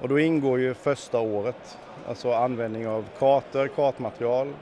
Och 0.00 0.08
då 0.08 0.18
ingår 0.18 0.60
ju 0.60 0.74
första 0.74 1.20
året, 1.20 1.78
alltså 2.08 2.32
användning 2.32 2.88
av 2.88 3.04
kartor, 3.18 3.68
kartmaterial, 3.68 4.52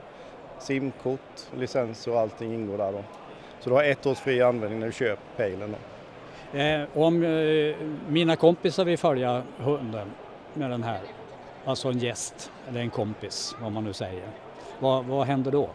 simkort, 0.59 1.51
licenser 1.57 2.13
och 2.13 2.21
allting 2.21 2.55
ingår 2.55 2.79
där 2.79 2.93
då. 2.93 3.05
Så 3.61 3.71
du 3.71 3.77
har 3.77 3.85
ett 3.85 4.07
års 4.07 4.19
fri 4.19 4.43
användning 4.43 4.81
när 4.81 4.87
du 4.87 4.93
köper 4.93 5.23
Pejlen. 5.37 5.77
Eh, 6.53 6.81
om 6.95 7.25
eh, 7.25 7.77
mina 8.09 8.37
kompisar 8.37 8.85
vill 8.85 8.99
följa 8.99 9.43
hunden 9.59 10.11
med 10.55 10.71
den 10.71 10.83
här, 10.83 11.01
alltså 11.69 11.89
en 11.89 11.99
gäst 11.99 12.53
eller 12.69 12.81
en 12.81 12.91
kompis, 12.91 13.57
vad 13.61 13.73
man 13.73 13.85
nu 13.85 13.93
säger, 13.93 14.29
vad, 14.79 15.05
vad 15.05 15.27
händer 15.27 15.51
då? 15.51 15.71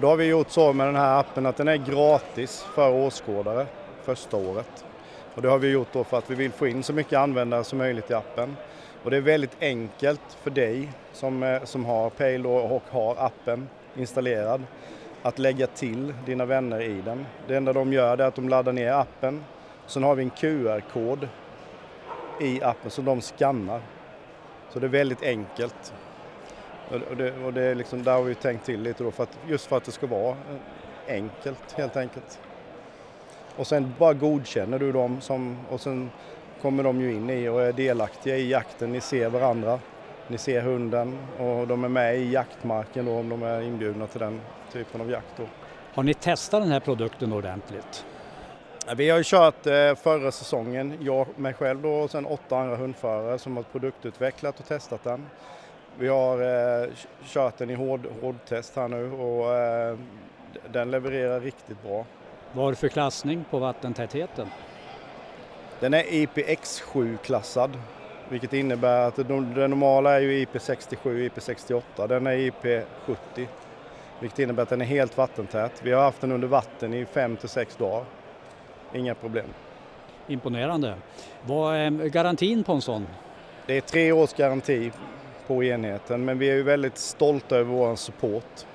Då 0.00 0.06
har 0.06 0.16
vi 0.16 0.26
gjort 0.26 0.50
så 0.50 0.72
med 0.72 0.86
den 0.86 0.96
här 0.96 1.20
appen 1.20 1.46
att 1.46 1.56
den 1.56 1.68
är 1.68 1.76
gratis 1.76 2.66
för 2.74 2.92
åskådare 2.92 3.66
första 4.02 4.36
året. 4.36 4.84
Och 5.34 5.42
det 5.42 5.48
har 5.48 5.58
vi 5.58 5.70
gjort 5.70 5.88
då 5.92 6.04
för 6.04 6.18
att 6.18 6.30
vi 6.30 6.34
vill 6.34 6.52
få 6.52 6.66
in 6.66 6.82
så 6.82 6.92
mycket 6.92 7.18
användare 7.18 7.64
som 7.64 7.78
möjligt 7.78 8.10
i 8.10 8.14
appen. 8.14 8.56
Och 9.04 9.10
det 9.10 9.16
är 9.16 9.20
väldigt 9.20 9.62
enkelt 9.62 10.38
för 10.42 10.50
dig 10.50 10.88
som, 11.12 11.42
eh, 11.42 11.64
som 11.64 11.84
har 11.84 12.10
Pale 12.10 12.48
och 12.48 12.82
har 12.90 13.16
appen 13.18 13.68
installerad 13.96 14.62
att 15.22 15.38
lägga 15.38 15.66
till 15.66 16.14
dina 16.26 16.44
vänner 16.44 16.80
i 16.80 17.00
den. 17.00 17.26
Det 17.46 17.56
enda 17.56 17.72
de 17.72 17.92
gör 17.92 18.18
är 18.18 18.24
att 18.24 18.34
de 18.34 18.48
laddar 18.48 18.72
ner 18.72 18.92
appen. 18.92 19.44
Sen 19.86 20.02
har 20.02 20.14
vi 20.14 20.22
en 20.22 20.30
QR-kod 20.30 21.28
i 22.40 22.62
appen 22.62 22.90
som 22.90 23.04
de 23.04 23.20
skannar. 23.20 23.80
Så 24.72 24.78
det 24.78 24.86
är 24.86 24.88
väldigt 24.88 25.22
enkelt. 25.22 25.92
Och 26.90 27.16
det, 27.16 27.32
och 27.44 27.52
det 27.52 27.62
är 27.62 27.74
liksom, 27.74 28.02
där 28.02 28.12
har 28.12 28.22
vi 28.22 28.34
tänkt 28.34 28.66
till 28.66 28.82
lite 28.82 29.04
då, 29.04 29.10
för 29.10 29.22
att, 29.22 29.38
just 29.48 29.66
för 29.66 29.76
att 29.76 29.84
det 29.84 29.92
ska 29.92 30.06
vara 30.06 30.30
eh, 30.30 31.14
enkelt 31.14 31.72
helt 31.72 31.96
enkelt. 31.96 32.40
Och 33.56 33.66
sen 33.66 33.94
bara 33.98 34.14
godkänner 34.14 34.78
du 34.78 34.92
dem 34.92 35.20
som, 35.20 35.58
och 35.70 35.80
sen 35.80 36.10
kommer 36.62 36.82
de 36.82 37.00
ju 37.00 37.12
in 37.12 37.30
i 37.30 37.48
och 37.48 37.62
är 37.62 37.72
delaktiga 37.72 38.36
i 38.36 38.50
jakten. 38.50 38.92
Ni 38.92 39.00
ser 39.00 39.28
varandra, 39.28 39.80
ni 40.28 40.38
ser 40.38 40.60
hunden 40.62 41.18
och 41.38 41.66
de 41.66 41.84
är 41.84 41.88
med 41.88 42.18
i 42.18 42.32
jaktmarken 42.32 43.04
då 43.04 43.12
om 43.12 43.28
de 43.28 43.42
är 43.42 43.60
inbjudna 43.60 44.06
till 44.06 44.20
den 44.20 44.40
typen 44.72 45.00
av 45.00 45.10
jakt. 45.10 45.36
Då. 45.36 45.44
Har 45.94 46.02
ni 46.02 46.14
testat 46.14 46.62
den 46.62 46.72
här 46.72 46.80
produkten 46.80 47.32
ordentligt? 47.32 48.04
Vi 48.86 49.10
har 49.10 49.18
ju 49.18 49.24
kört 49.24 49.66
eh, 49.66 49.94
förra 49.94 50.30
säsongen, 50.30 50.98
jag 51.00 51.26
mig 51.36 51.54
själv 51.54 51.82
då, 51.82 51.92
och 51.92 52.10
sen 52.10 52.26
åtta 52.26 52.58
andra 52.58 52.76
hundförare 52.76 53.38
som 53.38 53.56
har 53.56 53.62
produktutvecklat 53.62 54.60
och 54.60 54.66
testat 54.66 55.04
den. 55.04 55.26
Vi 55.98 56.08
har 56.08 56.38
eh, 56.82 56.88
kört 57.24 57.58
den 57.58 57.70
i 57.70 57.74
hård, 57.74 58.06
hårdtest 58.20 58.76
här 58.76 58.88
nu 58.88 59.12
och 59.12 59.54
eh, 59.54 59.98
den 60.72 60.90
levererar 60.90 61.40
riktigt 61.40 61.82
bra. 61.82 62.04
Vad 62.52 62.64
har 62.64 62.72
du 62.72 62.76
för 62.76 62.88
klassning 62.88 63.44
på 63.50 63.58
vattentätheten? 63.58 64.48
Den 65.80 65.94
är 65.94 66.02
IPX7-klassad, 66.02 67.78
vilket 68.28 68.52
innebär 68.52 69.08
att 69.08 69.16
det 69.16 69.28
normala 69.28 70.16
är 70.16 70.20
ju 70.20 70.44
IP67 70.44 70.96
och 71.02 71.38
IP68. 71.38 72.08
Den 72.08 72.26
är 72.26 72.36
IP70, 72.36 73.46
vilket 74.20 74.38
innebär 74.38 74.62
att 74.62 74.68
den 74.68 74.80
är 74.80 74.84
helt 74.86 75.16
vattentät. 75.16 75.72
Vi 75.82 75.92
har 75.92 76.02
haft 76.02 76.20
den 76.20 76.32
under 76.32 76.48
vatten 76.48 76.94
i 76.94 77.04
5 77.04 77.36
till 77.36 77.48
6 77.48 77.76
dagar. 77.76 78.04
Inga 78.94 79.14
problem. 79.14 79.46
Imponerande. 80.26 80.94
Vad 81.46 81.76
är 81.76 81.90
garantin 81.90 82.64
på 82.64 82.72
en 82.72 82.82
sån? 82.82 83.06
Det 83.66 83.76
är 83.76 83.80
tre 83.80 84.12
års 84.12 84.32
garanti 84.32 84.92
på 85.46 85.64
enheten 85.64 86.24
men 86.24 86.38
vi 86.38 86.50
är 86.50 86.54
ju 86.54 86.62
väldigt 86.62 86.98
stolta 86.98 87.56
över 87.56 87.72
vår 87.72 87.96
support. 87.96 88.66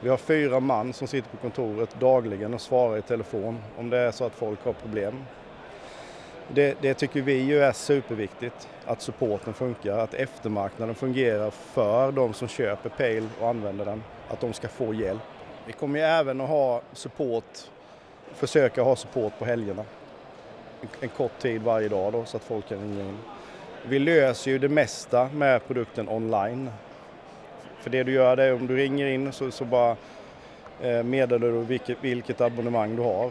Vi 0.00 0.08
har 0.08 0.16
fyra 0.16 0.60
man 0.60 0.92
som 0.92 1.08
sitter 1.08 1.30
på 1.30 1.36
kontoret 1.36 2.00
dagligen 2.00 2.54
och 2.54 2.60
svarar 2.60 2.98
i 2.98 3.02
telefon 3.02 3.58
om 3.78 3.90
det 3.90 3.98
är 3.98 4.10
så 4.10 4.24
att 4.24 4.34
folk 4.34 4.64
har 4.64 4.72
problem. 4.72 5.24
Det, 6.48 6.76
det, 6.80 6.94
tycker 6.94 7.22
vi 7.22 7.42
ju 7.42 7.58
är 7.58 7.72
superviktigt, 7.72 8.68
att 8.84 9.02
supporten 9.02 9.54
funkar, 9.54 9.98
att 9.98 10.14
eftermarknaden 10.14 10.94
fungerar 10.94 11.50
för 11.50 12.12
de 12.12 12.34
som 12.34 12.48
köper 12.48 12.88
Pale 12.88 13.28
och 13.40 13.48
använder 13.48 13.84
den, 13.84 14.02
att 14.28 14.40
de 14.40 14.52
ska 14.52 14.68
få 14.68 14.94
hjälp. 14.94 15.22
Vi 15.66 15.72
kommer 15.72 15.98
ju 15.98 16.04
även 16.04 16.40
att 16.40 16.48
ha 16.48 16.82
support, 16.92 17.70
försöka 18.34 18.82
ha 18.82 18.96
support 18.96 19.38
på 19.38 19.44
helgerna. 19.44 19.84
En 21.00 21.08
kort 21.08 21.38
tid 21.38 21.62
varje 21.62 21.88
dag 21.88 22.12
då 22.12 22.24
så 22.24 22.36
att 22.36 22.44
folk 22.44 22.68
kan 22.68 22.78
ringa 22.78 23.00
in. 23.00 23.18
Vi 23.88 23.98
löser 23.98 24.50
ju 24.50 24.58
det 24.58 24.68
mesta 24.68 25.28
med 25.34 25.66
produkten 25.66 26.08
online. 26.08 26.70
För 27.80 27.90
det 27.90 28.02
du 28.02 28.12
gör 28.12 28.36
det 28.36 28.44
är 28.44 28.54
om 28.54 28.66
du 28.66 28.76
ringer 28.76 29.06
in 29.06 29.32
så, 29.32 29.50
så 29.50 29.64
bara 29.64 29.96
eh, 30.80 31.02
meddelar 31.02 31.48
du 31.48 31.52
vilket, 31.52 31.96
vilket 32.00 32.40
abonnemang 32.40 32.96
du 32.96 33.02
har. 33.02 33.30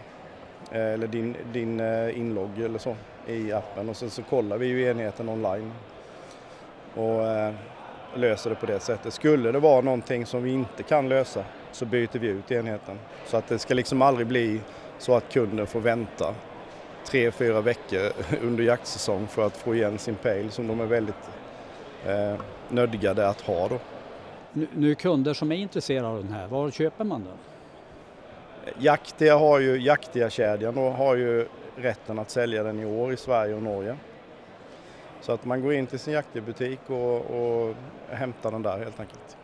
Eh, 0.72 0.94
eller 0.94 1.08
din, 1.08 1.36
din 1.54 1.80
eh, 1.80 2.18
inlogg 2.18 2.60
eller 2.60 2.80
så 2.80 2.96
i 3.28 3.52
appen 3.52 3.90
och 3.90 3.98
sen 3.98 4.10
så 4.10 4.24
kollar 4.24 4.58
vi 4.58 4.68
ju 4.68 4.90
enheten 4.90 5.30
online. 5.30 5.72
Och 6.96 7.28
eh, 7.28 7.54
löser 8.14 8.50
det 8.50 8.56
på 8.56 8.66
det 8.66 8.80
sättet. 8.80 9.14
Skulle 9.14 9.52
det 9.52 9.60
vara 9.60 9.82
någonting 9.82 10.26
som 10.26 10.44
vi 10.44 10.52
inte 10.52 10.84
kan 10.84 11.10
lösa 11.10 11.44
så 11.72 11.86
byter 11.86 12.20
vi 12.20 12.28
ut 12.28 12.52
enheten. 12.52 13.00
Så 13.26 13.38
att 13.38 13.48
det 13.48 13.60
ska 13.60 13.74
liksom 13.74 14.02
aldrig 14.02 14.28
bli 14.28 14.62
så 15.02 15.16
att 15.16 15.34
kunden 15.34 15.68
får 15.68 15.80
vänta 15.80 16.36
tre, 17.06 17.32
fyra 17.32 17.62
veckor 17.62 18.12
under 18.42 18.64
jaktsäsong 18.64 19.28
för 19.28 19.46
att 19.46 19.58
få 19.58 19.76
igen 19.76 19.98
sin 19.98 20.16
pale 20.16 20.50
som 20.50 20.68
de 20.68 20.80
är 20.80 20.86
väldigt 20.86 21.30
eh, 22.06 22.42
nödgade 22.70 23.28
att 23.28 23.42
ha. 23.42 23.68
Då. 23.68 23.80
Nu, 24.54 24.96
kunder 24.96 25.34
som 25.34 25.52
är 25.52 25.56
intresserade 25.56 26.08
av 26.08 26.24
den 26.24 26.34
här, 26.34 26.48
var 26.48 26.72
köper 26.72 27.04
man 27.04 27.24
den? 27.24 27.38
Jaktia 28.80 29.38
har 29.38 29.60
ju, 29.60 29.82
Jaktia-kedjan 29.82 30.78
har 30.78 31.16
ju 31.16 31.48
rätten 31.76 32.20
att 32.20 32.30
sälja 32.30 32.64
den 32.64 32.80
i 32.80 32.86
år 32.86 33.14
i 33.14 33.18
Sverige 33.18 33.56
och 33.56 33.64
Norge. 33.64 33.98
Så 35.22 35.32
att 35.32 35.46
man 35.46 35.62
går 35.62 35.74
in 35.74 35.88
till 35.88 36.00
sin 36.00 36.14
jaktbutik 36.14 36.80
och, 36.88 37.16
och 37.16 37.76
hämtar 38.10 38.52
den 38.52 38.62
där 38.62 38.78
helt 38.78 39.00
enkelt. 39.00 39.38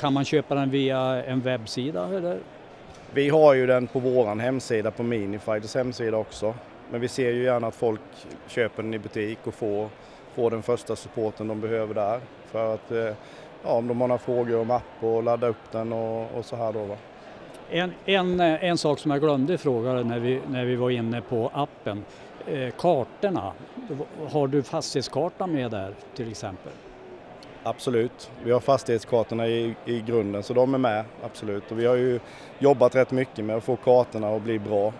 Kan 0.00 0.12
man 0.12 0.24
köpa 0.24 0.54
den 0.54 0.70
via 0.70 1.24
en 1.24 1.40
webbsida 1.40 2.08
eller? 2.08 2.38
Vi 3.14 3.28
har 3.28 3.54
ju 3.54 3.66
den 3.66 3.86
på 3.86 3.98
våran 3.98 4.40
hemsida, 4.40 4.90
på 4.90 5.02
Minifighters 5.02 5.74
hemsida 5.74 6.16
också. 6.16 6.54
Men 6.90 7.00
vi 7.00 7.08
ser 7.08 7.30
ju 7.30 7.42
gärna 7.42 7.66
att 7.66 7.74
folk 7.74 8.00
köper 8.46 8.82
den 8.82 8.94
i 8.94 8.98
butik 8.98 9.38
och 9.44 9.54
får, 9.54 9.88
får 10.34 10.50
den 10.50 10.62
första 10.62 10.96
supporten 10.96 11.48
de 11.48 11.60
behöver 11.60 11.94
där. 11.94 12.20
För 12.46 12.74
att 12.74 12.90
eh, 12.90 12.98
ja, 13.62 13.70
om 13.70 13.88
de 13.88 14.00
har 14.00 14.08
några 14.08 14.18
frågor 14.18 14.60
om 14.60 14.70
app 14.70 14.82
och 15.00 15.22
ladda 15.22 15.46
upp 15.46 15.72
den 15.72 15.92
och, 15.92 16.38
och 16.38 16.44
så 16.44 16.56
här 16.56 16.72
då. 16.72 16.84
Va? 16.84 16.96
En, 17.70 17.92
en, 18.04 18.40
eh, 18.40 18.64
en 18.64 18.78
sak 18.78 18.98
som 18.98 19.10
jag 19.10 19.20
glömde 19.20 19.58
fråga 19.58 19.92
när 19.92 20.18
vi, 20.18 20.40
när 20.48 20.64
vi 20.64 20.76
var 20.76 20.90
inne 20.90 21.20
på 21.20 21.50
appen. 21.54 22.04
Eh, 22.46 22.70
kartorna, 22.78 23.52
har 24.30 24.48
du 24.48 24.62
fastighetskartan 24.62 25.52
med 25.52 25.70
där 25.70 25.94
till 26.14 26.30
exempel? 26.30 26.72
Absolut, 27.66 28.30
vi 28.44 28.50
har 28.52 28.60
fastighetskartorna 28.60 29.46
i, 29.46 29.74
i 29.84 30.00
grunden 30.00 30.42
så 30.42 30.54
de 30.54 30.74
är 30.74 30.78
med, 30.78 31.04
absolut. 31.22 31.70
Och 31.70 31.78
vi 31.78 31.86
har 31.86 31.94
ju 31.94 32.20
jobbat 32.58 32.94
rätt 32.94 33.10
mycket 33.10 33.44
med 33.44 33.56
att 33.56 33.64
få 33.64 33.76
kartorna 33.76 34.28
att 34.28 34.42
bli 34.42 34.58
bra. 34.58 34.92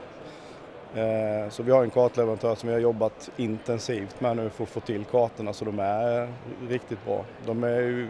Eh, 0.95 1.51
så 1.51 1.63
vi 1.63 1.73
har 1.73 1.83
en 1.83 1.91
kartleverantör 1.91 2.55
som 2.55 2.69
vi 2.69 2.73
har 2.73 2.81
jobbat 2.81 3.31
intensivt 3.37 4.21
med 4.21 4.37
nu 4.37 4.51
för 4.51 4.65
att 4.65 4.71
få 4.71 4.81
till 4.81 5.05
kartorna 5.05 5.53
så 5.53 5.65
de 5.65 5.79
är 5.79 6.33
riktigt 6.69 7.05
bra. 7.05 7.25
De 7.47 7.65
är 7.65 7.81
ju 7.81 8.09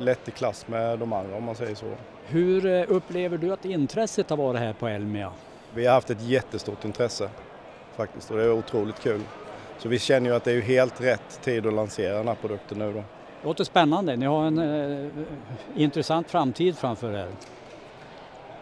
lätt 0.00 0.28
i 0.28 0.30
klass 0.30 0.68
med 0.68 0.98
de 0.98 1.12
andra 1.12 1.36
om 1.36 1.44
man 1.44 1.54
säger 1.54 1.74
så. 1.74 1.86
Hur 2.26 2.66
eh, 2.66 2.84
upplever 2.88 3.38
du 3.38 3.52
att 3.52 3.64
intresset 3.64 4.30
har 4.30 4.36
varit 4.36 4.60
här 4.60 4.72
på 4.72 4.88
Elmia? 4.88 5.32
Vi 5.74 5.86
har 5.86 5.94
haft 5.94 6.10
ett 6.10 6.22
jättestort 6.22 6.84
intresse 6.84 7.30
faktiskt 7.96 8.30
och 8.30 8.36
det 8.36 8.42
är 8.42 8.52
otroligt 8.52 9.00
kul. 9.00 9.20
Så 9.78 9.88
vi 9.88 9.98
känner 9.98 10.30
ju 10.30 10.36
att 10.36 10.44
det 10.44 10.52
är 10.52 10.60
helt 10.60 11.00
rätt 11.00 11.40
tid 11.42 11.66
att 11.66 11.74
lansera 11.74 12.16
den 12.16 12.28
här 12.28 12.34
produkten 12.34 12.78
nu 12.78 12.92
då. 12.92 13.02
Det 13.46 13.48
låter 13.48 13.64
spännande, 13.64 14.16
ni 14.16 14.26
har 14.26 14.46
en 14.46 14.58
eh, 14.58 15.10
intressant 15.76 16.30
framtid 16.30 16.78
framför 16.78 17.12
er. 17.12 17.28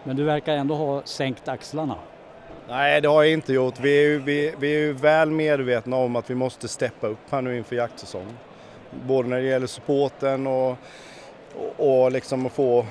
Men 0.03 0.17
du 0.17 0.25
verkar 0.25 0.57
ändå 0.57 0.75
ha 0.75 1.03
sänkt 1.05 1.49
axlarna. 1.49 1.97
Nej, 2.69 3.01
det 3.01 3.09
har 3.09 3.23
jag 3.23 3.33
inte 3.33 3.53
gjort. 3.53 3.81
Vi 3.81 3.99
är 3.99 4.03
ju, 4.03 4.19
vi, 4.19 4.55
vi 4.59 4.75
är 4.75 4.79
ju 4.79 4.93
väl 4.93 5.31
medvetna 5.31 5.97
om 5.97 6.17
att 6.17 6.31
vi 6.31 6.35
måste 6.35 6.69
steppa 6.69 7.07
upp 7.07 7.19
här 7.31 7.43
nu 7.43 7.57
inför 7.57 7.77
jaktsäsongen. 7.77 8.39
Både 9.07 9.29
när 9.29 9.37
det 9.37 9.47
gäller 9.47 9.67
supporten 9.67 10.47
och, 10.47 10.77
och, 11.59 12.03
och 12.03 12.13
liksom 12.13 12.47
att 12.47 12.53
få, 12.53 12.87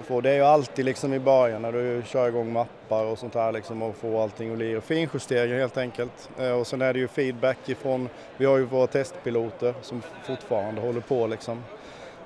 få, 0.00 0.20
det 0.20 0.30
är 0.30 0.34
ju 0.34 0.42
alltid 0.42 0.84
liksom 0.84 1.14
i 1.14 1.18
början 1.18 1.62
när 1.62 1.72
du 1.72 2.02
kör 2.06 2.28
igång 2.28 2.52
mappar 2.52 3.04
och 3.04 3.18
sånt 3.18 3.34
här 3.34 3.52
liksom 3.52 3.82
och 3.82 3.96
få 3.96 4.20
allting 4.20 4.52
att 4.52 4.58
lira. 4.58 4.80
Finjusteringar 4.80 5.58
helt 5.58 5.76
enkelt. 5.76 6.30
Eh, 6.38 6.52
och 6.52 6.66
sen 6.66 6.82
är 6.82 6.92
det 6.92 6.98
ju 6.98 7.08
feedback 7.08 7.68
ifrån, 7.68 8.08
vi 8.36 8.44
har 8.44 8.58
ju 8.58 8.64
våra 8.64 8.86
testpiloter 8.86 9.74
som 9.82 10.02
fortfarande 10.26 10.80
håller 10.80 11.00
på 11.00 11.26
liksom. 11.26 11.64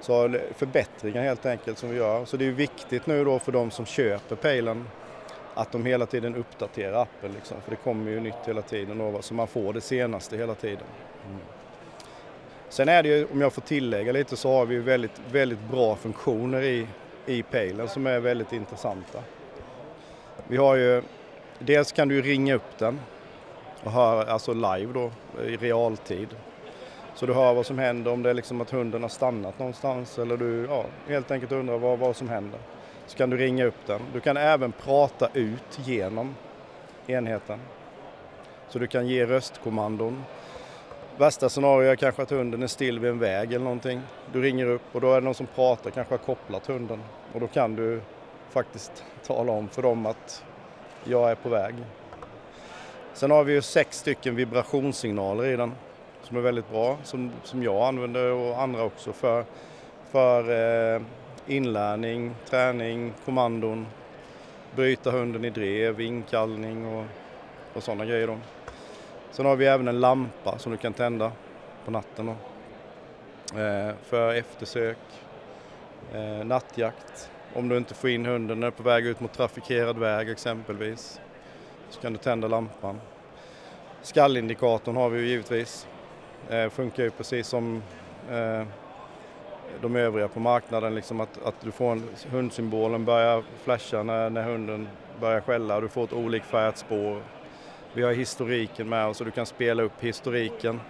Så 0.00 0.36
förbättringar 0.56 1.22
helt 1.22 1.46
enkelt 1.46 1.78
som 1.78 1.90
vi 1.90 1.96
gör. 1.96 2.24
Så 2.24 2.36
det 2.36 2.44
är 2.44 2.46
ju 2.46 2.54
viktigt 2.54 3.06
nu 3.06 3.24
då 3.24 3.38
för 3.38 3.52
de 3.52 3.70
som 3.70 3.86
köper 3.86 4.36
pejlen 4.36 4.88
att 5.54 5.72
de 5.72 5.86
hela 5.86 6.06
tiden 6.06 6.34
uppdaterar 6.34 7.02
appen 7.02 7.32
liksom, 7.32 7.56
för 7.60 7.70
det 7.70 7.76
kommer 7.76 8.10
ju 8.10 8.20
nytt 8.20 8.34
hela 8.44 8.62
tiden 8.62 8.98
då, 8.98 9.22
så 9.22 9.34
man 9.34 9.46
får 9.46 9.72
det 9.72 9.80
senaste 9.80 10.36
hela 10.36 10.54
tiden. 10.54 10.86
Mm. 11.26 11.40
Sen 12.68 12.88
är 12.88 13.02
det 13.02 13.08
ju, 13.08 13.26
om 13.32 13.40
jag 13.40 13.52
får 13.52 13.62
tillägga 13.62 14.12
lite, 14.12 14.36
så 14.36 14.52
har 14.52 14.66
vi 14.66 14.74
ju 14.74 14.82
väldigt, 14.82 15.20
väldigt 15.32 15.70
bra 15.70 15.96
funktioner 15.96 16.62
i, 16.62 16.86
i 17.26 17.42
pejlen 17.42 17.88
som 17.88 18.06
är 18.06 18.20
väldigt 18.20 18.52
intressanta. 18.52 19.18
Vi 20.48 20.56
har 20.56 20.76
ju, 20.76 21.02
dels 21.58 21.92
kan 21.92 22.08
du 22.08 22.22
ringa 22.22 22.54
upp 22.54 22.78
den 22.78 23.00
och 23.84 23.92
höra, 23.92 24.32
alltså 24.32 24.52
live 24.52 24.92
då, 24.92 25.10
i 25.42 25.56
realtid. 25.56 26.28
Så 27.14 27.26
du 27.26 27.34
hör 27.34 27.54
vad 27.54 27.66
som 27.66 27.78
händer 27.78 28.12
om 28.12 28.22
det 28.22 28.30
är 28.30 28.34
liksom 28.34 28.60
att 28.60 28.70
hunden 28.70 29.02
har 29.02 29.08
stannat 29.08 29.58
någonstans 29.58 30.18
eller 30.18 30.36
du 30.36 30.66
ja, 30.70 30.84
helt 31.08 31.30
enkelt 31.30 31.52
undrar 31.52 31.78
vad, 31.78 31.98
vad 31.98 32.16
som 32.16 32.28
händer 32.28 32.60
så 33.06 33.16
kan 33.16 33.30
du 33.30 33.36
ringa 33.36 33.64
upp 33.64 33.86
den. 33.86 34.00
Du 34.12 34.20
kan 34.20 34.36
även 34.36 34.72
prata 34.72 35.28
ut 35.34 35.78
genom 35.84 36.34
enheten. 37.06 37.60
Så 38.68 38.78
du 38.78 38.86
kan 38.86 39.06
ge 39.06 39.26
röstkommandon. 39.26 40.24
Värsta 41.18 41.48
scenario 41.48 41.90
är 41.90 41.96
kanske 41.96 42.22
att 42.22 42.30
hunden 42.30 42.62
är 42.62 42.66
still 42.66 42.98
vid 42.98 43.10
en 43.10 43.18
väg 43.18 43.52
eller 43.52 43.64
någonting. 43.64 44.00
Du 44.32 44.42
ringer 44.42 44.66
upp 44.66 44.82
och 44.92 45.00
då 45.00 45.12
är 45.12 45.20
det 45.20 45.24
någon 45.24 45.34
som 45.34 45.46
pratar, 45.46 45.90
kanske 45.90 46.12
har 46.14 46.18
kopplat 46.18 46.66
hunden. 46.66 47.02
Och 47.32 47.40
då 47.40 47.46
kan 47.46 47.76
du 47.76 48.00
faktiskt 48.50 49.04
tala 49.26 49.52
om 49.52 49.68
för 49.68 49.82
dem 49.82 50.06
att 50.06 50.44
jag 51.04 51.30
är 51.30 51.34
på 51.34 51.48
väg. 51.48 51.74
Sen 53.14 53.30
har 53.30 53.44
vi 53.44 53.52
ju 53.52 53.62
sex 53.62 53.98
stycken 53.98 54.36
vibrationssignaler 54.36 55.44
i 55.44 55.56
den 55.56 55.72
som 56.22 56.36
är 56.36 56.40
väldigt 56.40 56.70
bra, 56.70 56.98
som, 57.04 57.32
som 57.42 57.62
jag 57.62 57.88
använder 57.88 58.32
och 58.32 58.62
andra 58.62 58.82
också 58.82 59.12
för, 59.12 59.44
för 60.10 60.94
eh, 60.94 61.02
inlärning, 61.46 62.34
träning, 62.50 63.12
kommandon, 63.24 63.86
bryta 64.74 65.10
hunden 65.10 65.44
i 65.44 65.50
drev, 65.50 66.00
inkallning 66.00 66.86
och, 66.86 67.04
och 67.74 67.82
sådana 67.82 68.04
grejer. 68.04 68.26
Då. 68.26 68.38
Sen 69.36 69.46
har 69.46 69.56
vi 69.56 69.66
även 69.66 69.88
en 69.88 70.00
lampa 70.00 70.58
som 70.58 70.72
du 70.72 70.78
kan 70.78 70.92
tända 70.92 71.32
på 71.84 71.90
natten 71.90 72.26
då. 72.26 72.32
Eh, 73.60 73.94
för 74.02 74.34
eftersök, 74.34 74.98
eh, 76.14 76.44
nattjakt. 76.46 77.30
Om 77.54 77.68
du 77.68 77.76
inte 77.76 77.94
får 77.94 78.10
in 78.10 78.26
hunden 78.26 78.60
när 78.60 78.66
du 78.66 78.72
är 78.72 78.76
på 78.76 78.82
väg 78.82 79.06
ut 79.06 79.20
mot 79.20 79.32
trafikerad 79.32 79.98
väg 79.98 80.28
exempelvis 80.28 81.20
så 81.90 82.00
kan 82.00 82.12
du 82.12 82.18
tända 82.18 82.48
lampan. 82.48 83.00
Skallindikatorn 84.02 84.96
har 84.96 85.08
vi 85.08 85.20
ju 85.20 85.26
givetvis. 85.26 85.86
Eh, 86.50 86.68
funkar 86.68 87.02
ju 87.02 87.10
precis 87.10 87.46
som 87.46 87.82
eh, 88.30 88.62
de 89.80 89.96
övriga 89.96 90.28
på 90.28 90.40
marknaden. 90.40 90.94
Liksom 90.94 91.20
att, 91.20 91.44
att 91.44 91.60
du 91.60 91.70
får 91.70 91.92
en, 91.92 92.08
hundsymbolen 92.30 93.04
börjar 93.04 93.42
flasha 93.64 94.02
när, 94.02 94.30
när 94.30 94.42
hunden 94.42 94.88
börjar 95.20 95.40
skälla. 95.40 95.80
Du 95.80 95.88
får 95.88 96.04
ett 96.04 96.12
olikfärgat 96.12 96.78
spår. 96.78 97.22
Vi 97.96 98.02
har 98.02 98.12
historiken 98.12 98.88
med 98.88 99.06
oss 99.06 99.16
så 99.16 99.24
du 99.24 99.30
kan 99.30 99.46
spela 99.46 99.82
upp 99.82 100.00
historiken 100.00 100.80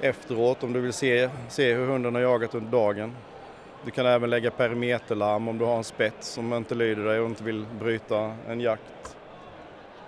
efteråt 0.00 0.64
om 0.64 0.72
du 0.72 0.80
vill 0.80 0.92
se, 0.92 1.30
se 1.48 1.74
hur 1.74 1.86
hunden 1.86 2.14
har 2.14 2.22
jagat 2.22 2.54
under 2.54 2.70
dagen. 2.70 3.16
Du 3.84 3.90
kan 3.90 4.06
även 4.06 4.30
lägga 4.30 4.50
perimeterlarm 4.50 5.48
om 5.48 5.58
du 5.58 5.64
har 5.64 5.76
en 5.76 5.84
spets 5.84 6.28
som 6.28 6.52
inte 6.52 6.74
lyder 6.74 7.04
dig 7.04 7.20
och 7.20 7.26
inte 7.26 7.44
vill 7.44 7.66
bryta 7.78 8.34
en 8.48 8.60
jakt. 8.60 9.16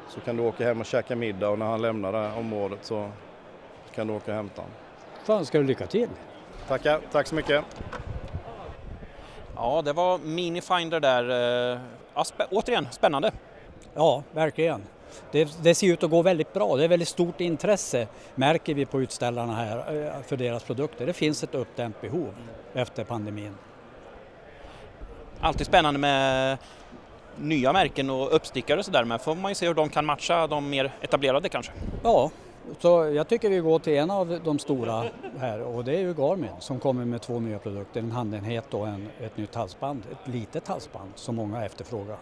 Så 0.08 0.20
kan 0.20 0.36
du 0.36 0.42
åka 0.42 0.64
hem 0.64 0.80
och 0.80 0.86
käka 0.86 1.16
middag 1.16 1.48
och 1.48 1.58
när 1.58 1.66
han 1.66 1.82
lämnar 1.82 2.12
det 2.12 2.18
här 2.18 2.38
området 2.38 2.78
så 2.82 3.10
kan 3.94 4.06
du 4.06 4.12
åka 4.12 4.30
och 4.30 4.36
hämta 4.36 4.62
honom. 4.62 4.76
Fan 5.24 5.46
ska 5.46 5.58
du 5.58 5.64
lycka 5.64 5.86
till! 5.86 6.08
Tackar, 6.68 7.00
tack 7.12 7.26
så 7.26 7.34
mycket. 7.34 7.64
Ja, 9.56 9.82
det 9.82 9.92
var 9.92 10.18
Minifinder 10.18 11.00
där. 11.00 11.30
Eh, 11.72 11.80
ja, 12.14 12.24
spä 12.24 12.46
återigen, 12.50 12.88
spännande. 12.90 13.32
Ja, 13.94 14.22
verkligen. 14.32 14.82
Det, 15.30 15.56
det, 15.62 15.74
ser 15.74 15.86
ut 15.86 16.02
att 16.02 16.10
gå 16.10 16.22
väldigt 16.22 16.52
bra. 16.52 16.76
Det 16.76 16.84
är 16.84 16.88
väldigt 16.88 17.08
stort 17.08 17.40
intresse 17.40 18.06
märker 18.34 18.74
vi 18.74 18.86
på 18.86 19.02
utställarna 19.02 19.54
här 19.54 20.06
eh, 20.06 20.22
för 20.22 20.36
deras 20.36 20.64
produkter. 20.64 21.06
Det 21.06 21.12
finns 21.12 21.42
ett 21.42 21.54
uppdämt 21.54 22.00
behov 22.00 22.34
efter 22.74 23.04
pandemin. 23.04 23.54
Alltid 25.40 25.66
spännande 25.66 26.00
med 26.00 26.58
nya 27.36 27.72
märken 27.72 28.10
och 28.10 28.36
uppstickare 28.36 28.78
och 28.78 28.84
sådär 28.84 29.04
men 29.04 29.18
får 29.18 29.34
man 29.34 29.50
ju 29.50 29.54
se 29.54 29.66
hur 29.66 29.74
de 29.74 29.88
kan 29.88 30.06
matcha 30.06 30.46
de 30.46 30.70
mer 30.70 30.92
etablerade 31.00 31.48
kanske. 31.48 31.72
Ja, 32.02 32.30
så 32.78 32.88
jag 33.14 33.28
tycker 33.28 33.50
vi 33.50 33.58
går 33.58 33.78
till 33.78 33.92
en 33.92 34.10
av 34.10 34.40
de 34.44 34.58
stora 34.58 35.04
här 35.38 35.60
och 35.60 35.84
det 35.84 35.94
är 35.96 36.00
ju 36.00 36.14
Garmin 36.14 36.50
som 36.58 36.80
kommer 36.80 37.04
med 37.04 37.22
två 37.22 37.40
nya 37.40 37.58
produkter, 37.58 38.00
en 38.00 38.12
handenhet 38.12 38.74
och 38.74 38.88
en, 38.88 39.08
ett 39.20 39.36
nytt 39.36 39.54
halsband, 39.54 40.02
ett 40.12 40.32
litet 40.32 40.68
halsband 40.68 41.10
som 41.14 41.36
många 41.36 41.64
efterfrågar. 41.64 42.18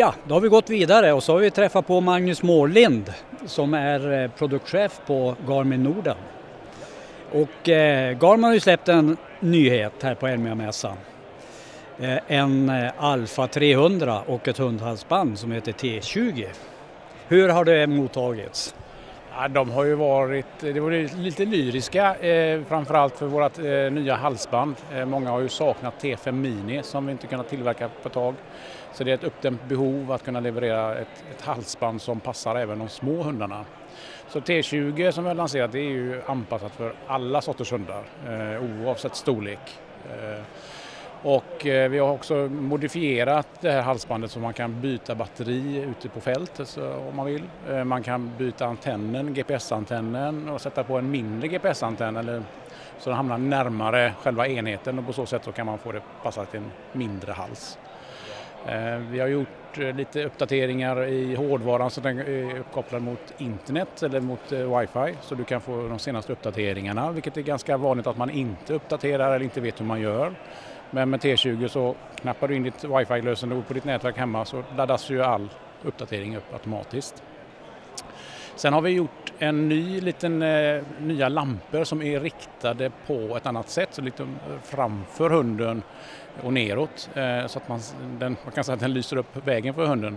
Ja, 0.00 0.14
då 0.24 0.34
har 0.34 0.40
vi 0.40 0.48
gått 0.48 0.70
vidare 0.70 1.12
och 1.12 1.22
så 1.22 1.32
har 1.32 1.40
vi 1.40 1.50
träffat 1.50 1.86
på 1.86 2.00
Magnus 2.00 2.42
Mårlind 2.42 3.12
som 3.46 3.74
är 3.74 4.22
eh, 4.22 4.30
produktchef 4.30 5.00
på 5.06 5.36
Garmin 5.48 5.82
Norden. 5.82 6.16
Och 7.32 7.68
eh, 7.68 8.18
Garmin 8.18 8.44
har 8.44 8.54
ju 8.54 8.60
släppt 8.60 8.88
en 8.88 9.16
nyhet 9.40 9.92
här 10.02 10.14
på 10.14 10.26
Elmia-mässan 10.26 10.96
Eh, 12.00 12.18
en 12.26 12.68
eh, 12.68 12.92
Alfa 12.98 13.46
300 13.46 14.22
och 14.26 14.48
ett 14.48 14.58
hundhalsband 14.58 15.38
som 15.38 15.52
heter 15.52 15.72
T20. 15.72 16.46
Hur 17.28 17.48
har 17.48 17.64
det 17.64 17.86
mottagits? 17.86 18.74
Ja, 19.36 19.48
de 19.48 19.70
har 19.70 19.84
ju 19.84 19.94
varit, 19.94 20.46
det 20.60 20.80
var 20.80 21.16
lite 21.16 21.44
lyriska 21.44 22.16
eh, 22.16 22.60
framförallt 22.68 23.18
för 23.18 23.26
vårt 23.26 23.58
eh, 23.58 23.64
nya 23.64 24.14
halsband. 24.14 24.74
Eh, 24.94 25.04
många 25.04 25.30
har 25.30 25.40
ju 25.40 25.48
saknat 25.48 25.94
T5 26.02 26.32
Mini 26.32 26.82
som 26.82 27.06
vi 27.06 27.12
inte 27.12 27.26
kunnat 27.26 27.48
tillverka 27.48 27.88
på 28.02 28.08
ett 28.08 28.14
tag. 28.14 28.34
Så 28.98 29.04
det 29.04 29.10
är 29.10 29.14
ett 29.14 29.24
uppdämt 29.24 29.68
behov 29.68 30.12
att 30.12 30.24
kunna 30.24 30.40
leverera 30.40 30.94
ett, 30.94 31.24
ett 31.30 31.42
halsband 31.42 32.02
som 32.02 32.20
passar 32.20 32.56
även 32.56 32.78
de 32.78 32.88
små 32.88 33.22
hundarna. 33.22 33.64
Så 34.28 34.40
T20 34.40 35.10
som 35.10 35.24
vi 35.24 35.28
har 35.28 35.34
lanserat 35.34 35.72
det 35.72 35.78
är 35.78 35.90
ju 35.90 36.22
anpassat 36.26 36.72
för 36.72 36.94
alla 37.06 37.40
sorters 37.40 37.72
hundar 37.72 38.04
eh, 38.26 38.62
oavsett 38.62 39.16
storlek. 39.16 39.78
Eh, 40.04 40.42
och 41.22 41.66
eh, 41.66 41.90
vi 41.90 41.98
har 41.98 42.10
också 42.10 42.34
modifierat 42.34 43.48
det 43.60 43.70
här 43.70 43.82
halsbandet 43.82 44.30
så 44.30 44.38
man 44.38 44.52
kan 44.52 44.80
byta 44.80 45.14
batteri 45.14 45.76
ute 45.90 46.08
på 46.08 46.20
fältet 46.20 46.68
så, 46.68 46.92
om 46.94 47.16
man 47.16 47.26
vill. 47.26 47.42
Eh, 47.68 47.84
man 47.84 48.02
kan 48.02 48.32
byta 48.38 48.66
antennen, 48.66 49.34
GPS-antennen 49.34 50.48
och 50.48 50.60
sätta 50.60 50.84
på 50.84 50.98
en 50.98 51.10
mindre 51.10 51.48
GPS-antenn 51.48 52.16
eller 52.16 52.42
så 52.98 53.10
den 53.10 53.16
hamnar 53.16 53.38
närmare 53.38 54.12
själva 54.22 54.48
enheten 54.48 54.98
och 54.98 55.06
på 55.06 55.12
så 55.12 55.26
sätt 55.26 55.44
så 55.44 55.52
kan 55.52 55.66
man 55.66 55.78
få 55.78 55.92
det 55.92 56.02
passa 56.22 56.44
till 56.44 56.60
en 56.60 56.70
mindre 56.92 57.32
hals. 57.32 57.78
Eh, 58.68 58.98
vi 59.10 59.20
har 59.20 59.28
gjort 59.28 59.78
eh, 59.78 59.94
lite 59.94 60.24
uppdateringar 60.24 61.04
i 61.04 61.34
hårdvaran 61.34 61.90
så 61.90 62.00
den 62.00 62.18
eh, 62.18 62.26
är 62.26 62.58
uppkopplad 62.58 63.02
mot 63.02 63.34
internet 63.38 64.02
eller 64.02 64.20
mot 64.20 64.52
eh, 64.52 64.78
wifi 64.78 65.16
så 65.20 65.34
du 65.34 65.44
kan 65.44 65.60
få 65.60 65.88
de 65.88 65.98
senaste 65.98 66.32
uppdateringarna 66.32 67.12
vilket 67.12 67.36
är 67.36 67.42
ganska 67.42 67.76
vanligt 67.76 68.06
att 68.06 68.16
man 68.16 68.30
inte 68.30 68.74
uppdaterar 68.74 69.34
eller 69.34 69.44
inte 69.44 69.60
vet 69.60 69.80
hur 69.80 69.86
man 69.86 70.00
gör. 70.00 70.34
Men 70.90 71.10
med 71.10 71.20
T20 71.20 71.68
så 71.68 71.94
knappar 72.20 72.48
du 72.48 72.56
in 72.56 72.62
ditt 72.62 72.84
wifi-lösenord 72.84 73.66
på 73.66 73.74
ditt 73.74 73.84
nätverk 73.84 74.16
hemma 74.16 74.44
så 74.44 74.62
laddas 74.76 75.10
ju 75.10 75.22
all 75.22 75.48
uppdatering 75.82 76.36
upp 76.36 76.52
automatiskt. 76.52 77.22
Sen 78.58 78.72
har 78.72 78.80
vi 78.80 78.90
gjort 78.90 79.32
en 79.38 79.68
ny 79.68 80.00
liten 80.00 80.42
eh, 80.42 80.82
nya 81.00 81.28
lampor 81.28 81.84
som 81.84 82.02
är 82.02 82.20
riktade 82.20 82.90
på 83.06 83.36
ett 83.36 83.46
annat 83.46 83.68
sätt, 83.68 83.88
så 83.92 84.02
lite 84.02 84.22
eh, 84.22 84.28
framför 84.62 85.30
hunden 85.30 85.82
och 86.42 86.52
neråt 86.52 87.10
eh, 87.14 87.46
så 87.46 87.58
att 87.58 87.68
man, 87.68 87.80
den, 88.18 88.36
man 88.44 88.52
kan 88.52 88.64
säga 88.64 88.74
att 88.74 88.80
den 88.80 88.92
lyser 88.92 89.16
upp 89.16 89.46
vägen 89.46 89.74
för 89.74 89.86
hunden. 89.86 90.16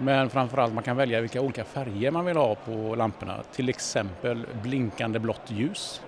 Men 0.00 0.30
framförallt 0.30 0.74
man 0.74 0.82
kan 0.82 0.96
välja 0.96 1.20
vilka 1.20 1.40
olika 1.40 1.64
färger 1.64 2.10
man 2.10 2.24
vill 2.24 2.36
ha 2.36 2.54
på 2.54 2.94
lamporna, 2.94 3.42
till 3.52 3.68
exempel 3.68 4.46
blinkande 4.62 5.18
blått 5.18 5.50
ljus 5.50 6.02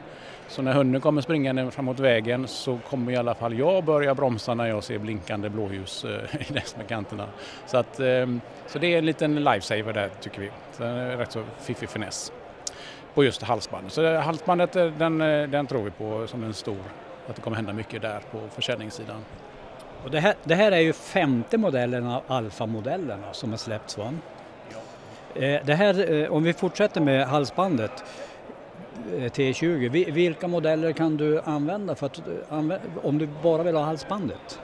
så 0.48 0.62
när 0.62 0.72
hunden 0.72 1.00
kommer 1.00 1.22
springande 1.22 1.70
framåt 1.70 2.00
vägen 2.00 2.48
så 2.48 2.78
kommer 2.88 3.12
i 3.12 3.16
alla 3.16 3.34
fall 3.34 3.58
jag 3.58 3.84
börja 3.84 4.14
bromsa 4.14 4.54
när 4.54 4.66
jag 4.66 4.84
ser 4.84 4.98
blinkande 4.98 5.48
blåljus 5.48 6.04
eh, 6.04 6.10
längs 6.52 6.76
med 6.76 6.88
kanterna. 6.88 7.28
Så, 7.66 7.76
att, 7.76 8.00
ehm, 8.00 8.40
så 8.66 8.78
det 8.78 8.94
är 8.94 8.98
en 8.98 9.06
liten 9.06 9.44
lifesaver 9.44 9.92
där 9.92 10.10
tycker 10.20 10.40
vi. 10.40 10.50
Så 10.72 10.82
det 10.82 10.88
är 10.88 11.16
rätt 11.16 11.32
så 11.32 11.42
fiffig 11.60 11.88
finess 11.88 12.32
på 13.14 13.24
just 13.24 13.42
halsbandet. 13.42 13.92
Så 13.92 14.16
halsbandet 14.16 14.76
eh, 14.76 14.86
den, 14.86 15.20
eh, 15.20 15.48
den 15.48 15.66
tror 15.66 15.82
vi 15.82 15.90
på 15.90 16.26
som 16.26 16.44
en 16.44 16.54
stor, 16.54 16.82
att 17.28 17.36
det 17.36 17.42
kommer 17.42 17.56
hända 17.56 17.72
mycket 17.72 18.02
där 18.02 18.20
på 18.30 18.40
försäljningssidan. 18.54 19.24
Och 20.04 20.10
det, 20.10 20.20
här, 20.20 20.34
det 20.44 20.54
här 20.54 20.72
är 20.72 20.80
ju 20.80 20.92
femte 20.92 21.58
modellen 21.58 22.06
av 22.06 22.22
Alfa-modellerna 22.26 23.32
som 23.32 23.50
har 23.50 23.58
släppts 23.58 23.98
va? 23.98 24.12
Ja. 25.34 25.60
Det 25.64 25.74
här, 25.74 26.28
om 26.30 26.42
vi 26.42 26.52
fortsätter 26.52 27.00
med 27.00 27.26
halsbandet, 27.26 28.04
T20. 29.08 30.12
Vilka 30.12 30.48
modeller 30.48 30.92
kan 30.92 31.16
du 31.16 31.40
använda 31.40 31.94
för 31.94 32.06
att, 32.06 32.18
eh, 32.18 32.24
om 33.02 33.18
du 33.18 33.28
bara 33.42 33.62
vill 33.62 33.74
ha 33.74 33.84
halsbandet? 33.84 34.60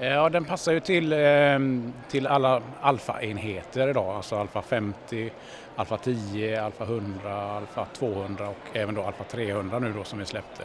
Ja, 0.00 0.28
den 0.28 0.44
passar 0.44 0.72
ju 0.72 0.80
till, 0.80 1.12
ehm, 1.12 1.92
till 2.08 2.26
alla 2.26 2.62
alfa-enheter 2.80 3.88
idag, 3.88 4.16
alltså 4.16 4.36
alfa 4.36 4.62
50, 4.62 5.30
alfa 5.76 5.96
10, 5.96 6.62
alfa 6.62 6.84
100, 6.84 7.50
alfa 7.50 7.86
200 7.92 8.48
och 8.48 8.56
även 8.72 8.94
då 8.94 9.02
alfa 9.02 9.24
300 9.24 9.78
nu 9.78 9.92
då 9.92 10.04
som 10.04 10.18
vi 10.18 10.24
släppte. 10.24 10.62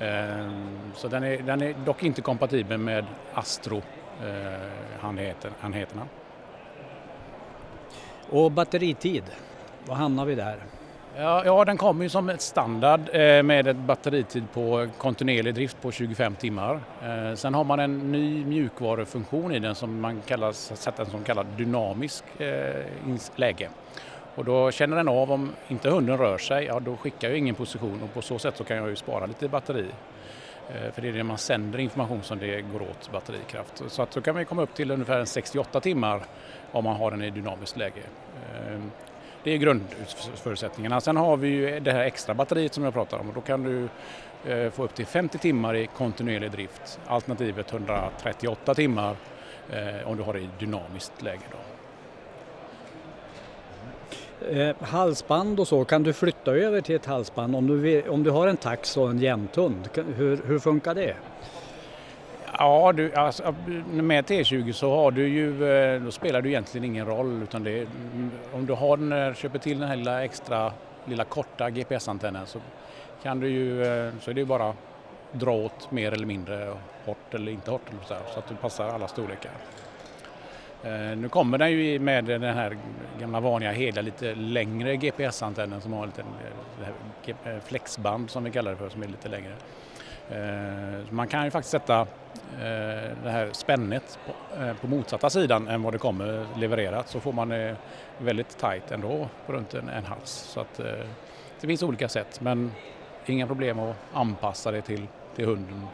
Ehm, 0.00 0.78
så 0.94 1.08
den 1.08 1.24
är, 1.24 1.38
den 1.38 1.62
är 1.62 1.74
dock 1.84 2.02
inte 2.02 2.22
kompatibel 2.22 2.78
med 2.78 3.04
Astro-enheterna. 3.34 6.06
Och 8.30 8.52
batteritid, 8.52 9.24
var 9.86 9.94
hamnar 9.94 10.24
vi 10.24 10.34
där? 10.34 10.56
Ja, 11.16 11.44
ja, 11.44 11.64
den 11.64 11.76
kommer 11.76 12.02
ju 12.02 12.08
som 12.08 12.28
ett 12.28 12.40
standard 12.40 13.00
eh, 13.12 13.42
med 13.42 13.66
ett 13.66 13.76
batteritid 13.76 14.44
på 14.52 14.88
kontinuerlig 14.98 15.54
drift 15.54 15.82
på 15.82 15.92
25 15.92 16.34
timmar. 16.34 16.80
Eh, 17.02 17.34
sen 17.34 17.54
har 17.54 17.64
man 17.64 17.80
en 17.80 18.12
ny 18.12 18.44
mjukvarufunktion 18.44 19.52
i 19.52 19.58
den 19.58 19.74
som 19.74 20.00
man 20.00 20.22
kallar, 20.26 20.52
sätter 20.52 21.04
som 21.04 21.24
kallar 21.24 21.46
dynamisk 21.56 22.24
eh, 22.40 22.84
läge. 23.36 23.68
Och 24.34 24.44
då 24.44 24.70
känner 24.70 24.96
den 24.96 25.08
av 25.08 25.32
om 25.32 25.50
inte 25.68 25.90
hunden 25.90 26.18
rör 26.18 26.38
sig, 26.38 26.64
ja 26.64 26.80
då 26.80 26.96
skickar 26.96 27.28
jag 27.28 27.38
ingen 27.38 27.54
position 27.54 28.02
och 28.02 28.14
på 28.14 28.22
så 28.22 28.38
sätt 28.38 28.56
så 28.56 28.64
kan 28.64 28.76
jag 28.76 28.88
ju 28.88 28.96
spara 28.96 29.26
lite 29.26 29.48
batteri. 29.48 29.86
Eh, 30.68 30.92
för 30.92 31.02
det 31.02 31.08
är 31.08 31.12
när 31.12 31.22
man 31.22 31.38
sänder 31.38 31.78
information 31.78 32.22
som 32.22 32.38
det 32.38 32.60
går 32.60 32.82
åt 32.82 33.12
batterikraft. 33.12 33.82
Så 33.88 34.02
att 34.02 34.10
då 34.10 34.20
kan 34.20 34.36
vi 34.36 34.44
komma 34.44 34.62
upp 34.62 34.74
till 34.74 34.90
ungefär 34.90 35.24
68 35.24 35.80
timmar 35.80 36.20
om 36.72 36.84
man 36.84 36.96
har 36.96 37.10
den 37.10 37.22
i 37.22 37.30
dynamiskt 37.30 37.76
läge. 37.76 38.02
Eh, 38.52 38.80
det 39.44 39.50
är 39.50 39.56
grundförutsättningarna. 39.56 41.00
Sen 41.00 41.16
har 41.16 41.36
vi 41.36 41.48
ju 41.48 41.80
det 41.80 41.92
här 41.92 42.04
extra 42.04 42.34
batteriet 42.34 42.74
som 42.74 42.84
jag 42.84 42.94
pratar 42.94 43.18
om 43.18 43.28
och 43.28 43.34
då 43.34 43.40
kan 43.40 43.62
du 43.62 43.88
eh, 44.52 44.70
få 44.70 44.84
upp 44.84 44.94
till 44.94 45.06
50 45.06 45.38
timmar 45.38 45.74
i 45.74 45.86
kontinuerlig 45.86 46.50
drift. 46.50 47.00
Alternativet 47.06 47.72
138 47.72 48.74
timmar 48.74 49.16
eh, 49.70 50.08
om 50.08 50.16
du 50.16 50.22
har 50.22 50.32
det 50.32 50.40
i 50.40 50.48
dynamiskt 50.58 51.22
läge. 51.22 51.42
Då. 51.50 51.58
Eh, 54.46 54.76
halsband 54.80 55.60
och 55.60 55.68
så, 55.68 55.84
kan 55.84 56.02
du 56.02 56.12
flytta 56.12 56.50
över 56.50 56.80
till 56.80 56.94
ett 56.96 57.06
halsband 57.06 57.56
om 57.56 57.66
du, 57.66 57.76
vill, 57.76 58.08
om 58.08 58.22
du 58.22 58.30
har 58.30 58.48
en 58.48 58.56
tax 58.56 58.96
och 58.96 59.10
en 59.10 59.18
jämthund? 59.18 59.88
Hur, 60.16 60.42
hur 60.46 60.58
funkar 60.58 60.94
det? 60.94 61.16
Ja, 62.58 62.92
du, 62.92 63.14
alltså, 63.14 63.54
med 63.90 64.24
T20 64.24 64.72
så 64.72 64.94
har 64.96 65.10
du 65.10 65.28
ju, 65.28 65.72
eh, 65.72 66.02
då 66.02 66.10
spelar 66.10 66.42
det 66.42 66.48
egentligen 66.48 66.84
ingen 66.84 67.06
roll 67.06 67.42
utan 67.42 67.64
det, 67.64 67.78
mm, 67.80 68.30
om 68.54 68.66
du 68.66 68.72
har 68.72 68.96
den, 68.96 69.12
eh, 69.12 69.34
köper 69.34 69.58
till 69.58 69.78
den 69.78 69.88
här 69.88 69.96
lilla 69.96 70.24
extra, 70.24 70.72
lilla 71.04 71.24
korta 71.24 71.70
GPS-antennen 71.70 72.46
så 72.46 72.58
kan 73.22 73.40
du 73.40 73.48
ju, 73.48 73.82
eh, 73.82 74.12
så 74.20 74.30
är 74.30 74.34
det 74.34 74.40
ju 74.40 74.46
bara 74.46 74.74
dra 75.32 75.52
åt 75.52 75.90
mer 75.90 76.12
eller 76.12 76.26
mindre 76.26 76.74
hårt 77.04 77.34
eller 77.34 77.52
inte 77.52 77.70
hårt 77.70 77.82
så, 78.06 78.14
här, 78.14 78.22
så 78.34 78.38
att 78.38 78.48
du 78.48 78.54
passar 78.54 78.88
alla 78.88 79.08
storlekar. 79.08 79.52
Nu 81.16 81.28
kommer 81.28 81.58
den 81.58 81.70
ju 81.70 81.98
med 81.98 82.24
den 82.24 82.42
här 82.42 82.76
gamla 83.20 83.40
vanliga 83.40 83.72
hela 83.72 84.02
lite 84.02 84.34
längre 84.34 84.96
GPS-antennen 84.96 85.80
som 85.80 85.92
har 85.92 86.02
en 86.02 86.08
liten 86.08 86.24
flexband 87.64 88.30
som 88.30 88.44
vi 88.44 88.50
kallar 88.50 88.70
det 88.70 88.76
för 88.76 88.88
som 88.88 89.02
är 89.02 89.06
lite 89.06 89.28
längre. 89.28 89.52
Eh, 90.30 91.00
man 91.10 91.28
kan 91.28 91.44
ju 91.44 91.50
faktiskt 91.50 91.70
sätta 91.70 92.00
eh, 92.00 93.16
det 93.22 93.30
här 93.30 93.48
spännet 93.52 94.18
eh, 94.58 94.72
på 94.74 94.86
motsatta 94.86 95.30
sidan 95.30 95.68
än 95.68 95.82
vad 95.82 95.94
det 95.94 95.98
kommer 95.98 96.46
levererat 96.56 97.08
så 97.08 97.20
får 97.20 97.32
man 97.32 97.76
väldigt 98.18 98.58
tajt 98.58 98.90
ändå 98.90 99.28
på 99.46 99.52
runt 99.52 99.74
en, 99.74 99.88
en 99.88 100.04
hals. 100.04 100.30
Så 100.30 100.60
att, 100.60 100.80
det 101.60 101.66
finns 101.66 101.82
olika 101.82 102.08
sätt 102.08 102.40
men 102.40 102.72
inga 103.26 103.46
problem 103.46 103.78
att 103.78 103.96
anpassa 104.12 104.70
det 104.70 104.82
till, 104.82 105.06
till 105.36 105.44
hunden 105.44 105.86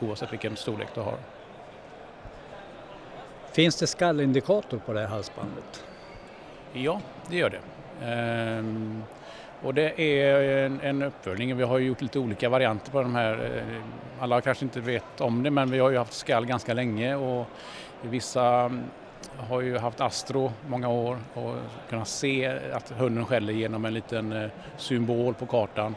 oavsett 0.00 0.32
vilken 0.32 0.56
storlek 0.56 0.88
du 0.94 1.00
har. 1.00 1.16
Finns 3.52 3.76
det 3.76 3.86
skallindikator 3.86 4.78
på 4.78 4.92
det 4.92 5.00
här 5.00 5.06
halsbandet? 5.06 5.84
Ja, 6.72 7.00
det 7.30 7.36
gör 7.36 7.50
det. 7.50 7.60
Ehm, 8.06 9.02
och 9.62 9.74
det 9.74 10.00
är 10.00 10.64
en, 10.66 10.80
en 10.80 11.02
uppföljning. 11.02 11.56
Vi 11.56 11.62
har 11.62 11.78
gjort 11.78 12.00
lite 12.00 12.18
olika 12.18 12.48
varianter 12.48 12.92
på 12.92 13.02
de 13.02 13.14
här. 13.14 13.32
Eh, 13.32 14.22
alla 14.22 14.40
kanske 14.40 14.64
inte 14.64 14.80
vet 14.80 15.20
om 15.20 15.42
det 15.42 15.50
men 15.50 15.70
vi 15.70 15.78
har 15.78 15.90
ju 15.90 15.98
haft 15.98 16.12
skall 16.12 16.46
ganska 16.46 16.74
länge 16.74 17.14
och 17.14 17.46
vissa 18.02 18.44
mm, 18.44 18.82
har 19.36 19.60
ju 19.60 19.78
haft 19.78 20.00
Astro 20.00 20.52
många 20.68 20.88
år 20.88 21.18
och 21.34 21.54
kunnat 21.88 22.08
se 22.08 22.58
att 22.72 22.90
hunden 22.90 23.26
skäller 23.26 23.52
genom 23.52 23.84
en 23.84 23.94
liten 23.94 24.32
eh, 24.32 24.50
symbol 24.76 25.34
på 25.34 25.46
kartan. 25.46 25.94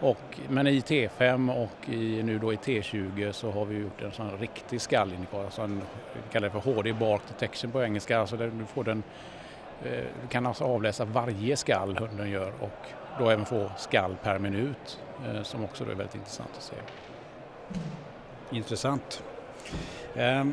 Och, 0.00 0.38
men 0.48 0.66
i 0.66 0.80
T5 0.80 1.62
och 1.64 1.88
i, 1.88 2.22
nu 2.22 2.38
då 2.38 2.52
i 2.52 2.56
T20 2.56 3.32
så 3.32 3.50
har 3.50 3.64
vi 3.64 3.78
gjort 3.78 4.02
en 4.02 4.12
sån 4.12 4.38
riktig 4.38 4.80
skallindikator, 4.80 5.44
alltså 5.44 5.62
en, 5.62 5.82
vi 6.14 6.32
kallar 6.32 6.48
det 6.48 6.60
för 6.60 6.72
HD 6.72 6.92
Bark 6.92 7.22
Detection 7.28 7.70
på 7.70 7.82
engelska, 7.82 8.18
alltså 8.18 8.36
där 8.36 8.50
du 8.58 8.64
får 8.66 8.84
den 8.84 9.02
eh, 9.82 9.90
du 9.90 9.98
eh, 9.98 10.28
kan 10.28 10.46
alltså 10.46 10.64
avläsa 10.64 11.04
varje 11.04 11.56
skall 11.56 11.96
hunden 11.96 12.30
gör 12.30 12.52
och 12.60 12.86
då 13.18 13.30
även 13.30 13.46
få 13.46 13.70
skall 13.76 14.16
per 14.22 14.38
minut 14.38 15.00
eh, 15.26 15.42
som 15.42 15.64
också 15.64 15.84
är 15.84 15.88
väldigt 15.88 16.14
intressant 16.14 16.50
att 16.56 16.62
se. 16.62 16.76
Intressant. 18.50 19.22
Eh, 20.14 20.44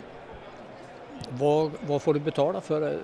vad, 1.30 1.72
vad, 1.88 2.01
får 2.01 2.14
du 2.14 2.20
betala 2.20 2.62
för, 2.62 2.97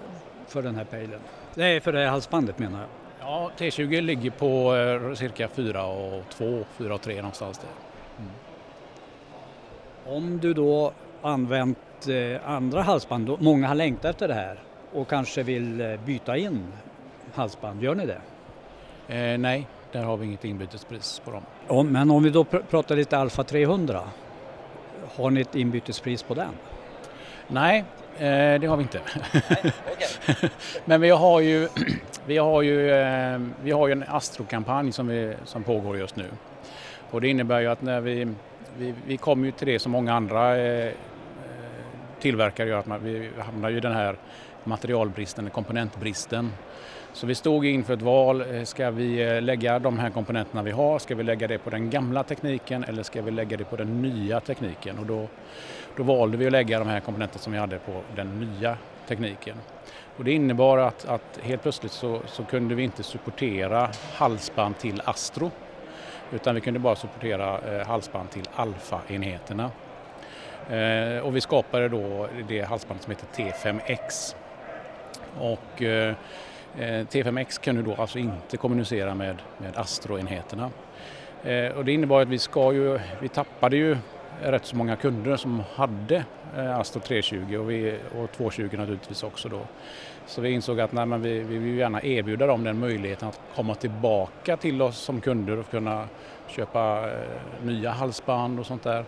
för 0.47 0.62
den 0.62 0.76
här 0.76 0.84
pejlen? 0.84 1.20
Nej, 1.56 1.80
för 1.80 1.93
det 1.93 1.99
här 1.99 2.08
halsbandet 2.08 2.60
menar 2.60 2.80
jag. 2.80 2.89
Ja, 3.20 3.51
T20 3.58 4.01
ligger 4.01 4.32
på 4.32 4.76
eh, 4.76 5.14
cirka 5.14 5.47
4 5.47 5.86
och 5.86 6.24
2, 6.30 6.64
4 6.78 6.93
och 6.93 7.01
3 7.01 7.16
någonstans 7.16 7.58
där. 7.58 7.70
Mm. 8.20 8.32
Om 10.18 10.39
du 10.39 10.53
då 10.53 10.93
använt 11.22 12.08
eh, 12.08 12.49
andra 12.49 12.82
halsband, 12.82 13.38
många 13.39 13.68
har 13.68 13.76
längtat 13.76 14.06
efter 14.06 14.28
det 14.28 14.34
här 14.34 14.60
och 14.93 15.08
kanske 15.08 15.43
vill 15.43 15.99
byta 16.06 16.38
in 16.38 16.74
halsband, 17.34 17.84
gör 17.84 17.95
ni 17.95 18.06
det? 18.06 18.22
Eh, 19.08 19.38
nej, 19.38 19.68
där 19.91 20.03
har 20.03 20.18
vi 20.18 20.26
inget 20.26 20.45
inbytespris 20.45 21.22
på 21.26 21.32
dem. 21.32 21.43
Ja, 21.68 21.84
men 21.84 22.12
om 22.12 22.24
vi 22.24 22.30
då 22.30 22.43
pr 22.43 22.58
pratar 22.70 22.95
lite 22.95 23.18
Alfa 23.18 23.43
300, 23.43 24.01
har 25.16 25.30
ni 25.30 25.41
ett 25.41 25.56
inbytespris 25.56 26.24
på 26.24 26.34
den? 26.34 26.51
Nej, 27.47 27.84
eh, 28.18 28.60
det 28.60 28.68
har 28.68 28.78
vi 28.78 28.84
inte. 28.84 29.01
Nej, 29.34 29.43
okay. 29.93 30.49
men 30.86 31.01
vi 31.01 31.10
har 31.10 31.39
ju, 31.39 31.68
vi 32.26 32.38
har 32.38 32.62
ju, 32.62 32.91
eh, 32.91 33.41
vi 33.64 33.72
har 33.72 33.88
ju 33.88 33.91
en 33.91 34.03
Astro-kampanj 34.08 34.91
som, 34.91 35.34
som 35.45 35.64
pågår 35.64 35.97
just 35.97 36.16
nu. 36.16 36.26
Och 37.12 37.22
det 37.22 37.28
innebär 37.28 37.60
ju 37.60 37.68
att 37.68 37.82
när 37.82 38.01
vi 38.01 38.28
vi, 38.78 38.93
vi 39.06 39.18
kom 39.18 39.45
ju 39.45 39.51
till 39.51 39.68
det 39.68 39.80
som 39.80 39.91
många 39.91 40.14
andra 40.14 40.58
eh, 40.58 40.93
tillverkare 42.20 42.70
gör, 42.70 42.80
att 42.80 42.86
man, 42.86 43.03
vi 43.03 43.30
hamnar 43.39 43.70
ju 43.70 43.78
i 43.78 43.80
den 43.80 43.93
här 43.93 44.16
materialbristen, 44.64 45.49
komponentbristen. 45.49 46.51
Så 47.16 47.28
vi 47.28 47.36
stod 47.36 47.66
inför 47.66 47.93
ett 47.93 48.01
val, 48.01 48.41
eh, 48.41 48.63
ska 48.63 48.91
vi 48.91 49.24
eh, 49.24 49.41
lägga 49.41 49.80
de 49.80 49.99
här 49.99 50.09
komponenterna 50.09 50.63
vi 50.63 50.72
har, 50.72 50.99
ska 50.99 51.16
vi 51.16 51.24
lägga 51.24 51.47
det 51.47 51.57
på 51.57 51.70
den 51.70 51.89
gamla 51.89 52.24
tekniken 52.24 52.84
eller 52.84 53.03
ska 53.03 53.22
vi 53.22 53.32
lägga 53.32 53.57
det 53.57 53.63
på 53.63 53.76
den 53.76 54.01
nya 54.01 54.39
tekniken? 54.39 54.99
Och 54.99 55.05
då, 55.05 55.28
då 55.95 56.03
valde 56.03 56.38
vi 56.38 56.45
att 56.45 56.51
lägga 56.51 56.80
de 56.80 56.88
här 56.88 56.99
komponenterna 56.99 57.41
som 57.41 57.53
vi 57.53 57.59
hade 57.59 57.80
på 57.80 58.01
den 58.16 58.39
nya 58.39 58.78
tekniken. 59.07 59.57
Och 60.18 60.24
det 60.24 60.32
innebar 60.32 60.78
att, 60.78 61.05
att 61.05 61.39
helt 61.41 61.61
plötsligt 61.61 61.91
så, 61.91 62.22
så, 62.26 62.43
kunde 62.43 62.76
vi 62.76 62.84
inte 62.84 63.03
supportera 63.03 63.89
halsband 64.13 64.78
till 64.78 65.01
Astro 65.05 65.51
utan 66.32 66.55
vi 66.55 66.61
kunde 66.61 66.80
bara 66.80 66.95
supportera 66.95 67.59
eh, 67.59 67.88
halsband 67.88 68.30
till 68.30 68.49
alfa-enheterna. 68.55 69.72
Eh, 70.70 71.26
och 71.26 71.36
vi 71.36 71.41
skapade 71.41 71.89
då 71.89 72.28
det 72.47 72.61
halsband 72.61 73.01
som 73.01 73.11
heter 73.11 73.43
T5X. 73.43 74.36
Och 75.39 75.82
eh, 75.82 76.16
eh 76.80 77.06
T5X 77.06 77.64
kunde 77.64 77.82
då 77.82 77.96
alltså 77.96 78.20
inte 78.20 78.58
kommunicera 78.58 79.16
med, 79.16 79.42
med 79.58 79.78
Astro-enheterna. 79.78 80.72
Eh, 81.44 81.78
och 81.78 81.86
det 81.86 81.92
innebar 81.92 82.22
att 82.22 82.28
vi, 82.28 82.40
ska 82.40 82.74
ju, 82.74 83.00
vi 83.20 83.28
tappade 83.28 83.78
ju 83.78 83.98
rätt 84.42 84.66
så 84.66 84.76
många 84.76 84.96
kunder 84.96 85.36
som 85.36 85.64
hade 85.76 86.26
eh, 86.58 86.80
Astro 86.80 87.00
320 87.00 87.58
och, 87.58 87.70
vi, 87.70 87.98
och 88.18 88.32
220 88.32 88.70
naturligtvis 88.78 89.24
också 89.24 89.50
då. 89.50 89.60
Så 90.26 90.42
vi 90.42 90.52
insåg 90.52 90.80
att 90.80 90.92
nej, 90.92 91.06
men 91.06 91.22
vi, 91.22 91.40
vi 91.40 91.58
vill 91.58 91.78
gärna 91.78 92.04
erbjuda 92.04 92.48
dem 92.48 92.64
den 92.64 92.80
möjligheten 92.80 93.28
att 93.28 93.42
komma 93.56 93.76
tillbaka 93.76 94.58
till 94.58 94.82
oss 94.82 94.98
som 94.98 95.22
kunder 95.22 95.58
och 95.58 95.72
kunna 95.72 96.08
köpa 96.48 97.10
eh, 97.12 97.66
nya 97.66 97.92
halsband 97.92 98.60
och 98.60 98.66
sånt 98.66 98.84
där. 98.84 99.06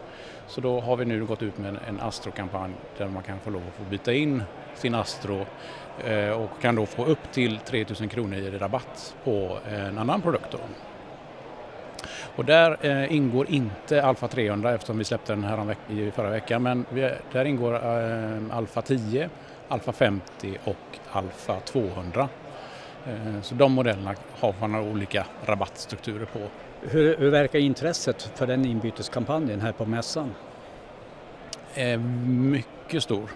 Så 0.47 0.61
då 0.61 0.79
har 0.79 0.95
vi 0.95 1.05
nu 1.05 1.25
gått 1.25 1.43
ut 1.43 1.57
med 1.57 1.69
en, 1.69 1.79
en 1.87 1.99
Astro-kampanj 1.99 2.73
där 2.97 3.07
man 3.07 3.23
kan 3.23 3.39
få 3.39 3.49
lov 3.49 3.61
att 3.67 3.75
få 3.75 3.89
byta 3.89 4.13
in 4.13 4.43
sin 4.75 4.95
Astro 4.95 5.45
och 6.35 6.61
kan 6.61 6.75
då 6.75 6.85
få 6.85 7.05
upp 7.05 7.31
till 7.31 7.57
3000 7.57 8.09
kronor 8.09 8.37
i 8.37 8.57
rabatt 8.57 9.15
på 9.23 9.57
en 9.69 9.97
annan 9.97 10.21
produkt. 10.21 10.51
Då. 10.51 10.57
Och 12.37 12.45
där 12.45 12.77
eh, 12.81 13.15
ingår 13.15 13.49
inte 13.49 14.03
Alfa 14.03 14.27
300 14.27 14.73
eftersom 14.73 14.97
vi 14.97 15.03
släppte 15.03 15.33
den 15.33 15.43
här 15.43 15.65
veck 15.65 15.77
i 15.89 16.11
förra 16.11 16.29
veckan 16.29 16.63
men 16.63 16.85
vi, 16.89 17.11
där 17.31 17.45
ingår 17.45 17.73
eh, 17.73 18.57
Alfa 18.57 18.81
10, 18.81 19.29
Alfa 19.67 19.91
50 19.91 20.57
och 20.63 20.99
Alfa 21.11 21.59
200. 21.59 22.29
Eh, 23.07 23.41
så 23.41 23.55
de 23.55 23.71
modellerna 23.71 24.15
har 24.39 24.53
man 24.59 24.75
olika 24.75 25.25
rabattstrukturer 25.45 26.25
på. 26.25 26.39
Hur, 26.81 27.17
hur 27.17 27.29
verkar 27.29 27.59
intresset 27.59 28.31
för 28.35 28.47
den 28.47 28.65
inbyteskampanjen 28.65 29.61
här 29.61 29.71
på 29.71 29.85
mässan? 29.85 30.33
Eh, 31.75 31.99
mycket 31.99 33.03
stor. 33.03 33.29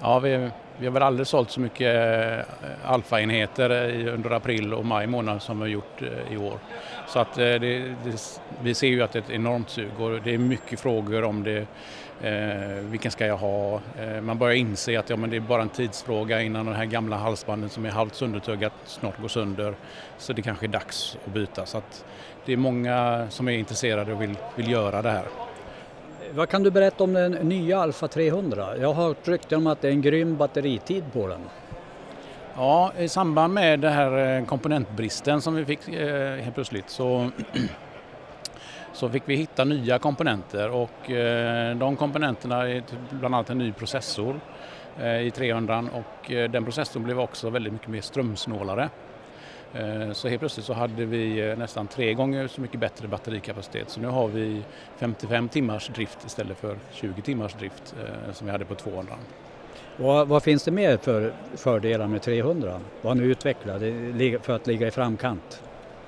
Ja, 0.00 0.18
vi, 0.18 0.50
vi 0.78 0.86
har 0.86 0.92
väl 0.92 1.02
aldrig 1.02 1.26
sålt 1.26 1.50
så 1.50 1.60
mycket 1.60 1.96
eh, 1.96 2.44
alfaenheter 2.84 3.70
eh, 3.70 4.14
under 4.14 4.30
april 4.30 4.74
och 4.74 4.86
maj 4.86 5.06
månad 5.06 5.42
som 5.42 5.58
vi 5.58 5.62
har 5.62 5.68
gjort 5.68 6.02
eh, 6.02 6.32
i 6.32 6.36
år. 6.36 6.58
Så 7.08 7.18
att 7.18 7.34
det, 7.34 7.58
det, 7.58 8.40
vi 8.62 8.74
ser 8.74 8.86
ju 8.86 9.02
att 9.02 9.12
det 9.12 9.18
är 9.18 9.22
ett 9.22 9.30
enormt 9.30 9.70
sug 9.70 10.00
och 10.00 10.22
det 10.24 10.34
är 10.34 10.38
mycket 10.38 10.80
frågor 10.80 11.24
om 11.24 11.42
det, 11.42 11.66
eh, 12.22 12.82
vilken 12.82 13.10
ska 13.10 13.26
jag 13.26 13.36
ha? 13.36 13.80
Eh, 13.98 14.20
man 14.20 14.38
börjar 14.38 14.54
inse 14.54 14.98
att 14.98 15.10
ja, 15.10 15.16
men 15.16 15.30
det 15.30 15.36
är 15.36 15.40
bara 15.40 15.62
en 15.62 15.68
tidsfråga 15.68 16.42
innan 16.42 16.66
de 16.66 16.74
här 16.74 16.84
gamla 16.84 17.16
halsbanden 17.16 17.70
som 17.70 17.86
är 17.86 17.90
halvt 17.90 18.14
söndertuggat 18.14 18.72
snart 18.84 19.20
går 19.20 19.28
sönder. 19.28 19.74
Så 20.18 20.32
det 20.32 20.42
kanske 20.42 20.66
är 20.66 20.68
dags 20.68 21.18
att 21.26 21.32
byta. 21.32 21.66
Så 21.66 21.78
att 21.78 22.04
det 22.44 22.52
är 22.52 22.56
många 22.56 23.26
som 23.30 23.48
är 23.48 23.52
intresserade 23.52 24.12
och 24.12 24.22
vill, 24.22 24.34
vill 24.56 24.70
göra 24.70 25.02
det 25.02 25.10
här. 25.10 25.45
Vad 26.34 26.48
kan 26.48 26.62
du 26.62 26.70
berätta 26.70 27.04
om 27.04 27.12
den 27.12 27.32
nya 27.32 27.78
Alfa 27.78 28.08
300? 28.08 28.76
Jag 28.76 28.92
har 28.92 29.04
hört 29.04 29.28
rykten 29.28 29.58
om 29.58 29.66
att 29.66 29.80
det 29.80 29.88
är 29.88 29.92
en 29.92 30.02
grym 30.02 30.36
batteritid 30.36 31.04
på 31.12 31.28
den. 31.28 31.40
Ja, 32.56 32.92
i 32.98 33.08
samband 33.08 33.54
med 33.54 33.80
den 33.80 33.92
här 33.92 34.38
eh, 34.38 34.44
komponentbristen 34.44 35.40
som 35.40 35.54
vi 35.54 35.64
fick 35.64 35.88
eh, 35.88 36.36
helt 36.36 36.54
plötsligt 36.54 36.90
så, 36.90 37.30
så 38.92 39.08
fick 39.08 39.22
vi 39.26 39.36
hitta 39.36 39.64
nya 39.64 39.98
komponenter 39.98 40.70
och 40.70 41.10
eh, 41.10 41.76
de 41.76 41.96
komponenterna 41.96 42.68
är 42.68 42.80
typ 42.80 42.98
bland 43.10 43.34
annat 43.34 43.50
en 43.50 43.58
ny 43.58 43.72
processor 43.72 44.40
eh, 45.00 45.20
i 45.20 45.30
300 45.30 45.84
och 45.92 46.32
eh, 46.32 46.50
den 46.50 46.64
processorn 46.64 47.02
blev 47.02 47.20
också 47.20 47.50
väldigt 47.50 47.72
mycket 47.72 47.88
mer 47.88 48.00
strömsnålare. 48.00 48.88
Så 50.12 50.28
helt 50.28 50.40
plötsligt 50.40 50.66
så 50.66 50.72
hade 50.72 51.04
vi 51.04 51.54
nästan 51.58 51.86
tre 51.86 52.14
gånger 52.14 52.48
så 52.48 52.60
mycket 52.60 52.80
bättre 52.80 53.08
batterikapacitet. 53.08 53.90
Så 53.90 54.00
nu 54.00 54.08
har 54.08 54.28
vi 54.28 54.62
55 54.96 55.48
timmars 55.48 55.88
drift 55.88 56.18
istället 56.26 56.58
för 56.58 56.78
20 56.92 57.22
timmars 57.22 57.54
drift 57.54 57.94
som 58.32 58.46
vi 58.46 58.52
hade 58.52 58.64
på 58.64 58.74
200. 58.74 59.14
Vad, 59.96 60.28
vad, 60.28 60.42
finns 60.42 60.64
det 60.64 60.70
mer 60.70 60.96
för 60.96 61.32
fördelar 61.56 62.06
med 62.06 62.22
300? 62.22 62.80
Vad 63.02 63.16
har 63.16 63.22
ni 63.22 63.30
utvecklat 63.30 63.82
för 64.42 64.52
att 64.52 64.66
ligga 64.66 64.86
i 64.86 64.90
framkant? 64.90 65.62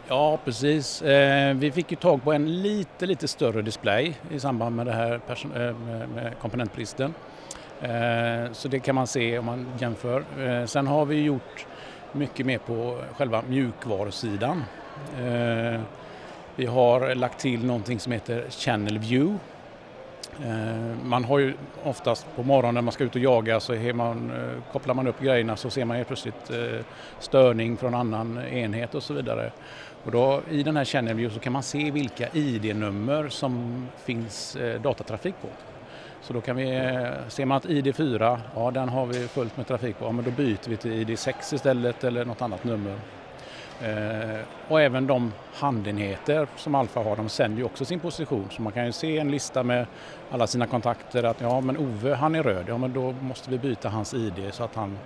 Ja 0.09 0.39
precis. 0.45 1.03
Eh, 1.03 1.55
vi 1.55 1.73
fick 1.73 1.91
ju 1.91 1.97
tag 1.97 2.25
på 2.25 2.33
en 2.33 2.63
lite, 2.63 3.07
lite 3.07 3.29
större 3.29 3.63
display 3.63 4.15
i 4.31 4.41
samband 4.41 4.77
med 4.77 4.87
det 4.87 4.93
här 4.93 5.21
eh, 5.55 5.77
med 6.15 6.35
komponentbristen. 6.41 7.15
Eh, 7.81 8.53
så 8.53 8.69
det 8.69 8.81
kan 8.81 8.95
man 8.95 9.07
se 9.07 9.39
om 9.39 9.45
man 9.45 9.67
jämför. 9.79 10.25
Sen 10.67 10.87
har 10.87 11.05
vi 11.05 11.23
gjort 11.23 11.67
mycket 12.13 12.47
mer 12.47 12.59
på 12.59 13.01
själva 13.17 13.43
mjukvarusidan. 13.49 14.65
Eh, 15.19 15.81
vi 16.57 16.67
har 16.67 17.15
lagt 17.15 17.41
till 17.41 17.65
någonting 17.65 18.01
som 18.01 18.13
heter 18.13 18.51
Channel 18.51 18.99
View 18.99 19.39
eh, 20.45 21.05
man 21.05 21.25
har 21.25 21.39
ju 21.39 21.55
oftast 21.83 22.27
på 22.37 22.43
morgonen 22.43 22.75
när 22.75 22.83
man 22.83 22.93
ska 22.93 23.05
ut 23.05 23.15
och 23.15 23.21
jaga 23.21 23.61
så 23.61 23.75
man, 23.95 24.31
eh, 24.31 24.73
kopplar 24.73 24.95
man 24.95 25.07
upp 25.07 25.21
grejerna 25.21 25.57
så 25.57 25.71
ser 25.71 25.85
man 25.85 25.97
helt 25.97 26.09
plötsligt 26.09 26.51
störning 27.21 27.77
från 27.77 27.95
annan 27.95 28.39
enhet 28.39 28.95
och 28.95 29.03
så 29.03 29.15
vidare. 29.15 29.53
Och 30.05 30.11
då, 30.11 30.41
I 30.51 30.63
den 30.63 30.77
här 30.77 30.85
Channel 30.85 31.15
View 31.15 31.35
så 31.35 31.41
kan 31.41 31.53
man 31.53 31.63
se 31.63 31.91
vilka 31.91 32.29
ID-nummer 32.33 33.29
som 33.29 33.87
finns 34.05 34.57
datatrafik 34.83 35.35
på. 35.43 35.49
Så 36.29 36.35
då 36.35 36.41
kan 36.41 36.57
vi, 36.57 36.77
eh, 36.77 37.29
ser 37.29 37.45
man 37.45 37.57
att 37.57 37.67
ID4, 37.67 38.39
ja 38.55 38.71
den 38.71 38.89
har 38.89 39.07
vi 39.07 39.29
fullt 39.29 39.57
med 39.57 39.67
trafik 39.67 39.99
på, 39.99 40.05
ja, 40.05 40.13
men 40.13 40.25
då 40.25 40.31
byter 40.31 40.69
vi 40.69 40.77
till 40.77 40.93
ID6 40.93 41.55
istället 41.55 42.05
eller 42.05 42.25
något 42.25 42.43
annat 42.43 42.65
nummer. 42.65 42.95
Eh, 43.83 44.41
och 44.69 44.81
även 44.81 45.07
de 45.07 45.33
handenheter 45.55 46.47
som 46.57 46.75
Alfa 46.75 47.03
har, 47.03 47.17
de 47.17 47.29
sänder 47.29 47.59
ju 47.59 47.65
också 47.65 47.85
sin 47.85 48.01
position. 48.01 48.47
Så 48.51 48.63
man 48.63 48.73
kan 48.73 48.87
ju 48.87 48.93
se 48.93 49.19
en 49.19 49.31
lista 49.31 49.63
med 49.63 49.87
alla 50.31 50.47
sina 50.47 50.67
kontakter 50.67 51.25
att 51.25 51.41
ja 51.41 51.61
men 51.61 51.77
Ove 51.77 52.15
han 52.15 52.35
är 52.35 52.43
röd, 52.43 52.65
ja 52.69 52.79
men 52.79 52.93
då 52.93 53.13
måste 53.13 53.51
vi 53.51 53.59
byta 53.59 53.89
hans 53.89 54.15
ID 54.15 54.49
så 54.53 54.65
att 54.65 54.75
han 54.75 54.99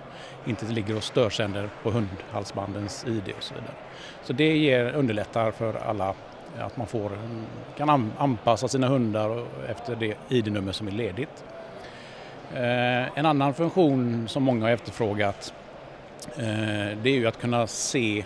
inte 0.45 0.65
ligger 0.65 0.97
och 0.97 1.03
störsänder 1.03 1.69
på 1.83 1.91
hundhalsbandens 1.91 3.05
ID 3.07 3.33
och 3.37 3.43
så 3.43 3.53
vidare. 3.53 3.75
Så 4.23 4.33
det 4.33 4.57
ger, 4.57 4.93
underlättar 4.93 5.51
för 5.51 5.73
alla 5.73 6.13
att 6.59 6.77
man 6.77 6.87
får, 6.87 7.11
kan 7.77 8.11
anpassa 8.17 8.67
sina 8.67 8.87
hundar 8.87 9.45
efter 9.69 9.95
det 9.95 10.17
ID-nummer 10.29 10.71
som 10.71 10.87
är 10.87 10.91
ledigt. 10.91 11.43
Eh, 12.53 13.17
en 13.19 13.25
annan 13.25 13.53
funktion 13.53 14.27
som 14.27 14.43
många 14.43 14.65
har 14.65 14.71
efterfrågat 14.71 15.53
eh, 16.37 16.97
det 17.03 17.09
är 17.09 17.13
ju 17.13 17.27
att 17.27 17.41
kunna 17.41 17.67
se 17.67 18.25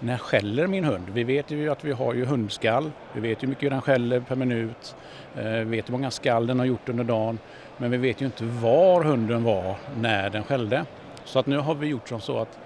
när 0.00 0.18
skäller 0.18 0.66
min 0.66 0.84
hund? 0.84 1.04
Vi 1.12 1.24
vet 1.24 1.50
ju 1.50 1.70
att 1.70 1.84
vi 1.84 1.92
har 1.92 2.14
ju 2.14 2.24
hundskall. 2.24 2.90
Vi 3.12 3.20
vet 3.20 3.42
hur 3.42 3.48
mycket 3.48 3.70
den 3.70 3.82
skäller 3.82 4.20
per 4.20 4.36
minut. 4.36 4.96
Eh, 5.36 5.44
vi 5.44 5.64
vet 5.64 5.88
hur 5.88 5.92
många 5.92 6.10
skall 6.10 6.46
den 6.46 6.58
har 6.58 6.66
gjort 6.66 6.88
under 6.88 7.04
dagen. 7.04 7.38
Men 7.76 7.90
vi 7.90 7.96
vet 7.96 8.20
ju 8.20 8.26
inte 8.26 8.44
var 8.44 9.04
hunden 9.04 9.44
var 9.44 9.76
när 9.96 10.30
den 10.30 10.44
skällde. 10.44 10.84
Så 11.24 11.38
att 11.38 11.46
nu 11.46 11.58
har 11.58 11.74
vi 11.74 11.86
gjort 11.86 12.08
som 12.08 12.20
så 12.20 12.38
att 12.38 12.58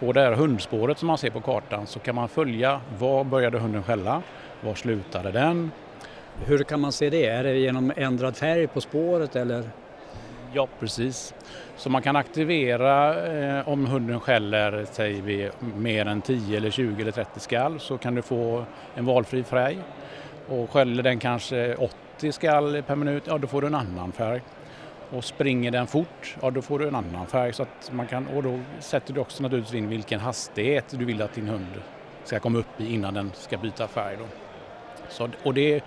på 0.00 0.12
det 0.12 0.20
här 0.20 0.32
hundspåret 0.32 0.98
som 0.98 1.06
man 1.06 1.18
ser 1.18 1.30
på 1.30 1.40
kartan 1.40 1.86
så 1.86 1.98
kan 1.98 2.14
man 2.14 2.28
följa 2.28 2.80
var 2.98 3.24
började 3.24 3.58
hunden 3.58 3.82
skälla, 3.82 4.22
var 4.64 4.74
slutade 4.74 5.30
den. 5.30 5.70
Hur 6.44 6.58
kan 6.58 6.80
man 6.80 6.92
se 6.92 7.10
det? 7.10 7.26
Är 7.26 7.44
det 7.44 7.58
genom 7.58 7.92
ändrad 7.96 8.36
färg 8.36 8.66
på 8.66 8.80
spåret 8.80 9.36
eller? 9.36 9.64
Ja, 10.52 10.68
precis. 10.80 11.34
Så 11.76 11.90
man 11.90 12.02
kan 12.02 12.16
aktivera 12.16 13.24
eh, 13.26 13.68
om 13.68 13.86
hunden 13.86 14.20
skäller 14.20 14.86
säg 14.92 15.20
vid 15.20 15.50
mer 15.76 16.06
än 16.06 16.20
10 16.20 16.56
eller 16.56 16.70
20 16.70 17.02
eller 17.02 17.12
30 17.12 17.40
skall 17.40 17.80
så 17.80 17.98
kan 17.98 18.14
du 18.14 18.22
få 18.22 18.64
en 18.94 19.04
valfri 19.04 19.44
färg. 19.44 19.78
Och 20.48 20.70
skäller 20.70 21.02
den 21.02 21.18
kanske 21.18 21.74
80 21.74 22.32
skall 22.32 22.82
per 22.82 22.96
minut, 22.96 23.22
ja 23.26 23.38
då 23.38 23.46
får 23.46 23.60
du 23.60 23.66
en 23.66 23.74
annan 23.74 24.12
färg. 24.12 24.42
Och 25.10 25.24
springer 25.24 25.70
den 25.70 25.86
fort, 25.86 26.36
ja 26.42 26.50
då 26.50 26.62
får 26.62 26.78
du 26.78 26.88
en 26.88 26.94
annan 26.94 27.26
färg. 27.26 27.52
Så 27.52 27.62
att 27.62 27.90
man 27.92 28.06
kan, 28.06 28.26
och 28.26 28.42
då 28.42 28.60
sätter 28.80 29.14
du 29.14 29.20
också 29.20 29.42
naturligtvis 29.42 29.74
in 29.74 29.88
vilken 29.88 30.20
hastighet 30.20 30.84
du 30.90 31.04
vill 31.04 31.22
att 31.22 31.34
din 31.34 31.48
hund 31.48 31.82
ska 32.24 32.38
komma 32.38 32.58
upp 32.58 32.80
i 32.80 32.94
innan 32.94 33.14
den 33.14 33.30
ska 33.34 33.56
byta 33.56 33.88
färg. 33.88 34.16
Då. 34.18 34.41
Så, 35.12 35.28
och 35.42 35.54
det 35.54 35.84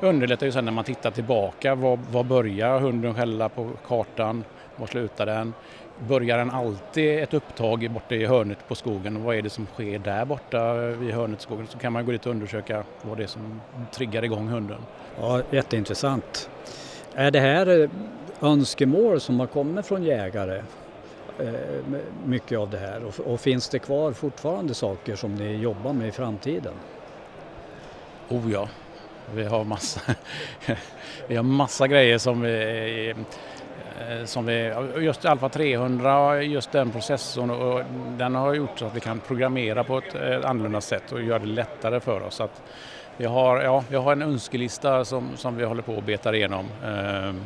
underlättar 0.00 0.46
ju 0.46 0.52
sen 0.52 0.64
när 0.64 0.72
man 0.72 0.84
tittar 0.84 1.10
tillbaka. 1.10 1.74
Var, 1.74 1.98
var 2.10 2.24
börjar 2.24 2.80
hunden 2.80 3.14
skälla 3.14 3.48
på 3.48 3.70
kartan? 3.88 4.44
Var 4.76 4.86
slutar 4.86 5.26
den? 5.26 5.52
börjar 6.08 6.38
den 6.38 6.50
alltid 6.50 7.18
ett 7.18 7.34
upptag 7.34 7.90
borta 7.90 8.14
i 8.14 8.26
hörnet 8.26 8.68
på 8.68 8.74
skogen 8.74 9.24
vad 9.24 9.36
är 9.36 9.42
det 9.42 9.50
som 9.50 9.66
sker 9.66 9.98
där 9.98 10.24
borta 10.24 10.74
vid 10.74 11.14
hörnet 11.14 11.40
i 11.40 11.42
skogen 11.42 11.66
så 11.66 11.78
kan 11.78 11.92
man 11.92 12.06
gå 12.06 12.12
dit 12.12 12.26
och 12.26 12.32
undersöka 12.32 12.84
vad 13.02 13.16
det 13.16 13.22
är 13.22 13.26
som 13.26 13.60
triggar 13.92 14.24
igång 14.24 14.48
hunden. 14.48 14.80
Ja, 15.20 15.42
jätteintressant. 15.50 16.50
Är 17.14 17.30
det 17.30 17.40
här 17.40 17.80
eh, 17.82 17.90
önskemål 18.40 19.20
som 19.20 19.40
har 19.40 19.46
kommit 19.46 19.86
från 19.86 20.02
jägare? 20.02 20.62
Eh, 21.38 21.52
mycket 22.24 22.58
av 22.58 22.70
det 22.70 22.78
här 22.78 23.02
och 23.26 23.40
finns 23.40 23.68
det 23.68 23.78
kvar 23.78 24.12
fortfarande 24.12 24.74
saker 24.74 25.16
som 25.16 25.34
ni 25.34 25.56
jobbar 25.56 25.92
med 25.92 26.08
i 26.08 26.12
framtiden? 26.12 26.74
Oh 28.32 28.52
ja, 28.52 28.68
vi 29.34 29.44
har 29.44 29.64
massa, 29.64 30.00
vi 31.26 31.36
har 31.36 31.42
massa 31.42 31.88
grejer 31.88 32.18
som 32.18 32.40
vi, 32.40 33.14
eh, 34.00 34.24
som 34.24 34.46
vi, 34.46 34.74
just 35.00 35.24
Alfa 35.24 35.48
300, 35.48 36.42
just 36.42 36.72
den 36.72 36.90
processorn 36.90 37.50
och 37.50 37.82
den 38.18 38.34
har 38.34 38.54
gjort 38.54 38.78
så 38.78 38.86
att 38.86 38.96
vi 38.96 39.00
kan 39.00 39.20
programmera 39.20 39.84
på 39.84 39.98
ett 39.98 40.14
eh, 40.14 40.50
annorlunda 40.50 40.80
sätt 40.80 41.12
och 41.12 41.22
göra 41.22 41.38
det 41.38 41.46
lättare 41.46 42.00
för 42.00 42.22
oss. 42.22 42.40
Att 42.40 42.62
vi, 43.16 43.24
har, 43.24 43.62
ja, 43.62 43.84
vi 43.88 43.96
har 43.96 44.12
en 44.12 44.22
önskelista 44.22 45.04
som, 45.04 45.36
som 45.36 45.56
vi 45.56 45.64
håller 45.64 45.82
på 45.82 45.98
att 45.98 46.06
beta 46.06 46.34
igenom. 46.34 46.66
Ehm, 46.84 47.40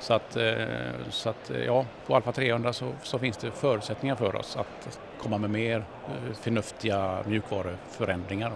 så 0.00 0.14
att, 0.14 0.36
eh, 0.36 0.54
så 1.10 1.28
att 1.28 1.50
ja, 1.66 1.84
på 2.06 2.16
Alfa 2.16 2.32
300 2.32 2.72
så, 2.72 2.92
så, 3.02 3.18
finns 3.18 3.36
det 3.36 3.50
förutsättningar 3.50 4.16
för 4.16 4.36
oss 4.36 4.56
att 4.56 5.00
komma 5.22 5.38
med 5.38 5.50
mer 5.50 5.84
förnuftiga 6.40 7.18
mjukvaruförändringar. 7.26 8.52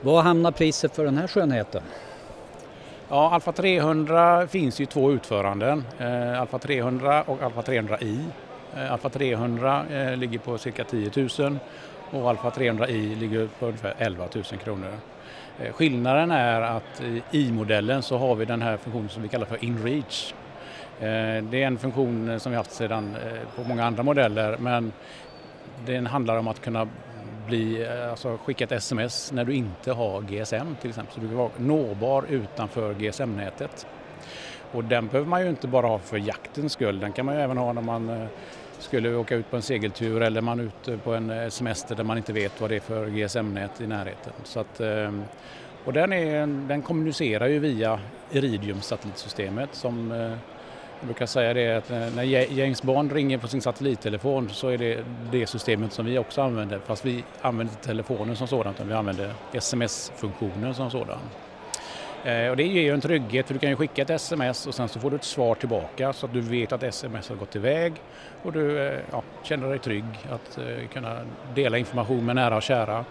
Vad 0.00 0.24
hamnar 0.24 0.50
priset 0.50 0.96
för 0.96 1.04
den 1.04 1.18
här 1.18 1.26
skönheten? 1.26 1.82
Ja, 3.08 3.30
Alfa 3.30 3.52
300 3.52 4.46
finns 4.46 4.80
ju 4.80 4.86
två 4.86 5.12
utföranden, 5.12 5.84
eh, 5.98 6.40
Alfa 6.40 6.58
300 6.58 7.22
och 7.22 7.42
Alfa 7.42 7.62
300i. 7.62 8.24
Eh, 8.76 8.92
Alfa 8.92 9.08
300 9.08 9.84
eh, 9.90 10.16
ligger 10.16 10.38
på 10.38 10.58
cirka 10.58 10.84
10 10.84 11.10
000 11.38 11.58
och 12.10 12.30
Alfa 12.30 12.50
300i 12.50 13.18
ligger 13.18 13.48
på 13.58 13.66
ungefär 13.66 13.94
11 13.98 14.28
000 14.34 14.44
kronor. 14.44 14.92
Eh, 15.58 15.72
skillnaden 15.72 16.30
är 16.30 16.60
att 16.60 17.00
i 17.00 17.22
i-modellen 17.30 18.02
så 18.02 18.18
har 18.18 18.34
vi 18.34 18.44
den 18.44 18.62
här 18.62 18.76
funktionen 18.76 19.08
som 19.08 19.22
vi 19.22 19.28
kallar 19.28 19.46
för 19.46 19.64
InReach. 19.64 20.34
Eh, 21.00 21.44
det 21.44 21.62
är 21.62 21.66
en 21.66 21.78
funktion 21.78 22.40
som 22.40 22.52
vi 22.52 22.56
haft 22.56 22.72
sedan 22.72 23.16
eh, 23.26 23.56
på 23.56 23.68
många 23.68 23.84
andra 23.84 24.02
modeller 24.02 24.56
men 24.58 24.92
den 25.86 26.06
handlar 26.06 26.36
om 26.36 26.48
att 26.48 26.60
kunna 26.60 26.88
bli, 27.50 27.82
eh, 27.82 28.10
alltså 28.10 28.38
skicka 28.44 28.64
ett 28.64 28.72
sms 28.72 29.32
när 29.32 29.44
du 29.44 29.54
inte 29.54 29.92
har 29.92 30.20
GSM 30.22 30.76
till 30.80 30.90
exempel. 30.90 31.14
Så 31.14 31.20
du 31.20 31.28
kan 31.28 31.36
vara 31.36 31.50
nåbar 31.56 32.24
utanför 32.28 32.94
GSM-nätet. 32.94 33.86
Och 34.72 34.84
den 34.84 35.06
behöver 35.06 35.28
man 35.28 35.42
ju 35.42 35.48
inte 35.48 35.68
bara 35.68 35.86
ha 35.86 35.98
för 35.98 36.16
jaktens 36.16 36.72
skull, 36.72 37.00
den 37.00 37.12
kan 37.12 37.26
man 37.26 37.34
ju 37.34 37.40
även 37.40 37.56
ha 37.56 37.72
när 37.72 37.82
man 37.82 38.08
eh, 38.08 38.26
skulle 38.78 39.14
åka 39.14 39.34
ut 39.36 39.50
på 39.50 39.56
en 39.56 39.62
segeltur 39.62 40.22
eller 40.22 40.40
man 40.40 40.60
är 40.60 40.64
ute 40.64 40.96
på 40.96 41.14
en 41.14 41.30
eh, 41.30 41.48
semester 41.48 41.96
där 41.96 42.04
man 42.04 42.16
inte 42.16 42.32
vet 42.32 42.60
vad 42.60 42.70
det 42.70 42.76
är 42.76 42.80
för 42.80 43.06
GSM-nät 43.06 43.80
i 43.80 43.86
närheten. 43.86 44.32
Så 44.44 44.60
att, 44.60 44.80
och 45.84 45.92
den, 45.92 46.12
är, 46.12 46.46
den 46.68 46.82
kommunicerar 46.82 47.46
ju 47.46 47.58
via 47.58 48.00
Iridium 48.30 48.80
satellitsystemet 48.80 49.68
som 49.72 50.12
jag 51.00 51.06
brukar 51.06 51.26
säga 51.26 51.54
det 51.54 51.76
att 51.76 51.90
eh, 51.90 51.98
när 52.16 52.22
James 52.58 52.82
Bond 52.82 53.12
ringer 53.12 53.38
på 53.38 53.48
sin 53.48 53.60
satellittelefon 53.60 54.48
så 54.50 54.68
är 54.68 54.78
det 54.78 55.04
det 55.30 55.46
systemet 55.46 55.92
som 55.92 56.06
vi 56.06 56.18
också 56.18 56.42
använder 56.42 56.78
fast 56.78 57.04
vi 57.04 57.24
använder 57.40 57.72
inte 57.72 57.86
telefonen 57.86 58.36
som 58.36 58.46
sådan 58.46 58.74
utan 58.74 58.88
vi 58.88 58.94
använder 58.94 59.32
sms-funktionen 59.52 60.74
som 60.74 60.90
sådan. 60.90 61.18
Eh, 62.24 62.50
och 62.50 62.56
det 62.56 62.62
ger 62.62 62.82
ju 62.82 62.94
en 62.94 63.00
trygghet 63.00 63.46
för 63.46 63.54
du 63.54 63.60
kan 63.60 63.70
ju 63.70 63.76
skicka 63.76 64.02
ett 64.02 64.10
sms 64.10 64.66
och 64.66 64.74
sen 64.74 64.88
så 64.88 65.00
får 65.00 65.10
du 65.10 65.16
ett 65.16 65.24
svar 65.24 65.54
tillbaka 65.54 66.12
så 66.12 66.26
att 66.26 66.32
du 66.32 66.40
vet 66.40 66.72
att 66.72 66.82
sms 66.82 67.28
har 67.28 67.36
gått 67.36 67.56
iväg 67.56 67.92
och 68.42 68.52
du 68.52 68.88
eh, 68.88 69.00
ja, 69.10 69.22
känner 69.42 69.68
dig 69.68 69.78
trygg 69.78 70.04
att 70.30 70.58
kunna 70.92 71.20
dela 71.54 71.78
information 71.78 72.26
med 72.26 72.36
nära 72.36 72.56
och 72.56 72.62
kära. 72.62 73.04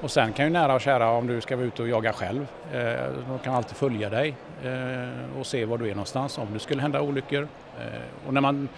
Och 0.00 0.10
sen 0.10 0.32
kan 0.32 0.44
ju 0.44 0.52
nära 0.52 0.74
och 0.74 0.80
kära 0.80 1.10
om 1.10 1.26
du 1.26 1.40
ska 1.40 1.56
vara 1.56 1.66
ute 1.66 1.82
och 1.82 1.88
jaga 1.88 2.12
själv, 2.12 2.46
eh, 2.72 2.80
de 3.28 3.38
kan 3.38 3.54
alltid 3.54 3.76
följa 3.76 4.10
dig 4.10 4.34
eh, 4.64 5.38
och 5.38 5.46
se 5.46 5.64
var 5.64 5.78
du 5.78 5.84
är 5.84 5.94
någonstans 5.94 6.38
om 6.38 6.48
det 6.52 6.58
skulle 6.58 6.82
hända 6.82 7.00
olyckor. 7.00 7.48
Eh, 7.80 8.26
och 8.26 8.34
när 8.34 8.40
man 8.40 8.68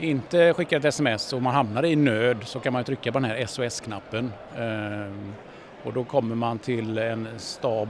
inte 0.00 0.54
skickar 0.54 0.76
ett 0.76 0.84
sms 0.84 1.32
och 1.32 1.42
man 1.42 1.54
hamnar 1.54 1.84
i 1.84 1.96
nöd 1.96 2.36
så 2.44 2.60
kan 2.60 2.72
man 2.72 2.84
trycka 2.84 3.12
på 3.12 3.18
den 3.18 3.30
här 3.30 3.46
SOS-knappen 3.46 4.32
och 5.84 5.92
då 5.92 6.04
kommer 6.04 6.34
man 6.34 6.58
till 6.58 6.98
en 6.98 7.28
stab 7.36 7.88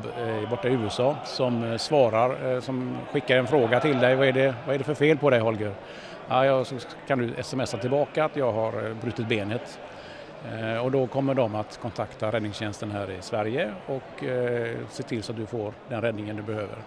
borta 0.51 0.69
i 0.69 0.73
USA 0.73 1.17
som 1.25 1.79
svarar, 1.79 2.61
som 2.61 2.97
skickar 3.13 3.37
en 3.37 3.47
fråga 3.47 3.81
till 3.81 3.99
dig. 3.99 4.17
Vad 4.17 4.29
är 4.29 4.33
det, 4.33 4.55
vad 4.67 4.75
är 4.75 4.79
det 4.79 4.85
för 4.85 4.95
fel 4.95 5.19
på 5.19 5.31
dig 5.31 5.41
Holger? 5.41 5.75
Ja, 6.29 6.65
så 6.65 6.75
kan 7.07 7.19
du 7.19 7.43
smsa 7.43 7.79
tillbaka 7.79 8.25
att 8.25 8.37
jag 8.37 8.53
har 8.53 8.95
brutit 9.01 9.29
benet. 9.29 9.79
Eh, 10.51 10.85
och 10.85 10.91
då 10.91 11.07
kommer 11.07 11.35
de 11.35 11.55
att 11.55 11.79
kontakta 11.83 12.33
räddningstjänsten 12.33 12.91
här 12.91 13.11
i 13.11 13.23
Sverige 13.23 13.75
och 13.87 14.25
eh, 14.25 14.77
se 14.91 15.03
till 15.03 15.23
så 15.23 15.33
att 15.33 15.39
du 15.39 15.47
får 15.47 15.73
den 15.89 16.01
räddningen 16.01 16.37
du 16.37 16.43
behöver. 16.43 16.79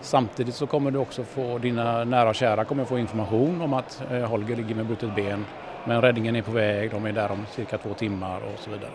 Samtidigt 0.00 0.54
så 0.54 0.66
kommer 0.66 0.90
du 0.90 0.98
också 0.98 1.24
få, 1.24 1.58
dina 1.58 2.04
nära 2.04 2.28
och 2.28 2.34
kära 2.34 2.64
kommer 2.64 2.84
få 2.84 2.98
information 2.98 3.62
om 3.62 3.72
att 3.72 4.02
eh, 4.10 4.22
Holger 4.22 4.56
ligger 4.56 4.74
med 4.74 4.86
brutet 4.86 5.14
ben 5.14 5.44
men 5.84 6.02
räddningen 6.02 6.36
är 6.36 6.42
på 6.42 6.50
väg, 6.50 6.90
de 6.90 7.06
är 7.06 7.12
där 7.12 7.32
om 7.32 7.46
cirka 7.50 7.78
två 7.78 7.94
timmar 7.94 8.40
och 8.40 8.58
så 8.58 8.70
vidare. 8.70 8.90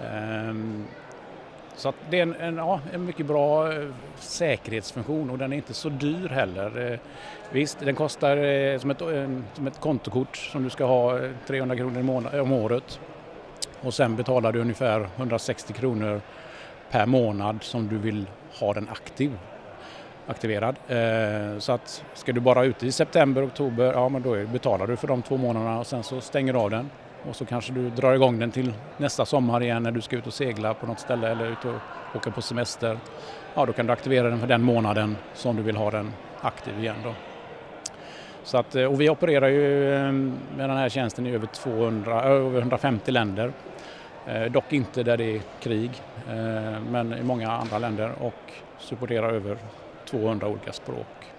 Ehm, 0.00 0.84
så 1.80 1.92
det 2.10 2.18
är 2.18 2.22
en, 2.22 2.34
en, 2.34 2.56
ja, 2.56 2.80
en 2.92 3.04
mycket 3.04 3.26
bra 3.26 3.72
eh, 3.72 3.88
säkerhetsfunktion 4.16 5.30
och 5.30 5.38
den 5.38 5.52
är 5.52 5.56
inte 5.56 5.74
så 5.74 5.88
dyr 5.88 6.28
heller. 6.28 6.92
Eh, 6.92 6.98
visst, 7.50 7.78
den 7.80 7.94
kostar 7.94 8.36
eh, 8.36 8.78
som 8.78 8.90
ett, 8.90 8.98
som 9.54 9.66
ett 9.66 9.80
kontokort 9.80 10.36
som 10.36 10.62
du 10.62 10.70
ska 10.70 10.84
ha 10.84 11.18
300 11.46 11.76
kronor 11.76 12.40
om 12.40 12.52
året 12.52 13.00
och 13.80 13.94
sen 13.94 14.16
betalar 14.16 14.52
du 14.52 14.60
ungefär 14.60 15.08
160 15.16 15.72
kronor 15.72 16.20
per 16.90 17.06
månad 17.06 17.62
som 17.62 17.88
du 17.88 17.98
vill 17.98 18.26
ha 18.60 18.74
den 18.74 18.88
aktiv, 18.88 19.38
aktiverad. 20.26 20.76
Så 21.58 21.72
att 21.72 22.04
ska 22.14 22.32
du 22.32 22.40
bara 22.40 22.64
ut 22.64 22.82
i 22.82 22.92
september, 22.92 23.46
oktober, 23.46 23.92
ja 23.92 24.08
men 24.08 24.22
då 24.22 24.46
betalar 24.46 24.86
du 24.86 24.96
för 24.96 25.08
de 25.08 25.22
två 25.22 25.36
månaderna 25.36 25.78
och 25.78 25.86
sen 25.86 26.02
så 26.02 26.20
stänger 26.20 26.52
du 26.52 26.58
av 26.58 26.70
den 26.70 26.90
och 27.28 27.36
så 27.36 27.44
kanske 27.44 27.72
du 27.72 27.90
drar 27.90 28.14
igång 28.14 28.38
den 28.38 28.50
till 28.50 28.72
nästa 28.96 29.24
sommar 29.24 29.62
igen 29.62 29.82
när 29.82 29.90
du 29.90 30.00
ska 30.00 30.16
ut 30.16 30.26
och 30.26 30.34
segla 30.34 30.74
på 30.74 30.86
något 30.86 31.00
ställe 31.00 31.28
eller 31.28 31.46
ut 31.46 31.64
och 31.64 32.16
åka 32.16 32.30
på 32.30 32.42
semester. 32.42 32.98
Ja, 33.54 33.66
då 33.66 33.72
kan 33.72 33.86
du 33.86 33.92
aktivera 33.92 34.30
den 34.30 34.40
för 34.40 34.46
den 34.46 34.62
månaden 34.62 35.16
som 35.34 35.56
du 35.56 35.62
vill 35.62 35.76
ha 35.76 35.90
den 35.90 36.12
aktiv 36.40 36.78
igen 36.78 36.96
då. 37.04 37.14
Så 38.42 38.58
att, 38.58 38.74
eh, 38.74 38.84
och 38.84 39.00
vi 39.00 39.10
opererar 39.10 39.48
ju 39.48 39.94
eh, 39.94 40.12
med 40.56 40.70
den 40.70 40.76
här 40.76 40.88
tjänsten 40.88 41.26
i 41.26 41.34
över, 41.34 41.46
200, 41.46 42.24
eh, 42.24 42.30
över 42.30 42.60
150 42.60 43.10
länder. 43.10 43.52
Dock 44.50 44.72
inte 44.72 45.02
där 45.02 45.16
det 45.16 45.36
är 45.36 45.40
krig, 45.60 45.90
men 46.90 47.12
i 47.12 47.22
många 47.22 47.52
andra 47.52 47.78
länder 47.78 48.12
och 48.20 48.52
supporterar 48.78 49.32
över 49.32 49.58
200 50.10 50.48
olika 50.48 50.72
språk. 50.72 51.32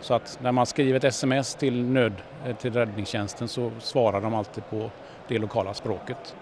Så 0.00 0.14
att 0.14 0.38
när 0.42 0.52
man 0.52 0.66
skriver 0.66 0.96
ett 0.96 1.04
sms 1.04 1.54
till, 1.54 1.84
nöd, 1.84 2.12
till 2.58 2.72
räddningstjänsten 2.72 3.48
så 3.48 3.70
svarar 3.78 4.20
de 4.20 4.34
alltid 4.34 4.70
på 4.70 4.90
det 5.28 5.38
lokala 5.38 5.74
språket. 5.74 6.36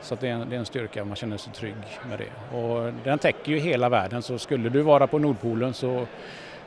Så 0.00 0.14
det 0.14 0.28
är, 0.28 0.32
en, 0.32 0.50
det 0.50 0.56
är 0.56 0.60
en 0.60 0.66
styrka, 0.66 1.04
man 1.04 1.16
känner 1.16 1.36
sig 1.36 1.52
trygg 1.52 1.74
med 2.08 2.18
det. 2.18 2.56
Och 2.56 2.92
den 3.04 3.18
täcker 3.18 3.52
ju 3.52 3.58
hela 3.58 3.88
världen 3.88 4.22
så 4.22 4.38
skulle 4.38 4.68
du 4.68 4.82
vara 4.82 5.06
på 5.06 5.18
Nordpolen 5.18 5.74
så, 5.74 6.06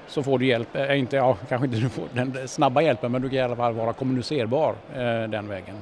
så 0.07 0.23
får 0.23 0.39
du 0.39 0.45
hjälp, 0.45 0.75
äh, 0.75 0.99
inte, 0.99 1.15
ja, 1.15 1.37
kanske 1.49 1.67
inte 1.67 1.79
du 1.79 1.89
får 1.89 2.05
den 2.13 2.47
snabba 2.47 2.81
hjälpen 2.81 3.11
men 3.11 3.21
du 3.21 3.29
kan 3.29 3.37
i 3.37 3.41
alla 3.41 3.55
fall 3.55 3.73
vara 3.73 3.93
kommunicerbar 3.93 4.75
äh, 4.93 5.29
den 5.29 5.47
vägen. 5.47 5.75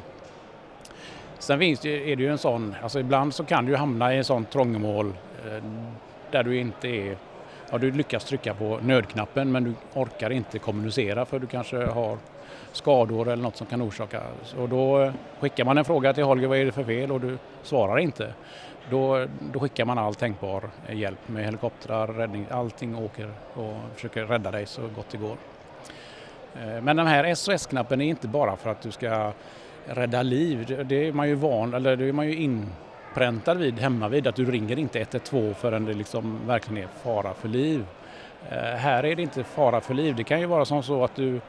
Sen 1.39 1.59
finns 1.59 1.79
det, 1.79 2.11
är 2.11 2.15
det 2.15 2.23
ju 2.23 2.29
en 2.29 2.37
sån, 2.37 2.75
alltså 2.83 2.99
ibland 2.99 3.33
så 3.33 3.43
kan 3.43 3.65
du 3.65 3.75
hamna 3.75 4.13
i 4.13 4.17
en 4.17 4.23
sån 4.23 4.45
trångmål 4.45 5.13
äh, 5.45 5.63
där 6.31 6.43
du 6.43 6.57
inte 6.57 6.87
är 6.87 7.17
Ja, 7.71 7.77
du 7.77 7.91
lyckas 7.91 8.25
trycka 8.25 8.53
på 8.53 8.79
nödknappen 8.81 9.51
men 9.51 9.63
du 9.63 9.73
orkar 9.93 10.29
inte 10.29 10.59
kommunicera 10.59 11.25
för 11.25 11.39
du 11.39 11.47
kanske 11.47 11.85
har 11.85 12.17
skador 12.71 13.27
eller 13.29 13.43
något 13.43 13.57
som 13.57 13.67
kan 13.67 13.81
orsaka. 13.81 14.21
Och 14.57 14.69
då 14.69 15.01
eh, 15.01 15.13
skickar 15.39 15.65
man 15.65 15.77
en 15.77 15.85
fråga 15.85 16.13
till 16.13 16.23
Holger, 16.23 16.47
vad 16.47 16.57
är 16.57 16.65
det 16.65 16.71
för 16.71 16.83
fel? 16.83 17.11
Och 17.11 17.21
du 17.21 17.37
svarar 17.63 17.99
inte. 17.99 18.33
Då, 18.89 19.25
då 19.53 19.59
skickar 19.59 19.85
man 19.85 19.97
all 19.97 20.15
tänkbar 20.15 20.69
hjälp 20.89 21.27
med 21.27 21.45
helikoptrar, 21.45 22.07
räddning, 22.07 22.45
allting 22.51 22.95
åker 22.95 23.31
och 23.53 23.75
försöker 23.95 24.25
rädda 24.25 24.51
dig 24.51 24.65
så 24.65 24.81
gott 24.81 25.09
det 25.11 25.17
går. 25.17 25.37
Eh, 26.55 26.81
men 26.81 26.95
den 26.97 27.07
här 27.07 27.35
SOS-knappen 27.35 28.01
är 28.01 28.05
inte 28.05 28.27
bara 28.27 28.55
för 28.55 28.69
att 28.69 28.81
du 28.81 28.91
ska 28.91 29.31
rädda 29.85 30.23
liv, 30.23 30.85
det 30.85 31.07
är 31.07 31.13
man 31.13 31.27
ju 31.27 31.35
van, 31.35 31.73
eller 31.73 31.95
det 31.95 32.05
är 32.05 32.13
man 32.13 32.27
ju 32.27 32.35
inpräntad 32.35 33.57
vid 33.57 33.79
hemma 33.79 34.07
vid 34.07 34.27
att 34.27 34.35
du 34.35 34.51
ringer 34.51 34.79
inte 34.79 34.99
112 34.99 35.53
förrän 35.53 35.85
det 35.85 35.93
liksom 35.93 36.39
verkligen 36.47 36.83
är 36.83 36.87
fara 37.03 37.33
för 37.33 37.47
liv. 37.47 37.85
Eh, 38.49 38.57
här 38.57 39.05
är 39.05 39.15
det 39.15 39.21
inte 39.21 39.43
fara 39.43 39.81
för 39.81 39.93
liv, 39.93 40.15
det 40.15 40.23
kan 40.23 40.39
ju 40.39 40.45
vara 40.45 40.65
som 40.65 40.83
så 40.83 41.03
att 41.03 41.15
du 41.15 41.41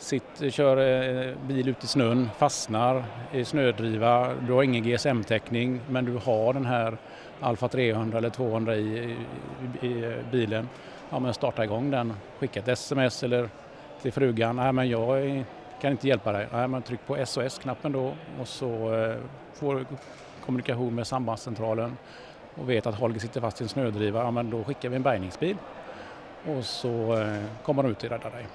sitter, 0.00 0.50
kör 0.50 0.76
eh, 0.76 1.34
bil 1.48 1.68
ut 1.68 1.84
i 1.84 1.86
snön, 1.86 2.30
fastnar 2.38 3.04
i 3.32 3.44
snödriva, 3.44 4.34
du 4.46 4.52
har 4.52 4.62
ingen 4.62 4.84
GSM-täckning 4.84 5.80
men 5.88 6.04
du 6.04 6.16
har 6.16 6.52
den 6.52 6.66
här 6.66 6.96
Alfa 7.40 7.68
300 7.68 8.18
eller 8.18 8.30
200 8.30 8.76
i, 8.76 9.16
i, 9.80 9.86
i 9.86 10.14
bilen. 10.30 10.68
Ja 11.10 11.18
men 11.18 11.34
starta 11.34 11.64
igång 11.64 11.90
den, 11.90 12.12
skicka 12.38 12.60
ett 12.60 12.68
sms 12.68 13.22
eller 13.22 13.48
till 14.02 14.12
frugan, 14.12 14.56
nej 14.56 14.72
men 14.72 14.88
jag 14.88 15.44
kan 15.80 15.90
inte 15.90 16.08
hjälpa 16.08 16.32
dig. 16.32 16.48
Nej 16.52 16.68
men 16.68 16.82
tryck 16.82 17.00
på 17.06 17.26
SOS-knappen 17.26 17.92
då 17.92 18.12
och 18.40 18.48
så 18.48 18.94
eh, 18.94 19.16
får 19.54 19.84
kommunikation 20.44 20.94
med 20.94 21.06
sambandscentralen 21.06 21.96
och 22.54 22.70
vet 22.70 22.86
att 22.86 22.94
Holger 22.94 23.20
sitter 23.20 23.40
fast 23.40 23.60
i 23.60 23.64
en 23.64 23.68
snödriva, 23.68 24.22
ja 24.22 24.30
men 24.30 24.50
då 24.50 24.64
skickar 24.64 24.88
vi 24.88 24.96
en 24.96 25.02
bärgningsbil 25.02 25.56
och 26.46 26.64
så 26.64 27.18
eh, 27.18 27.44
kommer 27.62 27.82
de 27.82 27.92
ut 27.92 28.04
och 28.04 28.10
räddar 28.10 28.30
dig. 28.30 28.46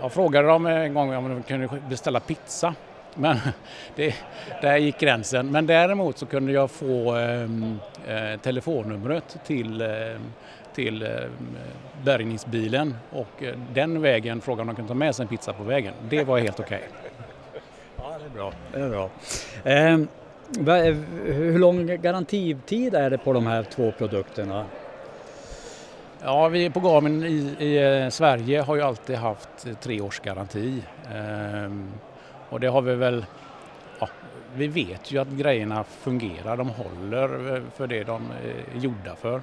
Jag 0.00 0.12
frågade 0.12 0.48
dem 0.48 0.66
en 0.66 0.94
gång 0.94 1.14
om 1.14 1.28
de 1.28 1.42
kunde 1.42 1.68
beställa 1.88 2.20
pizza 2.20 2.74
men 3.14 3.36
det, 3.96 4.14
där 4.62 4.76
gick 4.76 4.98
gränsen. 4.98 5.50
Men 5.50 5.66
däremot 5.66 6.18
så 6.18 6.26
kunde 6.26 6.52
jag 6.52 6.70
få 6.70 7.14
ehm, 7.14 7.78
eh, 8.08 8.40
telefonnumret 8.40 9.38
till, 9.46 9.80
eh, 9.80 9.88
till 10.74 11.02
eh, 11.02 11.08
bärgningsbilen 12.04 12.94
och 13.10 13.42
eh, 13.42 13.54
den 13.72 14.02
vägen 14.02 14.40
frågade 14.40 14.62
om 14.62 14.66
de 14.66 14.76
kunde 14.76 14.88
ta 14.88 14.94
med 14.94 15.14
sig 15.14 15.22
en 15.22 15.28
pizza 15.28 15.52
på 15.52 15.62
vägen. 15.62 15.94
Det 16.08 16.24
var 16.24 16.38
helt 16.38 16.60
okej. 16.60 16.82
Okay. 16.88 17.60
Ja, 17.96 18.16
det 18.18 18.24
är 18.24 18.30
bra. 18.30 18.52
Det 18.72 18.80
är 18.80 18.88
bra. 18.88 19.10
Eh, 19.64 20.94
hur 21.34 21.58
lång 21.58 21.86
garantitid 21.86 22.94
är 22.94 23.10
det 23.10 23.18
på 23.18 23.32
de 23.32 23.46
här 23.46 23.62
två 23.62 23.92
produkterna? 23.98 24.64
Ja, 26.22 26.48
vi 26.48 26.70
på 26.70 26.80
Garmin 26.80 27.24
i, 27.24 27.64
i, 27.64 28.02
eh, 28.02 28.08
Sverige 28.08 28.60
har 28.60 28.76
ju 28.76 28.82
alltid 28.82 29.16
haft 29.16 29.66
eh, 29.66 29.74
tre 29.74 30.00
års 30.00 30.20
garanti. 30.20 30.82
Ehm, 31.14 31.92
och 32.48 32.60
det 32.60 32.66
har 32.66 32.82
vi 32.82 32.94
väl, 32.94 33.26
ja, 34.00 34.08
vi 34.54 34.66
vet 34.68 35.12
ju 35.12 35.18
att 35.18 35.28
grejerna 35.28 35.84
fungerar, 35.84 36.56
de 36.56 36.68
håller 36.68 37.56
eh, 37.56 37.62
för 37.76 37.86
det 37.86 38.04
de 38.04 38.30
är 38.44 38.80
gjorda 38.80 39.16
för. 39.16 39.42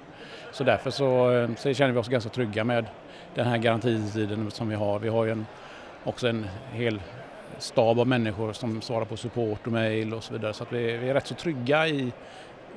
Så 0.52 0.64
därför 0.64 0.92
så, 0.92 1.48
så 1.58 1.74
känner 1.74 1.94
vi 1.94 2.00
oss 2.00 2.08
ganska 2.08 2.30
trygga 2.30 2.64
med 2.64 2.86
den 3.36 3.48
här 3.48 3.58
garantitiden 3.58 4.52
som 4.52 4.70
vi 4.70 4.76
har. 4.76 5.00
Vi 5.00 5.10
har 5.10 5.26
ju 5.26 5.32
en, 5.32 5.46
också 6.04 6.28
en 6.28 6.48
hel 6.72 7.02
stab 7.58 8.00
av 8.00 8.08
människor 8.08 8.54
som 8.54 8.82
svarar 8.82 9.06
på 9.06 9.18
support 9.18 9.68
och 9.68 9.72
mail 9.72 10.14
och 10.14 10.24
så 10.24 10.34
vidare 10.34 10.54
så 10.54 10.64
att 10.64 10.74
vi, 10.74 10.98
vi 10.98 11.10
är 11.10 11.14
rätt 11.14 11.28
så 11.28 11.36
trygga 11.36 11.88
i, 11.88 12.12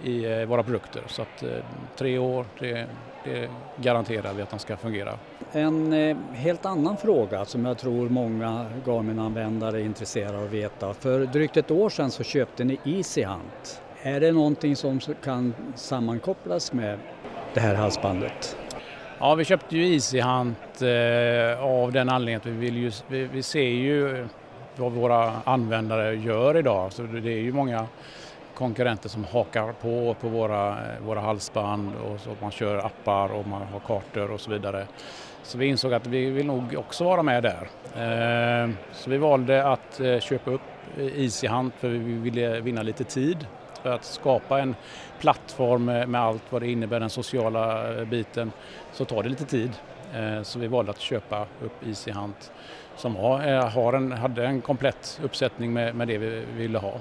i 0.04 0.24
eh, 0.24 0.44
våra 0.44 0.62
produkter. 0.62 1.02
Så 1.06 1.22
att 1.22 1.44
tre 1.96 2.18
år, 2.18 2.46
det, 2.58 2.86
det 3.24 3.48
garanterar 3.76 4.34
vi 4.34 4.42
att 4.42 4.50
de 4.50 4.58
ska 4.58 4.76
fungera. 4.76 5.18
En 5.52 5.92
eh, 5.92 6.16
helt 6.32 6.66
annan 6.66 6.96
fråga 6.96 7.44
som 7.44 7.64
jag 7.64 7.78
tror 7.78 8.08
många 8.08 8.66
Garmin-användare 8.86 9.80
är 9.80 9.84
intresserade 9.84 10.38
av 10.38 10.44
att 10.44 10.50
veta. 10.50 10.94
För 10.94 11.26
drygt 11.26 11.56
ett 11.56 11.70
år 11.70 11.90
sedan 11.90 12.10
så 12.10 12.22
köpte 12.22 12.64
ni 12.64 12.78
EasyHunt. 12.84 13.82
Är 14.02 14.20
det 14.20 14.32
någonting 14.32 14.76
som 14.76 15.00
kan 15.24 15.54
sammankopplas 15.74 16.72
med 16.72 16.98
det 17.54 17.60
här 17.60 17.74
halsbandet? 17.74 18.56
Ja, 19.18 19.34
vi 19.34 19.44
köpte 19.44 19.76
ju 19.76 19.94
EasyHunt 19.94 20.82
eh, 20.82 21.64
av 21.64 21.92
den 21.92 22.08
anledningen 22.08 22.40
att 22.40 22.46
vi, 22.46 22.50
vill 22.50 22.76
ju, 22.76 22.92
vi, 23.08 23.24
vi 23.24 23.42
ser 23.42 23.68
ju 23.68 24.26
vad 24.76 24.92
våra 24.92 25.32
användare 25.44 26.14
gör 26.14 26.56
idag. 26.56 26.92
Så 26.92 27.02
det 27.02 27.32
är 27.32 27.40
ju 27.40 27.52
många 27.52 27.86
konkurrenter 28.60 29.08
som 29.08 29.24
hakar 29.24 29.72
på 29.72 30.16
på 30.20 30.28
våra, 30.28 30.68
eh, 30.68 31.00
våra 31.06 31.20
halsband 31.20 31.94
och 31.96 32.20
så 32.20 32.30
man 32.40 32.50
kör 32.50 32.78
appar 32.78 33.32
och 33.32 33.46
man 33.46 33.62
har 33.62 33.80
kartor 33.80 34.30
och 34.30 34.40
så 34.40 34.50
vidare. 34.50 34.86
Så 35.42 35.58
vi 35.58 35.66
insåg 35.66 35.94
att 35.94 36.06
vi 36.06 36.30
vill 36.30 36.46
nog 36.46 36.74
också 36.78 37.04
vara 37.04 37.22
med 37.22 37.42
där. 37.42 37.68
Eh, 37.94 38.70
så 38.92 39.10
vi 39.10 39.18
valde 39.18 39.66
att 39.68 40.00
eh, 40.00 40.20
köpa 40.20 40.50
upp 40.50 40.60
Easyhunt 40.98 41.74
för 41.74 41.88
vi 41.88 41.98
ville 41.98 42.60
vinna 42.60 42.82
lite 42.82 43.04
tid 43.04 43.46
för 43.82 43.92
att 43.92 44.04
skapa 44.04 44.60
en 44.60 44.74
plattform 45.20 45.84
med 45.84 46.16
allt 46.16 46.42
vad 46.50 46.62
det 46.62 46.70
innebär, 46.70 47.00
den 47.00 47.10
sociala 47.10 47.94
biten, 48.04 48.52
så 48.92 49.04
tar 49.04 49.22
det 49.22 49.28
lite 49.28 49.44
tid. 49.44 49.70
Så 50.42 50.58
vi 50.58 50.66
valde 50.66 50.90
att 50.90 51.00
köpa 51.00 51.46
upp 51.62 51.86
Easyhunt 51.86 52.52
som 52.96 53.16
har 53.16 53.94
en, 53.94 54.12
hade 54.12 54.46
en 54.46 54.60
komplett 54.60 55.20
uppsättning 55.22 55.72
med, 55.72 55.94
med 55.94 56.08
det 56.08 56.18
vi 56.18 56.44
ville 56.56 56.78
ha. 56.78 56.92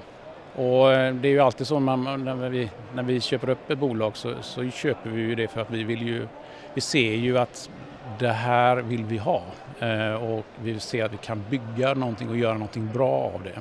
Och 0.54 0.92
eh, 0.92 1.14
det 1.14 1.28
är 1.28 1.32
ju 1.32 1.40
alltid 1.40 1.66
så 1.66 1.80
man, 1.80 2.24
när, 2.24 2.48
vi, 2.48 2.70
när 2.94 3.02
vi 3.02 3.20
köper 3.20 3.50
upp 3.50 3.70
ett 3.70 3.78
bolag 3.78 4.16
så, 4.16 4.34
så, 4.42 4.70
köper 4.70 5.10
vi 5.10 5.20
ju 5.20 5.34
det 5.34 5.48
för 5.48 5.60
att 5.60 5.70
vi 5.70 5.84
vill 5.84 6.02
ju, 6.02 6.26
vi 6.74 6.80
ser 6.80 7.14
ju 7.14 7.38
att 7.38 7.70
det 8.18 8.32
här 8.32 8.76
vill 8.76 9.04
vi 9.04 9.18
ha 9.18 9.42
eh, 9.80 10.14
och 10.14 10.44
vi 10.62 10.80
ser 10.80 11.04
att 11.04 11.12
vi 11.12 11.16
kan 11.16 11.44
bygga 11.50 11.94
någonting 11.94 12.28
och 12.28 12.36
göra 12.36 12.52
någonting 12.52 12.90
bra 12.92 13.32
av 13.34 13.42
det. 13.42 13.60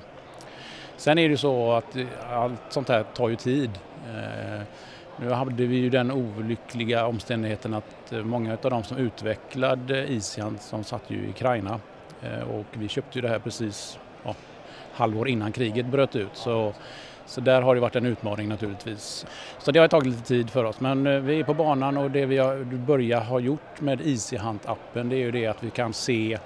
Sen 1.00 1.18
är 1.18 1.30
det 1.30 1.38
så 1.38 1.72
att 1.72 1.96
eh, 1.96 2.06
allt 2.32 2.62
sånt 2.70 2.90
här 2.90 3.04
tar 3.04 3.30
ju 3.30 3.36
tid. 3.36 3.70
Eh, 4.08 4.62
nu 5.20 5.32
hade 5.32 5.66
vi 5.66 5.76
ju 5.76 5.90
den 5.90 6.12
olyckliga 6.12 7.06
omständigheten 7.06 7.74
att 7.74 8.12
eh, 8.12 8.24
många 8.24 8.58
av 8.64 8.70
de 8.70 8.84
som 8.84 8.98
utvecklade 8.98 10.08
Isian 10.08 10.58
som 10.60 10.84
satt 10.84 11.04
ju 11.08 11.18
i 11.18 11.30
Ukraina 11.30 11.80
och 12.58 12.66
vi 12.72 12.88
köpte 12.88 13.18
ju 13.18 13.22
det 13.22 13.28
här 13.30 13.40
precis 13.40 14.00
halvår 15.00 15.28
innan 15.28 15.52
kriget 15.52 15.86
bröt 15.86 16.16
ut. 16.16 16.30
Så, 16.34 16.74
så 17.26 17.42
där 17.42 17.62
har 17.62 17.76
det 17.76 17.82
varit 17.82 17.96
en 17.96 18.06
utmaning 18.06 18.50
naturligtvis. 18.50 19.26
Så 19.60 19.72
det 19.72 19.80
har 19.80 19.88
tagit 19.88 20.08
lite 20.08 20.28
tid 20.28 20.50
för 20.50 20.64
oss 20.64 20.80
men 20.80 21.08
eh, 21.08 21.20
vi 21.20 21.40
är 21.40 21.44
på 21.44 21.54
banan 21.54 21.98
och 21.98 22.12
det 22.12 22.26
vi 22.26 22.38
har 22.38 22.64
börjat 22.64 23.26
ha 23.26 23.40
gjort 23.40 23.82
med 23.82 24.02
EasyHunt-appen 24.02 25.10
det 25.10 25.16
är 25.16 25.20
ju 25.20 25.32
det 25.32 25.48
att 25.48 25.64
vi 25.64 25.70
kan 25.70 25.94
se, 25.94 26.38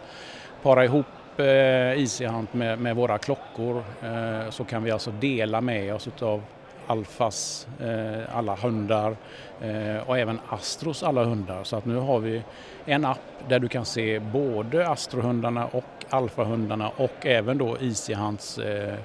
para 0.63 0.85
ihop 0.85 1.05
eh, 1.37 1.45
EasyHunt 1.45 2.53
med, 2.53 2.79
med 2.79 2.95
våra 2.95 3.17
klockor 3.17 3.83
eh, 4.03 4.49
så 4.49 4.63
kan 4.63 4.83
vi 4.83 4.91
alltså 4.91 5.11
dela 5.11 5.61
med 5.61 5.95
oss 5.95 6.07
utav 6.07 6.41
Alfas 6.87 7.67
eh, 7.81 8.37
alla 8.37 8.55
hundar 8.55 9.15
eh, 9.61 10.09
och 10.09 10.17
även 10.17 10.39
Astros 10.49 11.03
alla 11.03 11.23
hundar. 11.23 11.63
Så 11.63 11.75
att 11.75 11.85
nu 11.85 11.95
har 11.95 12.19
vi 12.19 12.43
en 12.85 13.05
app 13.05 13.19
där 13.47 13.59
du 13.59 13.67
kan 13.67 13.85
se 13.85 14.19
både 14.19 14.89
Astrohundarna 14.89 15.65
och 15.65 16.02
Alfahundarna 16.13 16.91
och 16.97 17.25
även 17.25 17.57
då 17.57 17.77
Easyhunts 17.81 18.57
eh, 18.57 18.95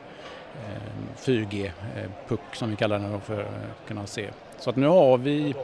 4G-puck 1.17 2.41
som 2.53 2.71
vi 2.71 2.77
kallar 2.77 2.99
den 2.99 3.21
för 3.21 3.41
att 3.41 3.89
kunna 3.89 4.07
se. 4.07 4.29
Så 4.59 4.71
att 4.71 4.77
nu 4.77 4.87
har 4.87 5.19
vi... 5.19 5.55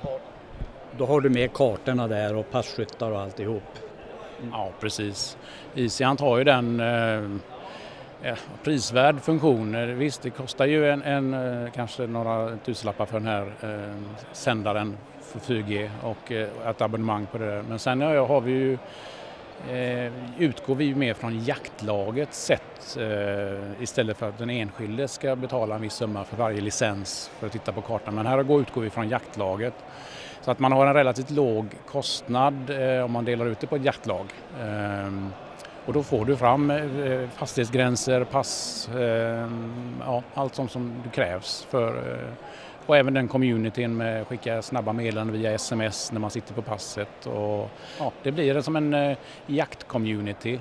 Då 0.98 1.06
har 1.06 1.20
du 1.20 1.30
med 1.30 1.52
kartorna 1.52 2.08
där 2.08 2.34
och 2.34 2.50
passkyttar 2.50 3.10
och 3.10 3.20
alltihop? 3.20 3.62
Ja 4.52 4.70
precis. 4.80 5.36
Easyhunt 5.74 6.20
har 6.20 6.38
ju 6.38 6.44
den 6.44 6.80
ja, 8.24 8.34
prisvärd 8.64 9.20
funktion. 9.20 9.96
Visst, 9.98 10.22
det 10.22 10.30
kostar 10.30 10.66
ju 10.66 10.90
en, 10.90 11.02
en, 11.02 11.34
eh, 11.34 11.72
kanske 11.72 12.06
några 12.06 12.56
tusenlappar 12.56 13.06
för 13.06 13.20
den 13.20 13.28
här 13.28 13.52
eh, 13.62 13.94
sändaren 14.32 14.96
för 15.20 15.38
4G 15.38 15.90
och 16.02 16.32
eh, 16.32 16.48
ett 16.70 16.80
abonnemang 16.80 17.26
på 17.32 17.38
det 17.38 17.46
där. 17.46 17.62
Men 17.68 17.78
sen 17.78 18.00
ja, 18.00 18.26
har 18.26 18.40
vi 18.40 18.52
ju 18.52 18.78
eh, 19.70 20.12
utgår 20.38 20.74
vi 20.74 20.94
mer 20.94 21.14
från 21.14 21.44
jaktlagets 21.44 22.44
sätt 22.44 22.96
eh, 23.00 23.82
istället 23.82 24.16
för 24.16 24.28
att 24.28 24.38
den 24.38 24.50
enskilde 24.50 25.08
ska 25.08 25.36
betala 25.36 25.74
en 25.74 25.80
viss 25.80 25.92
summa 25.92 26.24
för 26.24 26.36
varje 26.36 26.60
licens 26.60 27.30
för 27.38 27.46
att 27.46 27.52
titta 27.52 27.72
på 27.72 27.80
kartan. 27.80 28.14
Men 28.14 28.26
här 28.26 28.60
utgår 28.60 28.80
vi 28.80 28.90
från 28.90 29.08
jaktlaget. 29.08 29.74
Så 30.40 30.50
att 30.50 30.58
man 30.58 30.72
har 30.72 30.86
en 30.86 30.94
relativt 30.94 31.30
låg 31.30 31.66
kostnad 31.86 32.70
eh, 32.70 33.04
om 33.04 33.12
man 33.12 33.24
delar 33.24 33.46
ut 33.46 33.60
det 33.60 33.66
på 33.66 33.76
ett 33.76 33.84
jaktlag. 33.84 34.26
Eh, 34.60 35.12
och 35.86 35.92
då 35.92 36.02
får 36.02 36.24
du 36.24 36.36
fram 36.36 36.70
eh, 36.70 37.28
fastighetsgränser, 37.28 38.24
pass, 38.24 38.88
eh, 38.88 39.50
ja, 40.00 40.22
allt 40.34 40.54
sånt 40.54 40.70
som 40.70 41.02
krävs 41.12 41.66
för 41.70 42.12
eh, 42.12 42.32
och 42.86 42.96
även 42.96 43.14
den 43.14 43.28
communityn 43.28 43.96
med 43.96 44.26
skicka 44.26 44.62
snabba 44.62 44.92
meddelanden 44.92 45.38
via 45.40 45.52
sms 45.52 46.12
när 46.12 46.20
man 46.20 46.30
sitter 46.30 46.54
på 46.54 46.62
passet. 46.62 47.26
Och, 47.26 47.70
ja, 47.98 48.12
det 48.22 48.32
blir 48.32 48.60
som 48.60 48.76
en 48.76 49.16
jaktcommunity 49.46 50.60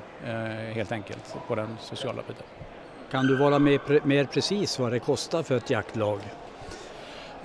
helt 0.73 0.91
enkelt 0.91 1.35
på 1.47 1.55
den 1.55 1.77
sociala 1.81 2.21
biten. 2.27 2.45
Kan 3.11 3.27
du 3.27 3.35
vara 3.35 3.59
mer, 3.59 4.05
mer 4.07 4.25
precis 4.25 4.79
vad 4.79 4.91
det 4.91 4.99
kostar 4.99 5.43
för 5.43 5.57
ett 5.57 5.69
jaktlag? 5.69 6.19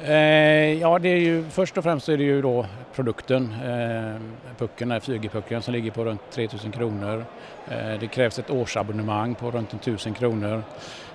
Eh, 0.03 0.72
ja, 0.81 0.99
det 0.99 1.09
är 1.09 1.18
ju, 1.18 1.45
först 1.51 1.79
och 1.79 1.85
främst 1.85 2.09
är 2.09 2.16
det 2.16 2.24
ju 2.24 2.43
då 2.43 2.66
produkten, 2.95 3.55
eh, 3.64 4.20
pucken, 4.59 4.93
4G-pucken 4.93 5.62
som 5.62 5.74
ligger 5.74 5.91
på 5.91 6.05
runt 6.05 6.20
3000 6.31 6.72
kronor. 6.72 7.24
Eh, 7.68 8.01
det 8.01 8.07
krävs 8.07 8.39
ett 8.39 8.51
årsabonnemang 8.51 9.35
på 9.35 9.51
runt 9.51 9.74
1000 9.74 10.14
kronor. 10.14 10.62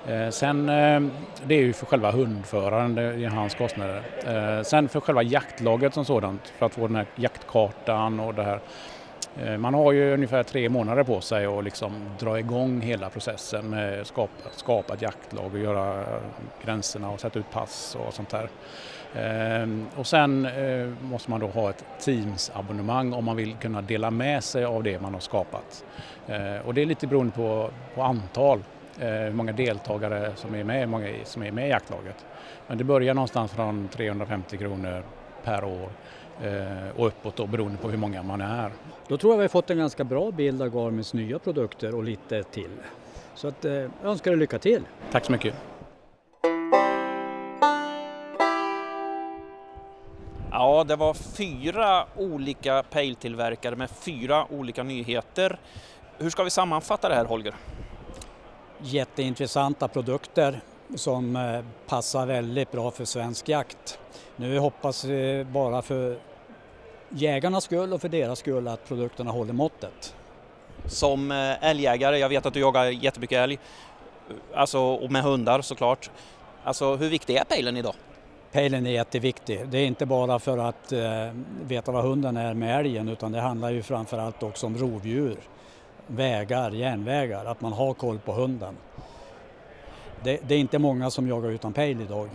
Eh, 0.07 0.29
sen, 0.29 0.69
eh, 0.69 1.01
det 1.45 1.55
är 1.55 1.61
ju 1.61 1.73
för 1.73 1.85
själva 1.85 2.11
hundföraren, 2.11 2.95
det 2.95 3.01
är 3.01 3.29
hans 3.29 3.55
kostnader. 3.55 4.01
Eh, 4.25 4.63
sen 4.63 4.89
för 4.89 4.99
själva 4.99 5.23
jaktlaget 5.23 5.93
som 5.93 6.05
sådant, 6.05 6.47
för 6.47 6.65
att 6.65 6.73
få 6.73 6.87
den 6.87 6.95
här 6.95 7.05
jaktkartan 7.15 8.19
och 8.19 8.33
det 8.33 8.43
här 8.43 8.59
man 9.57 9.73
har 9.73 9.91
ju 9.91 10.13
ungefär 10.13 10.43
tre 10.43 10.69
månader 10.69 11.03
på 11.03 11.21
sig 11.21 11.45
att 11.45 11.63
liksom 11.63 11.91
dra 12.19 12.39
igång 12.39 12.81
hela 12.81 13.09
processen 13.09 13.69
med 13.69 14.01
att 14.01 14.07
skapa, 14.07 14.49
skapa 14.51 14.93
ett 14.93 15.01
jaktlag 15.01 15.53
och 15.53 15.59
göra 15.59 16.03
gränserna 16.65 17.09
och 17.09 17.19
sätta 17.19 17.39
ut 17.39 17.51
pass 17.51 17.97
och 18.07 18.13
sånt 18.13 18.29
där. 18.29 18.49
Och 19.95 20.07
sen 20.07 20.47
måste 21.01 21.29
man 21.29 21.39
då 21.39 21.47
ha 21.47 21.69
ett 21.69 21.85
Teams-abonnemang 21.99 23.13
om 23.13 23.25
man 23.25 23.35
vill 23.35 23.53
kunna 23.53 23.81
dela 23.81 24.11
med 24.11 24.43
sig 24.43 24.65
av 24.65 24.83
det 24.83 25.01
man 25.01 25.13
har 25.13 25.21
skapat. 25.21 25.85
Och 26.65 26.73
det 26.73 26.81
är 26.81 26.85
lite 26.85 27.07
beroende 27.07 27.33
på, 27.33 27.69
på 27.95 28.01
antal, 28.01 28.63
hur 29.05 29.31
många 29.31 29.51
deltagare 29.51 30.31
som 30.35 30.55
är 30.55 30.63
med, 30.63 30.89
många 30.89 31.07
som 31.23 31.43
är 31.43 31.51
med 31.51 31.67
i 31.67 31.69
jaktlaget. 31.69 32.25
Men 32.67 32.77
det 32.77 32.83
börjar 32.83 33.13
någonstans 33.13 33.51
från 33.51 33.87
350 33.87 34.57
kronor 34.57 35.03
per 35.43 35.63
år 35.63 35.89
eh, 36.43 36.99
och 36.99 37.07
uppåt 37.07 37.35
då, 37.35 37.47
beroende 37.47 37.77
på 37.77 37.89
hur 37.89 37.97
många 37.97 38.23
man 38.23 38.41
är. 38.41 38.71
Då 39.07 39.17
tror 39.17 39.33
jag 39.33 39.37
vi 39.37 39.43
har 39.43 39.49
fått 39.49 39.69
en 39.69 39.77
ganska 39.77 40.03
bra 40.03 40.31
bild 40.31 40.61
av 40.61 40.69
Garmins 40.69 41.13
nya 41.13 41.39
produkter 41.39 41.95
och 41.95 42.03
lite 42.03 42.43
till. 42.43 42.71
Så 43.35 43.47
att, 43.47 43.63
jag 43.63 43.91
önskar 44.03 44.31
dig 44.31 44.39
lycka 44.39 44.59
till! 44.59 44.81
Tack 45.11 45.25
så 45.25 45.31
mycket! 45.31 45.55
Ja, 50.51 50.83
det 50.83 50.95
var 50.95 51.13
fyra 51.13 52.05
olika 52.15 52.83
pejltillverkare 52.83 53.75
med 53.75 53.89
fyra 53.89 54.45
olika 54.49 54.83
nyheter. 54.83 55.59
Hur 56.17 56.29
ska 56.29 56.43
vi 56.43 56.49
sammanfatta 56.49 57.09
det 57.09 57.15
här 57.15 57.25
Holger? 57.25 57.53
Jätteintressanta 58.85 59.87
produkter 59.87 60.61
som 60.95 61.35
eh, 61.35 61.65
passar 61.87 62.25
väldigt 62.25 62.71
bra 62.71 62.91
för 62.91 63.05
svensk 63.05 63.49
jakt. 63.49 63.99
Nu 64.35 64.59
hoppas 64.59 65.05
vi 65.05 65.45
bara 65.51 65.81
för 65.81 66.19
jägarnas 67.09 67.63
skull 67.63 67.93
och 67.93 68.01
för 68.01 68.09
deras 68.09 68.39
skull 68.39 68.67
att 68.67 68.87
produkterna 68.87 69.31
håller 69.31 69.53
måttet. 69.53 70.15
Som 70.85 71.31
eh, 71.31 71.63
älgjägare, 71.63 72.17
jag 72.17 72.29
vet 72.29 72.45
att 72.45 72.53
du 72.53 72.59
jagar 72.59 72.85
jättemycket 72.85 73.37
älg, 73.37 73.59
alltså, 74.53 74.79
och 74.79 75.11
med 75.11 75.23
hundar 75.23 75.61
såklart. 75.61 76.11
Alltså 76.63 76.95
hur 76.95 77.09
viktig 77.09 77.35
är 77.35 77.43
pejlen 77.43 77.77
idag? 77.77 77.95
Pejlen 78.51 78.87
är 78.87 78.91
jätteviktig. 78.91 79.67
Det 79.67 79.77
är 79.77 79.85
inte 79.85 80.05
bara 80.05 80.39
för 80.39 80.57
att 80.57 80.91
eh, 80.91 81.01
veta 81.61 81.91
vad 81.91 82.03
hunden 82.03 82.37
är 82.37 82.53
med 82.53 82.79
älgen 82.79 83.09
utan 83.09 83.31
det 83.31 83.41
handlar 83.41 83.69
ju 83.69 83.81
framförallt 83.81 84.43
också 84.43 84.65
om 84.65 84.77
rovdjur, 84.77 85.37
vägar, 86.07 86.71
järnvägar, 86.71 87.45
att 87.45 87.61
man 87.61 87.73
har 87.73 87.93
koll 87.93 88.19
på 88.19 88.31
hunden. 88.31 88.77
Det, 90.23 90.39
det 90.47 90.55
är 90.55 90.59
inte 90.59 90.79
många 90.79 91.09
som 91.09 91.27
jagar 91.27 91.49
utan 91.49 91.73
pejl 91.73 92.01
idag. 92.01 92.29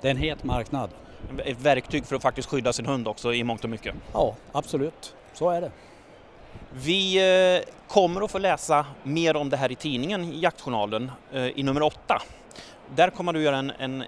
Det 0.00 0.08
är 0.08 0.10
en 0.10 0.16
het 0.16 0.44
marknad. 0.44 0.90
Ett 1.44 1.60
verktyg 1.60 2.06
för 2.06 2.16
att 2.16 2.22
faktiskt 2.22 2.48
skydda 2.48 2.72
sin 2.72 2.86
hund 2.86 3.08
också 3.08 3.34
i 3.34 3.44
mångt 3.44 3.64
och 3.64 3.70
mycket. 3.70 3.94
Ja, 4.12 4.34
absolut. 4.52 5.14
Så 5.32 5.50
är 5.50 5.60
det. 5.60 5.70
Vi 6.72 7.16
eh, 7.56 7.74
kommer 7.88 8.20
att 8.20 8.30
få 8.30 8.38
läsa 8.38 8.86
mer 9.02 9.36
om 9.36 9.50
det 9.50 9.56
här 9.56 9.72
i 9.72 9.74
tidningen 9.74 10.40
Jaktjournalen 10.40 11.10
eh, 11.32 11.46
i 11.46 11.62
nummer 11.62 11.82
åtta. 11.82 12.22
Där 12.94 13.10
kommer 13.10 13.32
du 13.32 13.42
göra 13.42 13.56
en, 13.56 13.72
en 13.78 14.04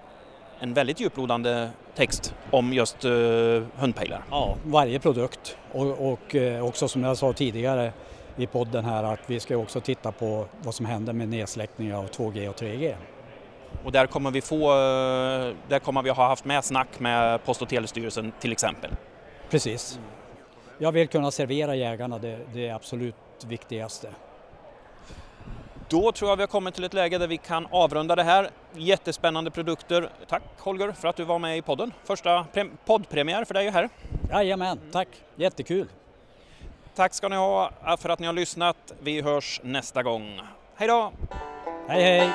en 0.61 0.73
väldigt 0.73 0.99
djuplodande 0.99 1.69
text 1.95 2.35
om 2.51 2.73
just 2.73 3.05
uh, 3.05 3.63
hundpejlar. 3.75 4.23
Ja, 4.31 4.55
varje 4.65 4.99
produkt 4.99 5.57
och, 5.71 6.11
och 6.11 6.35
också 6.61 6.87
som 6.87 7.03
jag 7.03 7.17
sa 7.17 7.33
tidigare 7.33 7.93
i 8.41 8.47
podden 8.47 8.85
här 8.85 9.03
att 9.03 9.19
vi 9.27 9.39
ska 9.39 9.57
också 9.57 9.81
titta 9.81 10.11
på 10.11 10.45
vad 10.63 10.75
som 10.75 10.85
händer 10.85 11.13
med 11.13 11.29
nedsläckning 11.29 11.95
av 11.95 12.09
2G 12.09 12.47
och 12.47 12.55
3G. 12.55 12.95
Och 13.83 13.91
där 13.91 14.07
kommer 14.07 14.31
vi 14.31 14.41
få, 14.41 14.71
uh, 14.71 15.55
där 15.67 15.79
kommer 15.79 16.01
vi 16.01 16.09
ha 16.09 16.27
haft 16.27 16.45
med 16.45 16.65
snack 16.65 16.99
med 16.99 17.45
Post 17.45 17.61
och 17.61 17.69
telestyrelsen 17.69 18.31
till 18.39 18.51
exempel. 18.51 18.91
Precis. 19.49 19.99
Jag 20.77 20.91
vill 20.91 21.07
kunna 21.07 21.31
servera 21.31 21.75
jägarna, 21.75 22.19
det, 22.19 22.39
det 22.53 22.67
är 22.67 22.73
absolut 22.73 23.15
viktigaste. 23.45 24.09
Då 25.89 26.11
tror 26.11 26.29
jag 26.29 26.37
vi 26.37 26.43
har 26.43 26.47
kommit 26.47 26.75
till 26.75 26.83
ett 26.83 26.93
läge 26.93 27.17
där 27.17 27.27
vi 27.27 27.37
kan 27.37 27.67
avrunda 27.71 28.15
det 28.15 28.23
här. 28.23 28.49
Jättespännande 28.73 29.51
produkter. 29.51 30.09
Tack 30.27 30.43
Holger 30.57 30.91
för 30.91 31.07
att 31.07 31.15
du 31.15 31.23
var 31.23 31.39
med 31.39 31.57
i 31.57 31.61
podden. 31.61 31.93
Första 32.03 32.45
poddpremiär 32.85 33.45
för 33.45 33.53
dig 33.53 33.69
här. 33.69 33.89
Jajamän, 34.29 34.79
tack. 34.91 35.07
Jättekul. 35.35 35.87
Tack 36.95 37.13
ska 37.13 37.29
ni 37.29 37.35
ha 37.35 37.71
för 37.97 38.09
att 38.09 38.19
ni 38.19 38.25
har 38.25 38.33
lyssnat. 38.33 38.93
Vi 38.99 39.21
hörs 39.21 39.61
nästa 39.63 40.03
gång. 40.03 40.41
Hej 40.75 40.87
då! 40.87 41.11
Hej 41.87 42.03
hej! 42.03 42.29